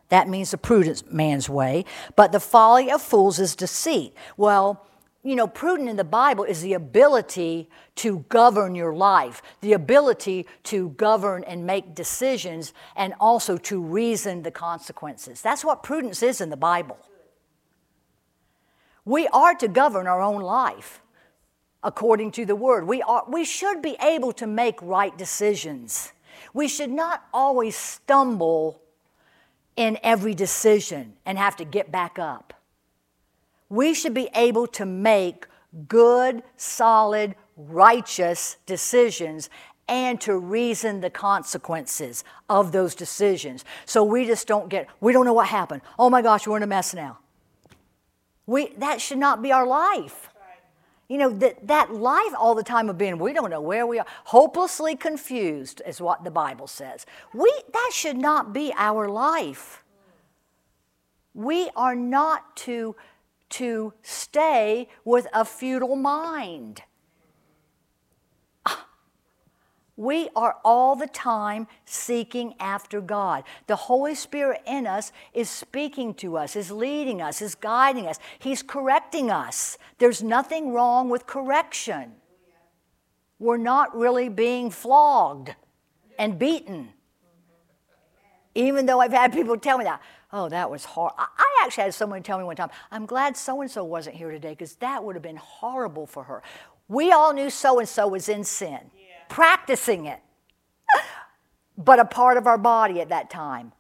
That 0.09 0.29
means 0.29 0.53
the 0.53 0.59
prudent 0.59 1.13
man's 1.13 1.49
way. 1.49 1.85
But 2.15 2.33
the 2.33 2.41
folly 2.41 2.91
of 2.91 3.03
fools 3.03 3.39
is 3.39 3.57
deceit. 3.57 4.15
Well, 4.37 4.87
you 5.27 5.35
know, 5.35 5.49
prudent 5.49 5.89
in 5.89 5.97
the 5.97 6.05
Bible 6.05 6.45
is 6.45 6.63
the 6.63 6.75
ability 6.75 7.69
to 7.97 8.21
govern 8.29 8.77
your 8.77 8.95
life, 8.95 9.43
the 9.61 9.73
ability 9.73 10.47
to 10.63 10.91
govern 10.91 11.43
and 11.43 11.67
make 11.67 11.97
decisions, 11.97 12.73
and 12.95 13.13
also 13.19 13.57
to 13.57 13.83
reason 13.83 14.45
the 14.45 14.53
consequences. 14.53 15.43
That's 15.43 15.65
what 15.65 15.83
prudence 15.83 16.23
is 16.23 16.41
in 16.41 16.51
the 16.51 16.57
Bible. 16.57 16.97
We 19.05 19.27
are 19.29 19.55
to 19.57 19.67
govern 19.67 20.07
our 20.07 20.23
own 20.23 20.43
life 20.43 21.01
according 21.83 22.31
to 22.33 22.47
the 22.47 22.57
Word. 22.57 22.87
We, 22.87 23.03
are, 23.03 23.25
we 23.29 23.45
should 23.45 23.83
be 23.83 23.97
able 24.01 24.33
to 24.35 24.47
make 24.47 24.81
right 24.81 25.17
decisions. 25.19 26.13
We 26.55 26.69
should 26.69 26.91
not 26.91 27.25
always 27.35 27.75
stumble 27.75 28.81
in 29.75 29.99
every 30.05 30.35
decision 30.35 31.15
and 31.27 31.37
have 31.37 31.57
to 31.57 31.65
get 31.65 31.91
back 31.91 32.17
up. 32.17 32.56
We 33.69 33.95
should 33.95 34.15
be 34.15 34.29
able 34.35 34.67
to 34.69 34.87
make 34.87 35.47
good, 35.89 36.43
solid, 36.57 37.35
righteous 37.57 38.57
decisions 38.67 39.51
and 39.89 40.21
to 40.21 40.37
reason 40.37 41.01
the 41.01 41.11
consequences 41.11 42.25
of 42.49 42.73
those 42.73 42.95
decisions. 42.95 43.65
So 43.85 44.03
we 44.03 44.27
just 44.27 44.47
don't 44.47 44.69
get, 44.69 44.89
we 45.01 45.13
don't 45.13 45.25
know 45.25 45.33
what 45.33 45.49
happened. 45.49 45.83
Oh 45.99 46.11
my 46.11 46.23
gosh, 46.23 46.47
we're 46.47 46.57
in 46.57 46.63
a 46.63 46.67
mess 46.67 46.95
now. 46.95 47.19
We, 48.47 48.69
that 48.79 49.01
should 49.01 49.19
not 49.19 49.43
be 49.43 49.53
our 49.53 49.67
life. 49.67 50.29
You 51.09 51.19
know, 51.19 51.31
that, 51.31 51.69
that 51.69 51.95
life 51.95 52.33
all 52.37 52.57
the 52.57 52.65
time 52.65 52.89
of 52.89 52.99
being, 52.99 53.19
we 53.19 53.33
don't 53.33 53.51
know 53.51 53.61
where 53.61 53.87
we 53.87 54.01
are, 54.01 54.07
hopelessly 54.25 54.97
confused 54.97 55.81
is 55.87 56.01
what 56.01 56.25
the 56.25 56.33
Bible 56.33 56.67
says. 56.67 57.07
We, 57.33 57.53
that 57.73 57.91
should 57.93 58.17
not 58.17 58.53
be 58.53 58.73
our 58.77 59.09
life. 59.09 59.85
We 61.33 61.71
are 61.77 61.95
not 61.95 62.57
to, 62.57 62.97
to 63.51 63.93
stay 64.03 64.89
with 65.05 65.27
a 65.33 65.45
futile 65.45 65.97
mind. 65.97 66.83
We 69.99 70.29
are 70.37 70.57
all 70.63 70.95
the 70.95 71.07
time 71.07 71.67
seeking 71.87 72.55
after 72.61 73.01
God. 73.01 73.45
The 73.67 73.77
Holy 73.77 74.15
Spirit 74.15 74.61
in 74.67 74.87
us 74.87 75.11
is 75.33 75.49
speaking 75.49 76.13
to 76.15 76.37
us, 76.37 76.55
is 76.55 76.71
leading 76.71 77.23
us, 77.23 77.41
is 77.41 77.55
guiding 77.55 78.07
us. 78.07 78.19
He's 78.39 78.63
correcting 78.63 79.31
us. 79.31 79.79
There's 79.97 80.23
nothing 80.23 80.75
wrong 80.75 81.09
with 81.09 81.25
correction. 81.27 82.13
We're 83.39 83.57
not 83.57 83.97
really 83.97 84.29
being 84.29 84.71
flogged 84.71 85.55
and 86.19 86.39
beaten. 86.39 86.91
Even 88.55 88.85
though 88.85 89.01
I've 89.01 89.13
had 89.13 89.33
people 89.33 89.57
tell 89.57 89.79
me 89.79 89.85
that, 89.85 90.03
oh, 90.33 90.49
that 90.49 90.71
was 90.71 90.85
hard. 90.85 91.13
I 91.19 91.63
actually 91.63 91.85
had 91.85 91.95
someone 91.95 92.23
tell 92.23 92.39
me 92.39 92.45
one 92.45 92.57
time, 92.57 92.71
I'm 92.91 93.07
glad 93.07 93.37
so 93.37 93.61
and 93.61 93.71
so 93.71 93.85
wasn't 93.85 94.17
here 94.17 94.31
today 94.31 94.51
because 94.51 94.75
that 94.77 95.03
would 95.03 95.17
have 95.17 95.23
been 95.23 95.37
horrible 95.37 96.07
for 96.07 96.25
her. 96.25 96.43
We 96.89 97.13
all 97.13 97.33
knew 97.33 97.51
so 97.51 97.79
and 97.79 97.89
so 97.89 98.09
was 98.09 98.29
in 98.29 98.45
sin 98.45 98.91
practicing 99.29 100.07
it, 100.07 100.21
but 101.79 101.99
a 101.99 102.05
part 102.05 102.37
of 102.37 102.47
our 102.47 102.59
body 102.59 103.01
at 103.01 103.09
that 103.09 103.31
time. 103.31 103.73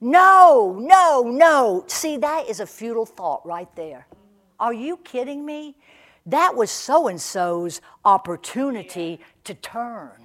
No, 0.00 0.76
no, 0.78 1.22
no. 1.22 1.84
See, 1.86 2.18
that 2.18 2.48
is 2.48 2.60
a 2.60 2.66
futile 2.66 3.06
thought 3.06 3.46
right 3.46 3.74
there. 3.76 4.06
Mm-hmm. 4.10 4.24
Are 4.60 4.74
you 4.74 4.98
kidding 4.98 5.44
me? 5.44 5.76
That 6.26 6.54
was 6.56 6.70
so 6.70 7.08
and 7.08 7.20
so's 7.20 7.80
opportunity 8.04 9.20
to 9.44 9.54
turn. 9.54 10.22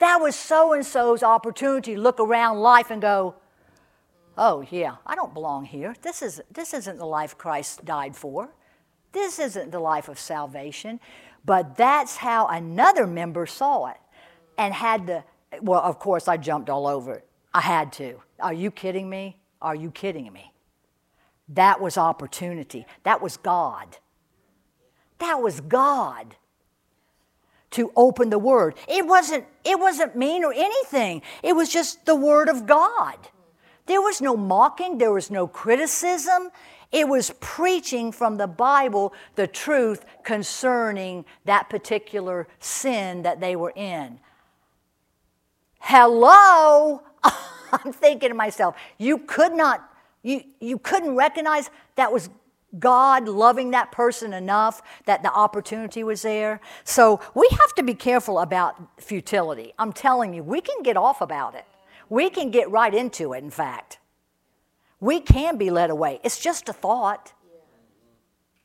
That 0.00 0.20
was 0.20 0.34
so 0.34 0.72
and 0.72 0.84
so's 0.84 1.22
opportunity 1.22 1.94
to 1.94 2.00
look 2.00 2.18
around 2.18 2.58
life 2.58 2.90
and 2.90 3.00
go, 3.00 3.36
oh, 4.36 4.64
yeah, 4.70 4.96
I 5.06 5.14
don't 5.14 5.34
belong 5.34 5.64
here. 5.64 5.94
This, 6.02 6.22
is, 6.22 6.42
this 6.50 6.74
isn't 6.74 6.98
the 6.98 7.06
life 7.06 7.36
Christ 7.38 7.84
died 7.84 8.16
for. 8.16 8.50
This 9.12 9.38
isn't 9.38 9.70
the 9.70 9.78
life 9.78 10.08
of 10.08 10.18
salvation. 10.18 11.00
But 11.44 11.76
that's 11.76 12.16
how 12.16 12.46
another 12.46 13.06
member 13.06 13.46
saw 13.46 13.86
it 13.86 13.98
and 14.58 14.72
had 14.72 15.06
to, 15.06 15.24
well, 15.60 15.80
of 15.80 15.98
course, 15.98 16.26
I 16.28 16.36
jumped 16.36 16.70
all 16.70 16.86
over 16.86 17.14
it. 17.14 17.26
I 17.52 17.60
had 17.60 17.92
to. 17.94 18.20
Are 18.40 18.52
you 18.52 18.70
kidding 18.70 19.08
me? 19.08 19.36
Are 19.62 19.74
you 19.74 19.90
kidding 19.90 20.32
me? 20.32 20.52
That 21.48 21.80
was 21.80 21.96
opportunity. 21.98 22.86
That 23.04 23.22
was 23.22 23.36
God. 23.36 23.98
That 25.18 25.40
was 25.40 25.60
God 25.60 26.36
to 27.72 27.92
open 27.96 28.30
the 28.30 28.38
word. 28.38 28.76
It 28.88 29.06
wasn't 29.06 29.46
it 29.64 29.78
wasn't 29.78 30.16
mean 30.16 30.44
or 30.44 30.52
anything. 30.52 31.22
It 31.42 31.54
was 31.54 31.68
just 31.72 32.06
the 32.06 32.14
word 32.14 32.48
of 32.48 32.66
God. 32.66 33.16
There 33.86 34.00
was 34.00 34.20
no 34.20 34.36
mocking, 34.36 34.98
there 34.98 35.12
was 35.12 35.30
no 35.30 35.46
criticism. 35.46 36.50
It 36.90 37.08
was 37.08 37.30
preaching 37.40 38.12
from 38.12 38.36
the 38.36 38.46
Bible 38.46 39.12
the 39.34 39.46
truth 39.46 40.04
concerning 40.22 41.24
that 41.44 41.68
particular 41.68 42.46
sin 42.60 43.22
that 43.22 43.40
they 43.40 43.56
were 43.56 43.72
in. 43.74 44.20
Hello? 45.80 47.02
I'm 47.24 47.92
thinking 47.92 48.28
to 48.28 48.34
myself, 48.34 48.76
you 48.96 49.18
could 49.18 49.52
not, 49.52 49.90
you, 50.22 50.44
you 50.60 50.78
couldn't 50.78 51.16
recognize 51.16 51.68
that 51.96 52.12
was 52.12 52.30
God 52.78 53.28
loving 53.28 53.72
that 53.72 53.92
person 53.92 54.32
enough 54.32 54.82
that 55.06 55.22
the 55.22 55.32
opportunity 55.32 56.02
was 56.02 56.22
there. 56.22 56.60
So 56.84 57.20
we 57.34 57.48
have 57.50 57.74
to 57.74 57.82
be 57.82 57.94
careful 57.94 58.38
about 58.38 59.00
futility. 59.00 59.74
I'm 59.78 59.92
telling 59.92 60.32
you, 60.32 60.42
we 60.42 60.60
can 60.60 60.82
get 60.82 60.96
off 60.96 61.20
about 61.20 61.54
it. 61.54 61.66
We 62.14 62.30
can 62.30 62.52
get 62.52 62.70
right 62.70 62.94
into 62.94 63.32
it, 63.32 63.42
in 63.42 63.50
fact. 63.50 63.98
We 65.00 65.18
can 65.18 65.58
be 65.58 65.72
led 65.72 65.90
away. 65.90 66.20
It's 66.22 66.38
just 66.38 66.68
a 66.68 66.72
thought. 66.72 67.32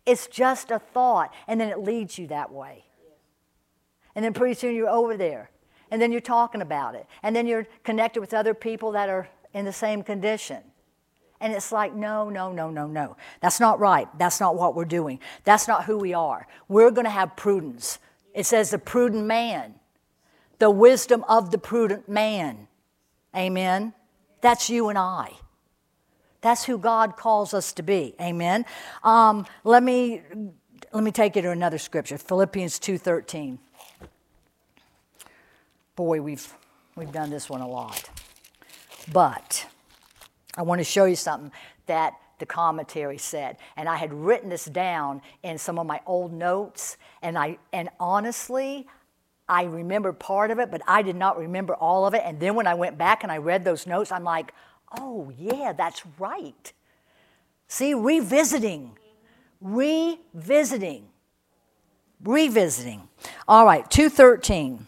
It's 0.06 0.28
just 0.28 0.70
a 0.70 0.78
thought. 0.78 1.34
And 1.48 1.60
then 1.60 1.70
it 1.70 1.80
leads 1.80 2.20
you 2.20 2.28
that 2.28 2.52
way. 2.52 2.86
And 4.14 4.24
then 4.24 4.34
pretty 4.34 4.54
soon 4.54 4.76
you're 4.76 4.88
over 4.88 5.18
there. 5.18 5.50
And 5.90 6.00
then 6.00 6.12
you're 6.12 6.22
talking 6.22 6.62
about 6.62 6.94
it. 6.94 7.08
And 7.24 7.36
then 7.36 7.48
you're 7.48 7.66
connected 7.84 8.20
with 8.20 8.36
other 8.36 8.54
people 8.54 8.92
that 8.92 9.10
are 9.10 9.28
in 9.52 9.66
the 9.66 9.74
same 9.74 10.04
condition. 10.04 10.62
And 11.40 11.52
it's 11.52 11.72
like, 11.72 11.96
no, 11.96 12.30
no, 12.30 12.52
no, 12.52 12.70
no, 12.70 12.86
no. 12.86 13.18
That's 13.42 13.60
not 13.60 13.80
right. 13.80 14.08
That's 14.20 14.40
not 14.40 14.58
what 14.58 14.76
we're 14.76 14.86
doing. 14.86 15.20
That's 15.44 15.68
not 15.68 15.86
who 15.86 15.98
we 15.98 16.14
are. 16.14 16.46
We're 16.68 16.92
going 16.92 17.06
to 17.06 17.10
have 17.10 17.36
prudence. 17.36 17.98
It 18.36 18.46
says 18.46 18.70
the 18.70 18.78
prudent 18.78 19.26
man, 19.26 19.74
the 20.60 20.70
wisdom 20.70 21.26
of 21.28 21.50
the 21.50 21.58
prudent 21.58 22.08
man. 22.08 22.68
Amen. 23.36 23.94
That's 24.42 24.70
you 24.70 24.90
and 24.90 24.98
I. 24.98 25.34
That's 26.42 26.64
who 26.64 26.78
God 26.78 27.18
calls 27.18 27.54
us 27.54 27.74
to 27.74 27.84
be. 27.84 28.16
Amen. 28.22 28.66
Um, 29.04 29.46
let 29.64 29.84
me 29.84 30.22
let 30.94 31.04
me 31.04 31.12
take 31.12 31.36
you 31.36 31.42
to 31.42 31.52
another 31.52 31.78
scripture, 31.78 32.18
Philippians 32.18 32.80
two 32.80 32.98
thirteen. 32.98 33.60
Boy, 35.96 36.22
we've 36.22 36.54
we've 36.96 37.12
done 37.12 37.30
this 37.30 37.50
one 37.50 37.60
a 37.60 37.68
lot, 37.68 38.10
but 39.12 39.68
I 40.56 40.62
want 40.62 40.80
to 40.80 40.86
show 40.86 41.04
you 41.06 41.18
something 41.18 41.52
that 41.88 42.14
the 42.40 42.46
commentary 42.46 43.18
said, 43.18 43.58
and 43.76 43.90
I 43.90 43.98
had 43.98 44.14
written 44.14 44.50
this 44.50 44.64
down 44.64 45.22
in 45.44 45.58
some 45.58 45.78
of 45.78 45.86
my 45.86 46.00
old 46.06 46.32
notes, 46.32 46.96
and 47.22 47.38
I 47.38 47.58
and 47.74 47.90
honestly. 48.00 48.88
I 49.50 49.64
remember 49.64 50.14
part 50.14 50.52
of 50.52 50.60
it, 50.60 50.70
but 50.70 50.82
I 50.88 51.02
did 51.02 51.16
not 51.16 51.38
remember 51.38 51.74
all 51.74 52.06
of 52.06 52.14
it. 52.14 52.22
And 52.24 52.40
then 52.40 52.54
when 52.54 52.68
I 52.68 52.76
went 52.76 52.98
back 53.00 53.24
and 53.24 53.32
I 53.32 53.38
read 53.38 53.66
those 53.66 53.88
notes, 53.88 54.12
I'm 54.12 54.24
like, 54.24 54.54
oh, 55.00 55.32
yeah, 55.38 55.74
that's 55.74 56.04
right. 56.20 56.72
See, 57.68 57.96
revisiting, 57.96 58.92
revisiting, 59.60 61.08
revisiting. 62.24 63.10
All 63.48 63.66
right, 63.66 63.90
213. 63.90 64.86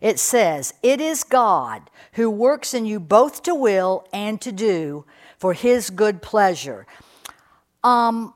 It 0.00 0.18
says, 0.18 0.74
It 0.82 1.00
is 1.00 1.22
God 1.24 1.90
who 2.14 2.28
works 2.28 2.74
in 2.74 2.86
you 2.86 2.98
both 2.98 3.42
to 3.44 3.54
will 3.54 4.06
and 4.12 4.40
to 4.40 4.50
do 4.50 5.04
for 5.38 5.52
his 5.52 5.90
good 5.90 6.22
pleasure. 6.22 6.86
Um, 7.84 8.34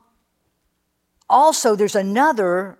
also, 1.29 1.75
there's 1.75 1.95
another 1.95 2.77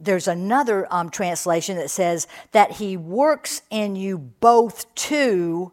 there's 0.00 0.28
another 0.28 0.86
um, 0.94 1.10
translation 1.10 1.76
that 1.76 1.90
says 1.90 2.28
that 2.52 2.72
he 2.72 2.96
works 2.96 3.62
in 3.68 3.96
you 3.96 4.16
both 4.16 4.94
to 4.94 5.72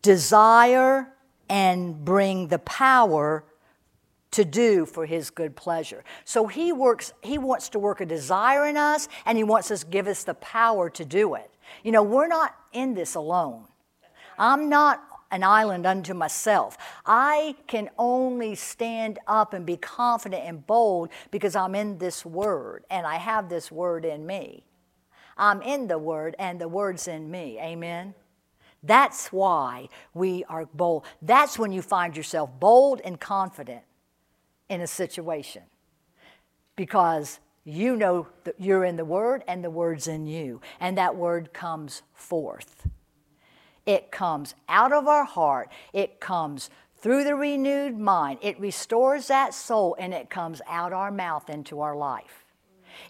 desire 0.00 1.12
and 1.48 2.04
bring 2.04 2.48
the 2.48 2.58
power 2.58 3.44
to 4.30 4.44
do 4.44 4.86
for 4.86 5.06
his 5.06 5.30
good 5.30 5.56
pleasure. 5.56 6.04
So 6.24 6.46
he 6.46 6.72
works 6.72 7.12
he 7.22 7.38
wants 7.38 7.68
to 7.70 7.78
work 7.78 8.00
a 8.00 8.06
desire 8.06 8.66
in 8.66 8.76
us 8.76 9.08
and 9.24 9.36
he 9.36 9.44
wants 9.44 9.70
us 9.70 9.80
to 9.80 9.86
give 9.86 10.06
us 10.06 10.24
the 10.24 10.34
power 10.34 10.90
to 10.90 11.04
do 11.04 11.34
it. 11.34 11.50
You 11.82 11.92
know, 11.92 12.02
we're 12.02 12.28
not 12.28 12.54
in 12.72 12.94
this 12.94 13.14
alone. 13.14 13.64
I'm 14.38 14.68
not 14.68 15.02
an 15.36 15.44
island 15.44 15.86
unto 15.86 16.14
myself. 16.14 16.78
I 17.04 17.56
can 17.66 17.90
only 17.98 18.54
stand 18.54 19.18
up 19.26 19.52
and 19.52 19.66
be 19.66 19.76
confident 19.76 20.42
and 20.44 20.66
bold 20.66 21.10
because 21.30 21.54
I'm 21.54 21.74
in 21.74 21.98
this 21.98 22.24
word 22.24 22.84
and 22.90 23.06
I 23.06 23.16
have 23.16 23.50
this 23.50 23.70
word 23.70 24.06
in 24.06 24.26
me. 24.26 24.64
I'm 25.36 25.60
in 25.60 25.88
the 25.88 25.98
word 25.98 26.34
and 26.38 26.58
the 26.58 26.68
word's 26.68 27.06
in 27.06 27.30
me. 27.30 27.58
Amen. 27.60 28.14
That's 28.82 29.30
why 29.30 29.90
we 30.14 30.42
are 30.44 30.64
bold. 30.72 31.04
That's 31.20 31.58
when 31.58 31.70
you 31.70 31.82
find 31.82 32.16
yourself 32.16 32.50
bold 32.58 33.02
and 33.04 33.20
confident 33.20 33.82
in 34.70 34.80
a 34.80 34.86
situation 34.86 35.62
because 36.76 37.40
you 37.64 37.96
know 37.96 38.28
that 38.44 38.54
you're 38.58 38.84
in 38.84 38.96
the 38.96 39.04
Word 39.04 39.44
and 39.46 39.62
the 39.62 39.70
Word's 39.70 40.06
in 40.06 40.26
you, 40.26 40.60
and 40.78 40.96
that 40.96 41.16
Word 41.16 41.52
comes 41.52 42.02
forth. 42.14 42.86
It 43.86 44.10
comes 44.10 44.54
out 44.68 44.92
of 44.92 45.06
our 45.06 45.24
heart, 45.24 45.70
it 45.92 46.20
comes 46.20 46.70
through 46.96 47.24
the 47.24 47.34
renewed 47.34 47.96
mind, 47.96 48.40
it 48.42 48.58
restores 48.58 49.28
that 49.28 49.54
soul, 49.54 49.96
and 49.98 50.12
it 50.12 50.28
comes 50.28 50.60
out 50.68 50.92
our 50.92 51.10
mouth 51.12 51.48
into 51.48 51.80
our 51.80 51.96
life. 51.96 52.44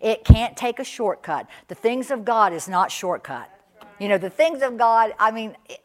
It 0.01 0.25
can't 0.25 0.57
take 0.57 0.79
a 0.79 0.85
shortcut. 0.85 1.47
The 1.69 1.75
things 1.75 2.11
of 2.11 2.25
God 2.25 2.53
is 2.53 2.69
not 2.69 2.91
shortcut. 2.91 3.51
You 3.99 4.09
know, 4.09 4.19
the 4.19 4.31
things 4.31 4.63
of 4.63 4.77
God, 4.77 5.15
I 5.19 5.31
mean, 5.31 5.57
it, 5.69 5.81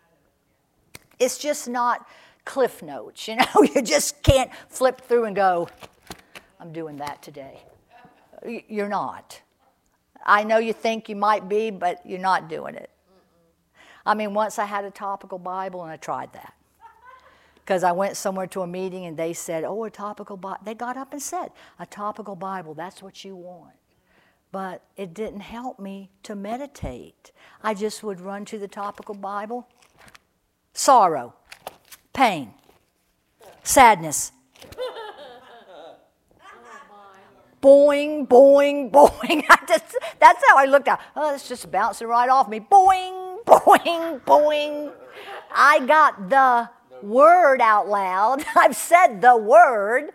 it's 1.20 1.38
just 1.38 1.70
not 1.70 2.06
cliff 2.44 2.82
notes. 2.82 3.28
You 3.28 3.36
know, 3.38 3.64
you 3.74 3.82
just 3.82 4.22
can't 4.24 4.52
flip 4.68 5.02
through 5.02 5.26
and 5.26 5.36
go, 5.36 5.70
I'm 6.60 6.74
doing 6.74 6.98
that 6.98 7.22
today. 7.22 7.62
You're 8.68 8.90
not. 8.90 9.42
I 10.26 10.44
know 10.44 10.58
you 10.58 10.74
think 10.74 11.10
you 11.10 11.16
might 11.16 11.48
be, 11.48 11.72
but 11.72 12.02
you're 12.06 12.20
not 12.20 12.50
doing 12.50 12.76
it. 12.76 12.90
I 14.06 14.14
mean, 14.14 14.34
once 14.34 14.58
I 14.60 14.66
had 14.66 14.86
a 14.86 14.92
topical 14.92 15.38
Bible 15.38 15.84
and 15.84 15.92
I 15.92 15.98
tried 15.98 16.34
that. 16.34 16.54
Because 17.56 17.84
I 17.84 17.92
went 17.92 18.18
somewhere 18.18 18.48
to 18.48 18.62
a 18.62 18.68
meeting 18.68 19.06
and 19.06 19.16
they 19.16 19.34
said, 19.34 19.64
Oh, 19.64 19.84
a 19.84 19.90
topical 19.90 20.36
Bible. 20.36 20.60
They 20.66 20.74
got 20.74 20.98
up 20.98 21.14
and 21.14 21.22
said, 21.22 21.52
A 21.80 21.86
topical 21.86 22.36
Bible, 22.36 22.74
that's 22.74 23.04
what 23.04 23.24
you 23.24 23.36
want. 23.36 23.76
But 24.52 24.82
it 24.98 25.14
didn't 25.14 25.42
help 25.42 25.80
me 25.80 26.10
to 26.24 26.36
meditate. 26.36 27.32
I 27.64 27.74
just 27.74 28.04
would 28.04 28.20
run 28.20 28.44
to 28.46 28.58
the 28.58 28.68
topical 28.68 29.16
Bible. 29.16 29.68
Sorrow, 30.74 31.36
pain, 32.14 32.54
sadness. 33.64 34.32
boing, 37.62 38.28
boing, 38.28 38.92
boing. 38.92 39.46
Just, 39.68 39.98
that's 40.20 40.44
how 40.48 40.58
I 40.58 40.66
looked 40.66 40.88
at. 40.88 41.00
Oh, 41.16 41.34
it's 41.34 41.48
just 41.48 41.72
bouncing 41.72 42.08
right 42.08 42.30
off 42.30 42.50
me. 42.50 42.60
Boing, 42.60 43.21
boing, 43.52 44.22
boing. 44.22 44.92
I 45.54 45.86
got 45.86 46.30
the 46.30 46.70
word 47.02 47.62
out 47.62 47.88
loud. 47.88 48.44
I've 48.56 48.76
said 48.76 49.22
the 49.22 49.36
word, 49.36 50.12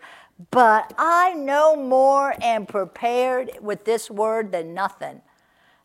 but 0.51 0.93
I 0.97 1.33
know 1.33 1.75
more 1.75 2.33
and 2.41 2.67
prepared 2.67 3.51
with 3.61 3.85
this 3.85 4.09
word 4.09 4.51
than 4.51 4.73
nothing. 4.73 5.21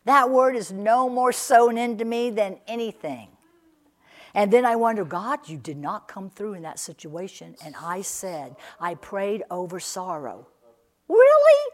That 0.05 0.29
word 0.29 0.55
is 0.55 0.71
no 0.71 1.09
more 1.09 1.31
sown 1.31 1.77
into 1.77 2.05
me 2.05 2.29
than 2.29 2.59
anything. 2.67 3.29
And 4.35 4.51
then 4.51 4.65
I 4.65 4.75
wonder, 4.75 5.05
God, 5.05 5.47
you 5.47 5.57
did 5.57 5.77
not 5.77 6.07
come 6.07 6.29
through 6.29 6.55
in 6.55 6.63
that 6.63 6.79
situation. 6.79 7.55
And 7.63 7.75
I 7.79 8.01
said, 8.01 8.55
I 8.79 8.95
prayed 8.95 9.43
over 9.51 9.79
sorrow. 9.79 10.47
Really? 11.07 11.71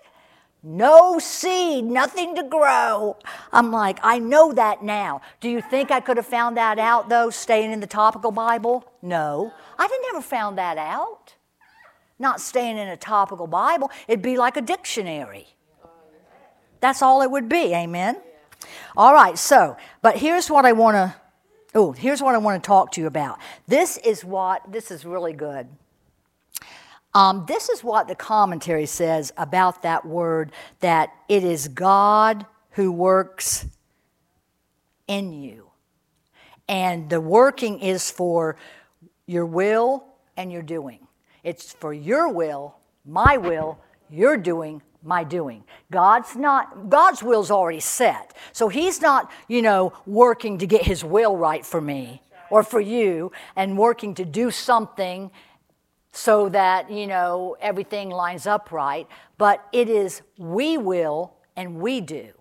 No 0.62 1.20
seed, 1.20 1.86
nothing 1.86 2.36
to 2.36 2.44
grow. 2.44 3.16
I'm 3.54 3.72
like, 3.72 3.98
I 4.04 4.20
know 4.20 4.52
that 4.52 4.84
now. 4.84 5.22
Do 5.40 5.50
you 5.50 5.62
think 5.62 5.90
I 5.90 6.02
could 6.02 6.18
have 6.18 6.26
found 6.26 6.58
that 6.58 6.78
out 6.78 7.08
though, 7.08 7.30
staying 7.30 7.72
in 7.72 7.80
the 7.80 7.88
topical 7.88 8.32
Bible? 8.32 8.86
No. 9.02 9.54
I 9.78 9.88
didn't 9.88 10.06
ever 10.10 10.22
found 10.22 10.58
that 10.58 10.78
out. 10.78 11.36
Not 12.18 12.42
staying 12.42 12.78
in 12.78 12.90
a 12.90 12.98
topical 12.98 13.48
Bible. 13.48 13.90
It'd 14.10 14.22
be 14.22 14.36
like 14.36 14.58
a 14.58 14.62
dictionary. 14.62 15.48
That's 16.82 17.02
all 17.02 17.22
it 17.22 17.32
would 17.32 17.48
be, 17.48 17.74
amen? 17.74 18.18
All 18.98 19.14
right, 19.14 19.38
so, 19.38 19.78
but 20.02 20.18
here's 20.18 20.50
what 20.50 20.66
I 20.66 20.74
want 20.74 20.96
to, 20.96 21.16
oh, 21.74 21.94
here's 21.94 22.22
what 22.22 22.36
I 22.36 22.38
want 22.38 22.62
to 22.62 22.68
talk 22.68 22.92
to 22.94 23.02
you 23.02 23.08
about. 23.08 23.40
This 23.68 23.98
is 23.98 24.26
what, 24.26 24.70
this 24.70 24.92
is 24.92 25.06
really 25.06 25.34
good. 25.34 25.70
Um, 27.20 27.44
this 27.50 27.68
is 27.68 27.84
what 27.84 28.08
the 28.08 28.16
commentary 28.16 28.86
says 28.86 29.34
about 29.36 29.82
that 29.82 30.06
word 30.06 30.54
that 30.80 31.14
it 31.28 31.44
is 31.44 31.68
God 31.68 32.46
who 32.72 32.94
works 32.94 33.66
in 35.06 35.34
you. 35.34 35.70
And 36.70 37.10
the 37.10 37.20
working 37.20 37.82
is 37.82 38.10
for 38.10 38.56
your 39.26 39.46
will 39.46 40.06
and 40.38 40.50
your 40.50 40.62
doing. 40.62 41.08
It's 41.44 41.74
for 41.74 41.92
your 41.92 42.32
will, 42.32 42.78
my 43.06 43.36
will, 43.36 43.80
your 44.10 44.38
doing, 44.38 44.82
my 45.04 45.26
doing. 45.26 45.66
God's 45.92 46.38
not 46.38 46.90
God's 46.90 47.22
will's 47.22 47.52
already 47.52 47.82
set. 47.82 48.34
So 48.54 48.70
he's 48.70 49.02
not, 49.02 49.30
you 49.50 49.62
know, 49.62 49.92
working 50.06 50.58
to 50.60 50.66
get 50.66 50.84
his 50.84 51.04
will 51.04 51.36
right 51.36 51.66
for 51.66 51.82
me 51.82 52.22
or 52.50 52.64
for 52.64 52.80
you 52.80 53.34
and 53.58 53.78
working 53.78 54.16
to 54.16 54.24
do 54.24 54.52
something 54.52 55.32
so 56.12 56.50
that, 56.50 56.90
you 56.92 57.08
know, 57.08 57.56
everything 57.62 58.10
lines 58.10 58.48
up 58.48 58.72
right, 58.72 59.08
but 59.38 59.66
it 59.72 59.90
is 59.90 60.22
we 60.38 60.78
will 60.78 61.34
and 61.56 61.76
we 61.80 62.02
do. 62.02 62.32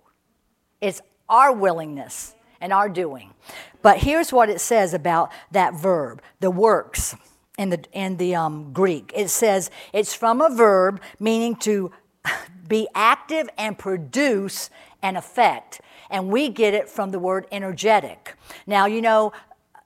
It's 0.81 1.01
our 1.27 1.53
willingness 1.53 2.35
and 2.61 2.73
our 2.73 2.89
doing. 2.89 3.33
But 3.81 3.99
here's 3.99 4.33
what 4.33 4.49
it 4.49 4.59
says 4.59 4.93
about 4.93 5.31
that 5.51 5.73
verb, 5.73 6.21
the 6.39 6.51
works 6.51 7.15
in 7.57 7.69
the, 7.69 7.83
in 7.93 8.17
the 8.17 8.35
um, 8.35 8.73
Greek. 8.73 9.11
It 9.15 9.29
says 9.29 9.69
it's 9.93 10.13
from 10.13 10.41
a 10.41 10.49
verb 10.49 11.01
meaning 11.19 11.55
to 11.57 11.91
be 12.67 12.87
active 12.95 13.49
and 13.57 13.77
produce 13.77 14.69
an 15.01 15.15
effect. 15.15 15.81
And 16.09 16.29
we 16.29 16.49
get 16.49 16.73
it 16.73 16.89
from 16.89 17.11
the 17.11 17.19
word 17.19 17.45
energetic. 17.51 18.35
Now, 18.65 18.85
you 18.87 19.01
know, 19.01 19.31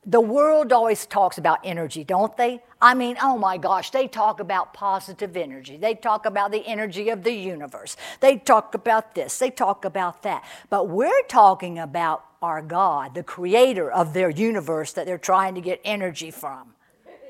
the 0.05 0.21
world 0.21 0.71
always 0.73 1.05
talks 1.05 1.37
about 1.37 1.59
energy, 1.63 2.03
don't 2.03 2.35
they? 2.37 2.61
I 2.83 2.95
mean, 2.95 3.15
oh 3.21 3.37
my 3.37 3.55
gosh, 3.55 3.91
they 3.91 4.09
talk 4.09 4.41
about 4.41 4.73
positive 4.73 5.37
energy. 5.37 5.77
They 5.77 5.95
talk 5.95 6.25
about 6.25 6.51
the 6.51 6.67
energy 6.67 7.07
of 7.07 7.23
the 7.23 7.31
universe. 7.31 7.95
They 8.19 8.37
talk 8.37 8.75
about 8.75 9.15
this, 9.15 9.39
they 9.39 9.49
talk 9.49 9.85
about 9.85 10.23
that. 10.23 10.43
But 10.69 10.89
we're 10.89 11.23
talking 11.29 11.79
about 11.79 12.25
our 12.41 12.61
God, 12.61 13.15
the 13.15 13.23
creator 13.23 13.89
of 13.89 14.13
their 14.13 14.29
universe 14.29 14.91
that 14.93 15.05
they're 15.05 15.17
trying 15.17 15.55
to 15.55 15.61
get 15.61 15.79
energy 15.85 16.29
from. 16.29 16.73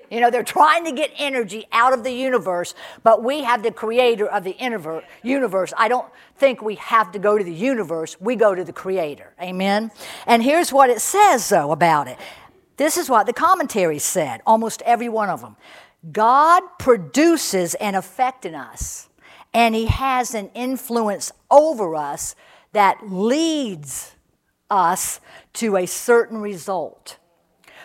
You 0.10 0.22
know, 0.22 0.32
they're 0.32 0.44
trying 0.44 0.86
to 0.86 0.92
get 0.92 1.12
energy 1.18 1.66
out 1.72 1.94
of 1.94 2.04
the 2.04 2.12
universe, 2.12 2.74
but 3.04 3.24
we 3.24 3.44
have 3.44 3.62
the 3.62 3.72
creator 3.72 4.28
of 4.28 4.44
the 4.44 4.56
universe. 5.24 5.74
I 5.78 5.88
don't 5.88 6.08
think 6.38 6.64
we 6.64 6.76
have 6.76 7.12
to 7.12 7.20
go 7.20 7.38
to 7.38 7.44
the 7.44 7.54
universe, 7.54 8.20
we 8.20 8.36
go 8.36 8.56
to 8.56 8.64
the 8.64 8.74
creator. 8.74 9.34
Amen? 9.40 9.92
And 10.26 10.42
here's 10.42 10.74
what 10.74 10.90
it 10.90 11.00
says, 11.00 11.50
though, 11.50 11.72
about 11.72 12.08
it 12.08 12.18
this 12.78 12.98
is 12.98 13.10
what 13.10 13.26
the 13.26 13.34
commentaries 13.34 14.04
said, 14.04 14.42
almost 14.46 14.82
every 14.84 15.10
one 15.10 15.30
of 15.30 15.42
them. 15.42 15.56
God 16.12 16.62
produces 16.80 17.76
an 17.76 17.96
effect 17.96 18.46
in 18.46 18.56
us, 18.56 19.10
and 19.54 19.76
He 19.76 19.86
has 19.86 20.34
an 20.34 20.50
influence 20.54 21.32
over 21.50 21.96
us 21.96 22.36
that 22.74 22.98
leads 23.10 24.16
us 24.70 25.20
to 25.54 25.78
a 25.78 25.86
certain 25.86 26.40
result. 26.40 27.18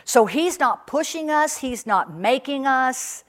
So 0.05 0.27
He's 0.27 0.59
not 0.59 0.87
pushing 0.87 1.31
us, 1.31 1.59
He's 1.59 1.87
not 1.87 2.15
making 2.15 2.67
us, 2.67 3.25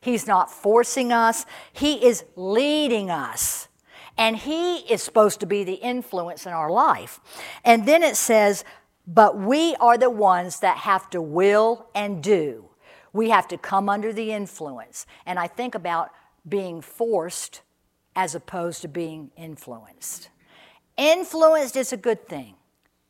He's 0.00 0.26
not 0.26 0.50
forcing 0.50 1.12
us, 1.12 1.44
He 1.72 2.04
is 2.04 2.24
leading 2.36 3.10
us. 3.10 3.68
And 4.16 4.36
He 4.36 4.76
is 4.76 5.02
supposed 5.02 5.40
to 5.40 5.46
be 5.46 5.64
the 5.64 5.74
influence 5.74 6.46
in 6.46 6.52
our 6.52 6.70
life. 6.70 7.20
And 7.64 7.86
then 7.86 8.02
it 8.02 8.16
says, 8.16 8.64
but 9.12 9.36
we 9.36 9.74
are 9.80 9.98
the 9.98 10.08
ones 10.08 10.60
that 10.60 10.78
have 10.78 11.10
to 11.10 11.20
will 11.20 11.88
and 11.96 12.22
do. 12.22 12.66
We 13.12 13.30
have 13.30 13.48
to 13.48 13.58
come 13.58 13.88
under 13.88 14.12
the 14.12 14.30
influence. 14.30 15.04
And 15.26 15.36
I 15.36 15.48
think 15.48 15.74
about 15.74 16.12
being 16.48 16.80
forced 16.80 17.62
as 18.14 18.36
opposed 18.36 18.82
to 18.82 18.88
being 18.88 19.32
influenced. 19.36 20.28
Influenced 20.96 21.74
is 21.74 21.92
a 21.92 21.96
good 21.96 22.28
thing, 22.28 22.54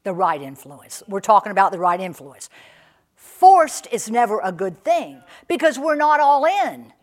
the 0.04 0.14
right 0.14 0.40
influence. 0.40 1.02
We're 1.06 1.20
talking 1.20 1.52
about 1.52 1.70
the 1.70 1.78
right 1.78 2.00
influence. 2.00 2.48
Forced 3.14 3.86
is 3.92 4.10
never 4.10 4.40
a 4.42 4.52
good 4.52 4.82
thing 4.82 5.22
because 5.48 5.78
we're 5.78 5.96
not 5.96 6.18
all 6.18 6.46
in. 6.46 6.94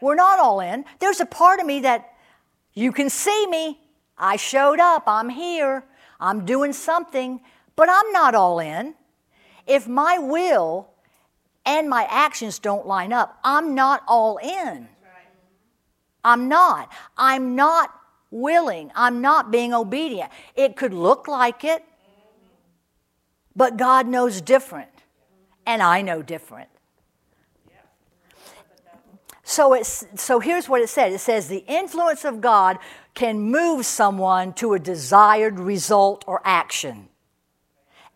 We're 0.00 0.14
not 0.14 0.38
all 0.38 0.60
in. 0.60 0.86
There's 0.98 1.20
a 1.20 1.26
part 1.26 1.60
of 1.60 1.66
me 1.66 1.80
that 1.80 2.14
you 2.72 2.90
can 2.90 3.10
see 3.10 3.46
me. 3.48 3.80
I 4.16 4.36
showed 4.36 4.80
up. 4.80 5.02
I'm 5.06 5.28
here. 5.28 5.84
I'm 6.20 6.44
doing 6.44 6.72
something, 6.72 7.40
but 7.74 7.88
I'm 7.90 8.12
not 8.12 8.34
all 8.34 8.58
in. 8.58 8.94
If 9.66 9.86
my 9.88 10.18
will 10.18 10.88
and 11.64 11.88
my 11.88 12.06
actions 12.08 12.58
don't 12.58 12.86
line 12.86 13.12
up, 13.12 13.38
I'm 13.42 13.74
not 13.74 14.02
all 14.06 14.38
in. 14.38 14.88
I'm 16.24 16.48
not. 16.48 16.92
I'm 17.16 17.54
not 17.54 17.92
willing. 18.30 18.90
I'm 18.94 19.20
not 19.20 19.50
being 19.50 19.72
obedient. 19.72 20.30
It 20.54 20.76
could 20.76 20.92
look 20.92 21.28
like 21.28 21.64
it, 21.64 21.84
but 23.54 23.76
God 23.76 24.06
knows 24.08 24.40
different, 24.40 24.90
and 25.64 25.82
I 25.82 26.02
know 26.02 26.22
different. 26.22 26.68
So, 29.48 29.74
it's, 29.74 30.04
so 30.16 30.40
here's 30.40 30.68
what 30.68 30.82
it 30.82 30.88
says 30.88 31.14
it 31.14 31.20
says, 31.20 31.46
the 31.46 31.64
influence 31.68 32.24
of 32.24 32.40
God 32.40 32.78
can 33.16 33.40
move 33.40 33.84
someone 33.84 34.52
to 34.52 34.74
a 34.74 34.78
desired 34.78 35.58
result 35.58 36.22
or 36.28 36.40
action. 36.44 37.08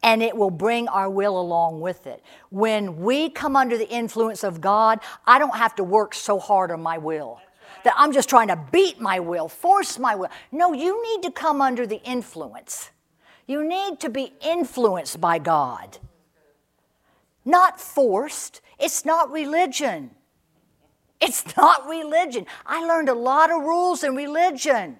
And 0.03 0.22
it 0.22 0.36
will 0.36 0.51
bring 0.51 0.86
our 0.88 1.11
will 1.11 1.40
along 1.40 1.80
with 1.80 2.07
it. 2.07 2.22
When 2.51 2.98
we 2.98 3.30
come 3.30 3.57
under 3.57 3.76
the 3.76 3.88
influence 3.88 4.44
of 4.44 4.61
God, 4.61 5.01
I 5.26 5.38
don't 5.38 5.57
have 5.57 5.74
to 5.76 5.84
work 5.84 6.14
so 6.14 6.38
hard 6.38 6.70
on 6.70 6.82
my 6.82 6.98
will 6.98 7.40
that 7.84 7.94
I'm 7.96 8.12
just 8.12 8.28
trying 8.28 8.48
to 8.48 8.62
beat 8.70 9.01
my 9.01 9.20
will, 9.20 9.48
force 9.48 9.98
my 9.98 10.14
will. 10.14 10.28
No, 10.53 10.72
you 10.72 11.03
need 11.03 11.22
to 11.22 11.30
come 11.30 11.62
under 11.62 11.86
the 11.86 12.03
influence. 12.03 12.90
You 13.46 13.66
need 13.66 14.01
to 14.01 14.11
be 14.11 14.34
influenced 14.42 15.20
by 15.20 15.38
God, 15.38 15.98
not 17.44 17.80
forced. 17.80 18.61
It's 18.78 19.05
not 19.05 19.30
religion. 19.30 20.11
It's 21.20 21.56
not 21.56 21.86
religion. 21.86 22.46
I 22.66 22.84
learned 22.86 23.08
a 23.08 23.14
lot 23.14 23.50
of 23.50 23.62
rules 23.62 24.02
in 24.02 24.16
religion. 24.16 24.96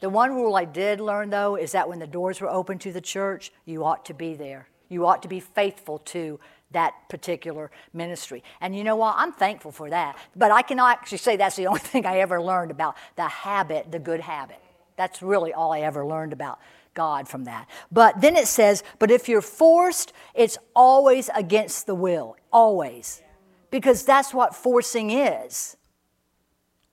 The 0.00 0.08
one 0.08 0.32
rule 0.34 0.54
I 0.54 0.64
did 0.64 1.00
learn, 1.00 1.30
though, 1.30 1.56
is 1.56 1.72
that 1.72 1.88
when 1.88 1.98
the 1.98 2.06
doors 2.06 2.40
were 2.40 2.48
open 2.48 2.78
to 2.80 2.92
the 2.92 3.00
church, 3.00 3.50
you 3.64 3.84
ought 3.84 4.04
to 4.06 4.14
be 4.14 4.34
there. 4.34 4.68
You 4.88 5.06
ought 5.06 5.22
to 5.22 5.28
be 5.28 5.40
faithful 5.40 5.98
to 5.98 6.38
that 6.70 6.94
particular 7.08 7.70
ministry. 7.92 8.44
And 8.60 8.76
you 8.76 8.84
know 8.84 8.96
what? 8.96 9.14
I'm 9.16 9.32
thankful 9.32 9.72
for 9.72 9.90
that. 9.90 10.16
But 10.36 10.52
I 10.52 10.62
cannot 10.62 10.98
actually 10.98 11.18
say 11.18 11.36
that's 11.36 11.56
the 11.56 11.66
only 11.66 11.80
thing 11.82 12.06
I 12.06 12.18
ever 12.18 12.40
learned 12.40 12.70
about 12.70 12.96
the 13.16 13.28
habit, 13.28 13.90
the 13.90 13.98
good 13.98 14.20
habit. 14.20 14.60
That's 14.96 15.22
really 15.22 15.52
all 15.52 15.72
I 15.72 15.80
ever 15.80 16.06
learned 16.06 16.32
about 16.32 16.60
God 16.94 17.28
from 17.28 17.44
that. 17.44 17.68
But 17.90 18.20
then 18.20 18.36
it 18.36 18.48
says, 18.48 18.82
but 18.98 19.10
if 19.10 19.28
you're 19.28 19.42
forced, 19.42 20.12
it's 20.34 20.58
always 20.74 21.30
against 21.34 21.86
the 21.86 21.94
will. 21.94 22.36
Always. 22.52 23.22
Because 23.70 24.04
that's 24.04 24.32
what 24.32 24.54
forcing 24.54 25.10
is. 25.10 25.76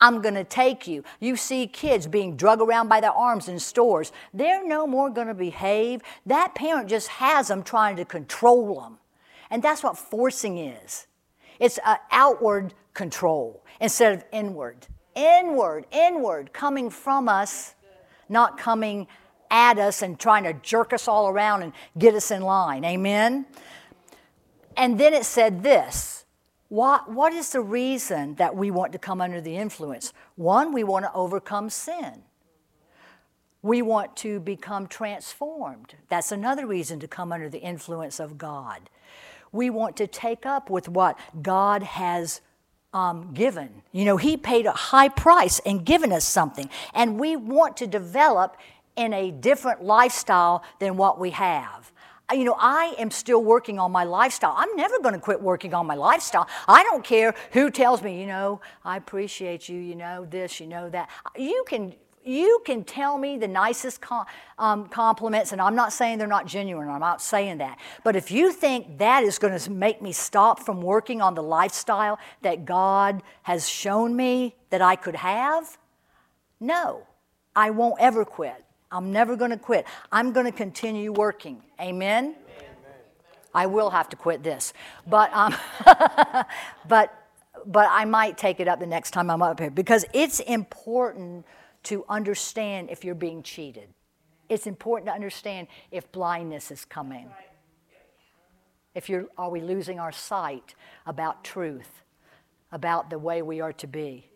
I'm 0.01 0.21
going 0.21 0.36
to 0.36 0.43
take 0.43 0.88
you. 0.88 1.03
You 1.19 1.36
see 1.36 1.67
kids 1.67 2.05
being 2.05 2.36
drug 2.36 2.61
around 2.61 2.89
by 2.89 2.99
their 2.99 3.11
arms 3.11 3.47
in 3.47 3.59
stores. 3.59 4.11
They're 4.34 4.65
no 4.67 4.86
more 4.86 5.09
going 5.09 5.28
to 5.28 5.34
behave. 5.34 6.01
That 6.26 6.53
parent 6.53 6.89
just 6.89 7.07
has 7.07 7.47
them 7.47 7.63
trying 7.63 7.95
to 7.95 8.05
control 8.05 8.82
them. 8.82 8.97
And 9.49 9.63
that's 9.63 9.84
what 9.84 9.97
forcing 9.97 10.57
is 10.57 11.07
it's 11.59 11.80
an 11.86 11.97
outward 12.11 12.73
control 12.93 13.63
instead 13.80 14.13
of 14.13 14.26
inward. 14.32 14.88
Inward, 15.15 15.86
inward, 15.91 16.51
coming 16.51 16.89
from 16.89 17.30
us, 17.30 17.76
not 18.28 18.57
coming 18.57 19.07
at 19.49 19.78
us 19.78 20.01
and 20.01 20.19
trying 20.19 20.43
to 20.43 20.53
jerk 20.53 20.91
us 20.91 21.07
all 21.07 21.30
around 21.30 21.61
and 21.61 21.71
get 21.97 22.13
us 22.15 22.32
in 22.32 22.41
line. 22.41 22.84
Amen? 22.84 23.45
And 24.76 24.99
then 24.99 25.13
it 25.13 25.23
said 25.23 25.63
this 25.63 26.24
what, 26.76 27.09
what 27.09 27.32
is 27.32 27.51
the 27.51 27.61
reason 27.61 28.36
that 28.36 28.53
we 28.53 28.69
want 28.69 28.91
to 28.91 28.99
come 28.99 29.21
under 29.21 29.39
the 29.39 29.55
influence? 29.55 30.11
One, 30.36 30.73
we 30.73 30.84
want 30.84 31.05
to 31.05 31.13
overcome 31.13 31.69
sin. 31.69 32.23
We 33.61 33.82
want 33.82 34.17
to 34.17 34.41
become 34.41 34.88
transformed. 34.88 35.95
That's 36.09 36.34
another 36.34 36.67
reason 36.67 36.99
to 36.99 37.07
come 37.07 37.32
under 37.32 37.47
the 37.47 37.59
influence 37.59 38.19
of 38.19 38.38
God. 38.38 38.89
We 39.53 39.69
want 39.69 39.95
to 39.97 40.07
take 40.07 40.45
up 40.45 40.69
with 40.69 40.89
what 40.89 41.17
God 41.41 41.82
has 41.82 42.41
um, 42.93 43.34
given. 43.34 43.82
You 43.93 44.03
know, 44.03 44.17
He 44.17 44.36
paid 44.36 44.65
a 44.65 44.73
high 44.73 45.07
price 45.07 45.61
and 45.65 45.86
given 45.86 46.11
us 46.11 46.26
something, 46.26 46.69
and 46.93 47.17
we 47.17 47.38
want 47.38 47.78
to 47.78 47.88
develop 47.88 48.57
in 48.97 49.13
a 49.13 49.32
different 49.32 49.82
lifestyle 49.82 50.61
than 50.80 50.97
what 50.97 51.19
we 51.19 51.30
have 51.30 51.93
you 52.34 52.43
know, 52.43 52.55
I 52.59 52.95
am 52.97 53.11
still 53.11 53.43
working 53.43 53.78
on 53.78 53.91
my 53.91 54.03
lifestyle. 54.03 54.53
I'm 54.57 54.76
never 54.76 54.99
going 54.99 55.13
to 55.13 55.19
quit 55.19 55.41
working 55.41 55.73
on 55.73 55.86
my 55.86 55.95
lifestyle. 55.95 56.47
I 56.67 56.84
don't 56.84 57.03
care 57.03 57.36
who 57.51 57.69
tells 57.69 58.01
me, 58.01 58.19
you 58.19 58.26
know, 58.26 58.61
I 58.84 58.97
appreciate 58.97 59.69
you, 59.69 59.80
you 59.80 59.95
know, 59.95 60.26
this, 60.26 60.59
you 60.59 60.67
know, 60.67 60.89
that. 60.89 61.09
You 61.38 61.63
can. 61.67 61.93
You 62.28 62.63
can 62.65 62.84
tell 62.84 63.19
me 63.19 63.38
the 63.38 63.47
nicest 63.47 64.01
com- 64.01 64.26
um, 64.57 64.88
compliments, 64.88 65.51
and 65.51 65.61
I'm 65.61 65.76
not 65.76 65.93
saying 65.93 66.17
they're 66.17 66.26
not 66.26 66.47
genuine, 66.47 66.89
I'm 66.89 66.99
not 66.99 67.21
saying 67.21 67.59
that. 67.59 67.78
But 68.03 68.15
if 68.15 68.32
you 68.32 68.51
think 68.51 68.97
that 68.97 69.21
is 69.23 69.38
going 69.38 69.55
to 69.55 69.69
make 69.69 70.01
me 70.01 70.11
stop 70.11 70.59
from 70.59 70.82
working 70.82 71.21
on 71.21 71.36
the 71.36 71.43
lifestyle 71.43 72.17
that 72.41 72.65
God 72.65 73.21
has 73.43 73.69
shown 73.69 74.15
me 74.15 74.55
that 74.71 74.82
I 74.82 74.95
could 74.95 75.17
have, 75.17 75.78
no, 76.59 77.05
I 77.55 77.69
won't 77.69 78.01
ever 78.01 78.26
quit. 78.26 78.64
I'm 78.91 79.11
never 79.11 79.36
going 79.36 79.51
to 79.51 79.57
quit. 79.57 79.86
I'm 80.11 80.31
going 80.31 80.45
to 80.45 80.51
continue 80.51 81.11
working. 81.11 81.61
Amen? 81.79 82.23
Amen? 82.25 82.36
I 83.53 83.65
will 83.65 83.89
have 83.89 84.09
to 84.09 84.15
quit 84.15 84.43
this. 84.43 84.73
But, 85.07 85.33
um, 85.33 85.55
but, 86.88 87.13
but 87.65 87.88
I 87.89 88.05
might 88.05 88.38
take 88.38 88.59
it 88.59 88.67
up 88.67 88.79
the 88.79 88.86
next 88.86 89.11
time 89.11 89.29
I'm 89.29 89.41
up 89.41 89.59
here 89.59 89.69
because 89.69 90.05
it's 90.13 90.39
important 90.41 91.45
to 91.83 92.03
understand 92.09 92.89
if 92.89 93.03
you're 93.03 93.15
being 93.15 93.43
cheated. 93.43 93.89
It's 94.49 94.67
important 94.67 95.07
to 95.07 95.13
understand 95.13 95.67
if 95.91 96.11
blindness 96.11 96.71
is 96.71 96.86
coming. 96.86 97.29
If 98.93 99.09
you're, 99.09 99.25
are 99.38 99.49
we 99.49 99.61
losing 99.61 99.99
our 99.99 100.11
sight 100.11 100.75
about 101.05 101.43
truth, 101.43 102.03
about 102.71 103.09
the 103.09 103.19
way 103.19 103.41
we 103.41 103.61
are 103.61 103.73
to 103.73 103.88
be? 103.88 104.29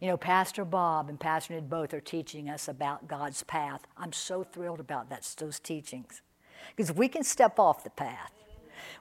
You 0.00 0.06
know, 0.06 0.16
Pastor 0.16 0.64
Bob 0.64 1.08
and 1.08 1.18
Pastor 1.18 1.54
Ned 1.54 1.68
both 1.68 1.92
are 1.92 2.00
teaching 2.00 2.48
us 2.48 2.68
about 2.68 3.08
God's 3.08 3.42
path. 3.42 3.80
I'm 3.96 4.12
so 4.12 4.44
thrilled 4.44 4.78
about 4.78 5.10
that, 5.10 5.28
those 5.38 5.58
teachings. 5.58 6.22
Because 6.76 6.92
we 6.92 7.08
can 7.08 7.24
step 7.24 7.58
off 7.58 7.82
the 7.82 7.90
path. 7.90 8.32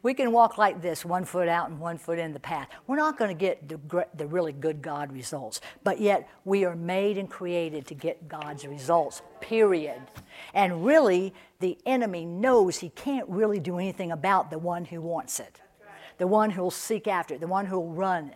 We 0.02 0.16
can 0.16 0.32
walk 0.32 0.58
like 0.58 0.82
this, 0.82 1.06
one 1.06 1.24
foot 1.24 1.48
out 1.48 1.70
and 1.70 1.80
one 1.80 2.00
foot 2.00 2.18
in 2.18 2.34
the 2.34 2.40
path. 2.40 2.68
We're 2.88 2.96
not 2.98 3.16
going 3.18 3.30
to 3.30 3.40
get 3.40 3.70
the, 3.70 4.08
the 4.16 4.26
really 4.26 4.52
good 4.52 4.82
God 4.82 5.12
results, 5.12 5.62
but 5.84 6.02
yet 6.02 6.28
we 6.46 6.66
are 6.66 6.76
made 6.76 7.20
and 7.20 7.30
created 7.30 7.86
to 7.88 7.94
get 7.94 8.28
God's 8.28 8.66
results, 8.66 9.22
period. 9.40 10.02
And 10.56 10.84
really, 10.84 11.32
the 11.60 11.78
enemy 11.86 12.26
knows 12.26 12.78
he 12.78 12.90
can't 12.90 13.30
really 13.30 13.60
do 13.60 13.78
anything 13.78 14.12
about 14.12 14.50
the 14.50 14.58
one 14.58 14.86
who 14.86 15.00
wants 15.00 15.40
it, 15.40 15.62
the 16.18 16.28
one 16.28 16.50
who'll 16.50 16.72
seek 16.72 17.08
after 17.08 17.36
it, 17.36 17.42
the 17.42 17.48
one 17.48 17.68
who'll 17.68 17.94
run 17.94 18.34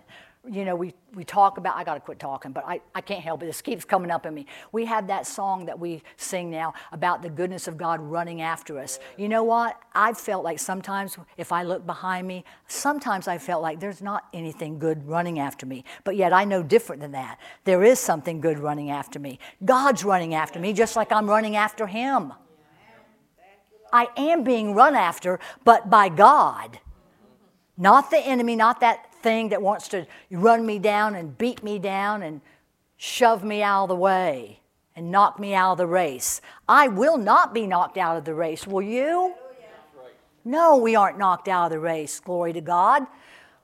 you 0.49 0.65
know, 0.65 0.75
we, 0.75 0.93
we 1.13 1.23
talk 1.23 1.59
about, 1.59 1.75
I 1.75 1.83
got 1.83 1.93
to 1.93 1.99
quit 1.99 2.17
talking, 2.17 2.51
but 2.51 2.65
I, 2.65 2.81
I 2.95 3.01
can't 3.01 3.21
help 3.21 3.43
it. 3.43 3.45
This 3.45 3.61
keeps 3.61 3.85
coming 3.85 4.09
up 4.09 4.25
in 4.25 4.33
me. 4.33 4.47
We 4.71 4.85
have 4.85 5.07
that 5.07 5.27
song 5.27 5.67
that 5.67 5.77
we 5.77 6.01
sing 6.17 6.49
now 6.49 6.73
about 6.91 7.21
the 7.21 7.29
goodness 7.29 7.67
of 7.67 7.77
God 7.77 7.99
running 7.99 8.41
after 8.41 8.79
us. 8.79 8.99
You 9.17 9.29
know 9.29 9.43
what? 9.43 9.79
I've 9.93 10.17
felt 10.17 10.43
like 10.43 10.57
sometimes 10.57 11.15
if 11.37 11.51
I 11.51 11.61
look 11.61 11.85
behind 11.85 12.27
me, 12.27 12.43
sometimes 12.67 13.27
I 13.27 13.37
felt 13.37 13.61
like 13.61 13.79
there's 13.79 14.01
not 14.01 14.23
anything 14.33 14.79
good 14.79 15.07
running 15.07 15.37
after 15.37 15.67
me. 15.67 15.83
But 16.03 16.15
yet 16.15 16.33
I 16.33 16.43
know 16.43 16.63
different 16.63 17.01
than 17.01 17.11
that. 17.11 17.37
There 17.63 17.83
is 17.83 17.99
something 17.99 18.41
good 18.41 18.57
running 18.57 18.89
after 18.89 19.19
me. 19.19 19.37
God's 19.63 20.03
running 20.03 20.33
after 20.33 20.59
me 20.59 20.73
just 20.73 20.95
like 20.95 21.11
I'm 21.11 21.29
running 21.29 21.55
after 21.55 21.85
Him. 21.85 22.33
I 23.93 24.07
am 24.17 24.43
being 24.43 24.73
run 24.73 24.95
after, 24.95 25.39
but 25.63 25.89
by 25.89 26.09
God. 26.09 26.79
Not 27.77 28.09
the 28.09 28.19
enemy, 28.19 28.55
not 28.55 28.79
that 28.79 29.10
thing 29.21 29.49
that 29.49 29.61
wants 29.61 29.87
to 29.89 30.05
run 30.29 30.65
me 30.65 30.79
down 30.79 31.15
and 31.15 31.37
beat 31.37 31.63
me 31.63 31.79
down 31.79 32.23
and 32.23 32.41
shove 32.97 33.43
me 33.43 33.63
out 33.63 33.83
of 33.83 33.89
the 33.89 33.95
way 33.95 34.59
and 34.95 35.11
knock 35.11 35.39
me 35.39 35.53
out 35.53 35.73
of 35.73 35.77
the 35.77 35.87
race. 35.87 36.41
I 36.67 36.87
will 36.87 37.17
not 37.17 37.53
be 37.53 37.65
knocked 37.65 37.97
out 37.97 38.17
of 38.17 38.25
the 38.25 38.33
race, 38.33 38.67
will 38.67 38.81
you? 38.81 39.33
No, 40.43 40.77
we 40.77 40.95
aren't 40.95 41.17
knocked 41.17 41.47
out 41.47 41.65
of 41.65 41.71
the 41.71 41.79
race. 41.79 42.19
Glory 42.19 42.53
to 42.53 42.61
God. 42.61 43.05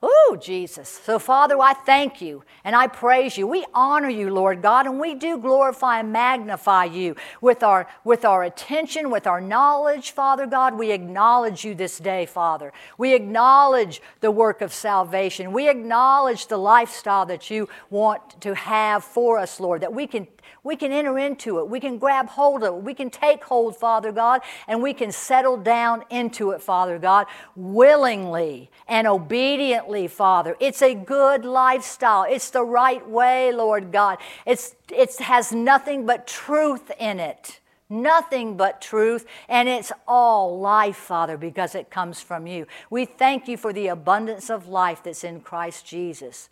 Oh, 0.04 0.38
Jesus. 0.40 0.88
So, 0.88 1.18
Father, 1.18 1.60
I 1.60 1.74
thank 1.74 2.22
you 2.22 2.44
and 2.64 2.76
I 2.76 2.86
praise 2.86 3.36
you. 3.36 3.48
We 3.48 3.66
honor 3.74 4.10
you, 4.10 4.32
Lord 4.32 4.62
God, 4.62 4.86
and 4.86 5.00
we 5.00 5.16
do 5.16 5.40
glorify 5.40 6.02
and 6.02 6.14
magnify 6.14 6.86
you 6.86 7.16
with 7.42 7.64
our, 7.64 7.88
with 8.04 8.24
our 8.24 8.44
attention, 8.44 9.10
with 9.10 9.26
our 9.26 9.42
knowledge, 9.42 10.12
Father 10.12 10.46
God. 10.46 10.78
We 10.78 10.92
acknowledge 10.92 11.66
you 11.66 11.74
this 11.74 11.98
day, 11.98 12.28
Father. 12.28 12.74
We 13.00 13.16
acknowledge 13.16 14.00
the 14.20 14.30
work 14.30 14.62
of 14.62 14.72
salvation. 14.72 15.52
We 15.52 15.68
acknowledge 15.68 16.46
the 16.46 16.58
lifestyle 16.58 17.26
that 17.26 17.50
you 17.50 17.68
want 17.90 18.40
to 18.42 18.54
have 18.54 19.04
for 19.04 19.40
us, 19.40 19.60
Lord, 19.60 19.82
that 19.82 19.94
we 19.94 20.06
can 20.06 20.28
we 20.64 20.76
can 20.76 20.92
enter 20.92 21.18
into 21.18 21.60
it. 21.60 21.70
We 21.70 21.80
can 21.80 21.98
grab 21.98 22.28
hold 22.28 22.64
of 22.64 22.76
it. 22.76 22.84
We 22.84 22.94
can 22.94 23.10
take 23.10 23.44
hold, 23.44 23.76
Father 23.76 24.12
God, 24.12 24.42
and 24.68 24.82
we 24.82 24.94
can 24.94 25.12
settle 25.12 25.58
down 25.58 26.04
into 26.10 26.52
it, 26.52 26.62
Father 26.62 27.00
God, 27.00 27.28
willingly 27.56 28.70
and 28.88 29.08
obediently, 29.08 30.08
Father. 30.08 30.56
It's 30.60 30.82
a 30.82 30.94
good 30.96 31.46
lifestyle. 31.46 32.26
It's 32.30 32.50
the 32.50 32.64
right 32.64 33.08
way, 33.08 33.52
Lord 33.52 33.92
God. 33.92 34.18
It's, 34.46 34.76
it 34.92 35.16
has 35.18 35.52
nothing 35.52 36.06
but 36.06 36.28
truth 36.28 36.92
in 37.00 37.20
it. 37.20 37.60
Nothing 37.90 38.58
but 38.58 38.82
truth, 38.82 39.26
and 39.48 39.70
it's 39.70 39.94
all 40.06 40.60
life, 40.60 40.98
Father, 40.98 41.38
because 41.38 41.74
it 41.74 41.90
comes 41.90 42.20
from 42.20 42.46
you. 42.46 42.68
We 42.90 43.06
thank 43.06 43.48
you 43.48 43.56
for 43.56 43.72
the 43.72 43.88
abundance 43.88 44.50
of 44.50 44.68
life 44.68 45.04
that's 45.04 45.24
in 45.24 45.40
Christ 45.40 45.86
Jesus. 45.86 46.50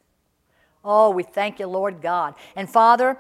Oh, 0.86 1.10
we 1.10 1.24
thank 1.24 1.60
you, 1.60 1.68
Lord 1.68 2.02
God. 2.02 2.36
And 2.56 2.70
Father, 2.70 3.18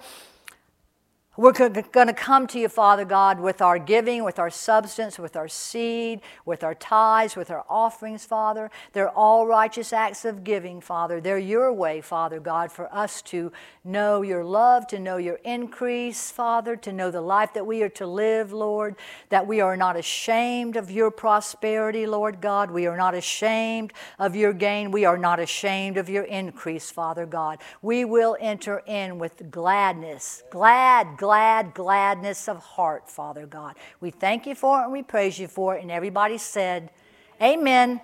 we're 1.38 1.52
going 1.52 2.08
to 2.08 2.14
come 2.14 2.48
to 2.48 2.60
you, 2.60 2.70
Father 2.70 3.04
God, 3.04 3.40
with 3.40 3.62
our 3.62 3.78
giving, 3.78 4.24
with 4.24 4.40
our 4.40 4.50
substance, 4.50 5.20
with 5.20 5.36
our 5.36 5.48
seed, 5.48 6.22
with 6.46 6.64
our 6.64 6.74
tithes, 6.74 7.36
with 7.36 7.52
our 7.52 7.66
offerings, 7.70 8.24
Father. 8.24 8.72
They're 8.94 9.10
all 9.10 9.46
righteous 9.46 9.92
acts 9.92 10.24
of 10.24 10.44
giving, 10.44 10.80
Father. 10.80 11.20
They're 11.20 11.38
your 11.38 11.74
way, 11.74 12.00
Father 12.00 12.40
God, 12.40 12.72
for 12.72 12.94
us 12.96 13.22
to 13.24 13.52
know 13.84 14.22
your 14.22 14.46
love, 14.46 14.88
to 14.88 15.00
know 15.00 15.18
your 15.18 15.36
increase, 15.44 16.32
Father, 16.32 16.76
to 16.78 16.94
know 16.94 17.12
the 17.12 17.22
life 17.22 17.54
that 17.54 17.68
we 17.68 17.84
are 17.84 17.90
to 17.90 18.08
live, 18.08 18.54
Lord, 18.54 18.96
that 19.30 19.46
we 19.46 19.60
are 19.60 19.76
not 19.76 19.98
ashamed 19.98 20.78
of 20.78 20.90
your 20.90 21.12
prosperity, 21.12 22.08
Lord 22.08 22.40
God. 22.40 22.72
We 22.72 22.88
are 22.88 22.98
not 22.98 23.14
ashamed 23.14 23.92
of 24.20 24.36
your 24.36 24.54
gain. 24.54 24.90
We 24.90 25.04
are 25.04 25.18
not 25.18 25.40
ashamed 25.40 25.98
of 25.98 26.10
your 26.10 26.24
increase, 26.24 26.90
Father 26.90 27.26
God. 27.26 27.60
We 27.82 28.06
will 28.06 28.38
enter 28.40 28.82
in 28.86 29.20
with 29.20 29.52
gladness, 29.52 30.44
glad, 30.50 31.18
glad 31.26 31.74
gladness 31.74 32.48
of 32.48 32.60
heart, 32.60 33.10
Father 33.10 33.48
God. 33.48 33.74
We 34.00 34.12
thank 34.12 34.46
you 34.46 34.54
for 34.54 34.80
it 34.80 34.84
and 34.84 34.94
we 34.94 35.02
praise 35.02 35.40
you 35.40 35.48
for 35.48 35.76
it. 35.76 35.82
And 35.82 35.90
everybody 35.90 36.38
said, 36.38 36.92
Amen. 37.42 38.00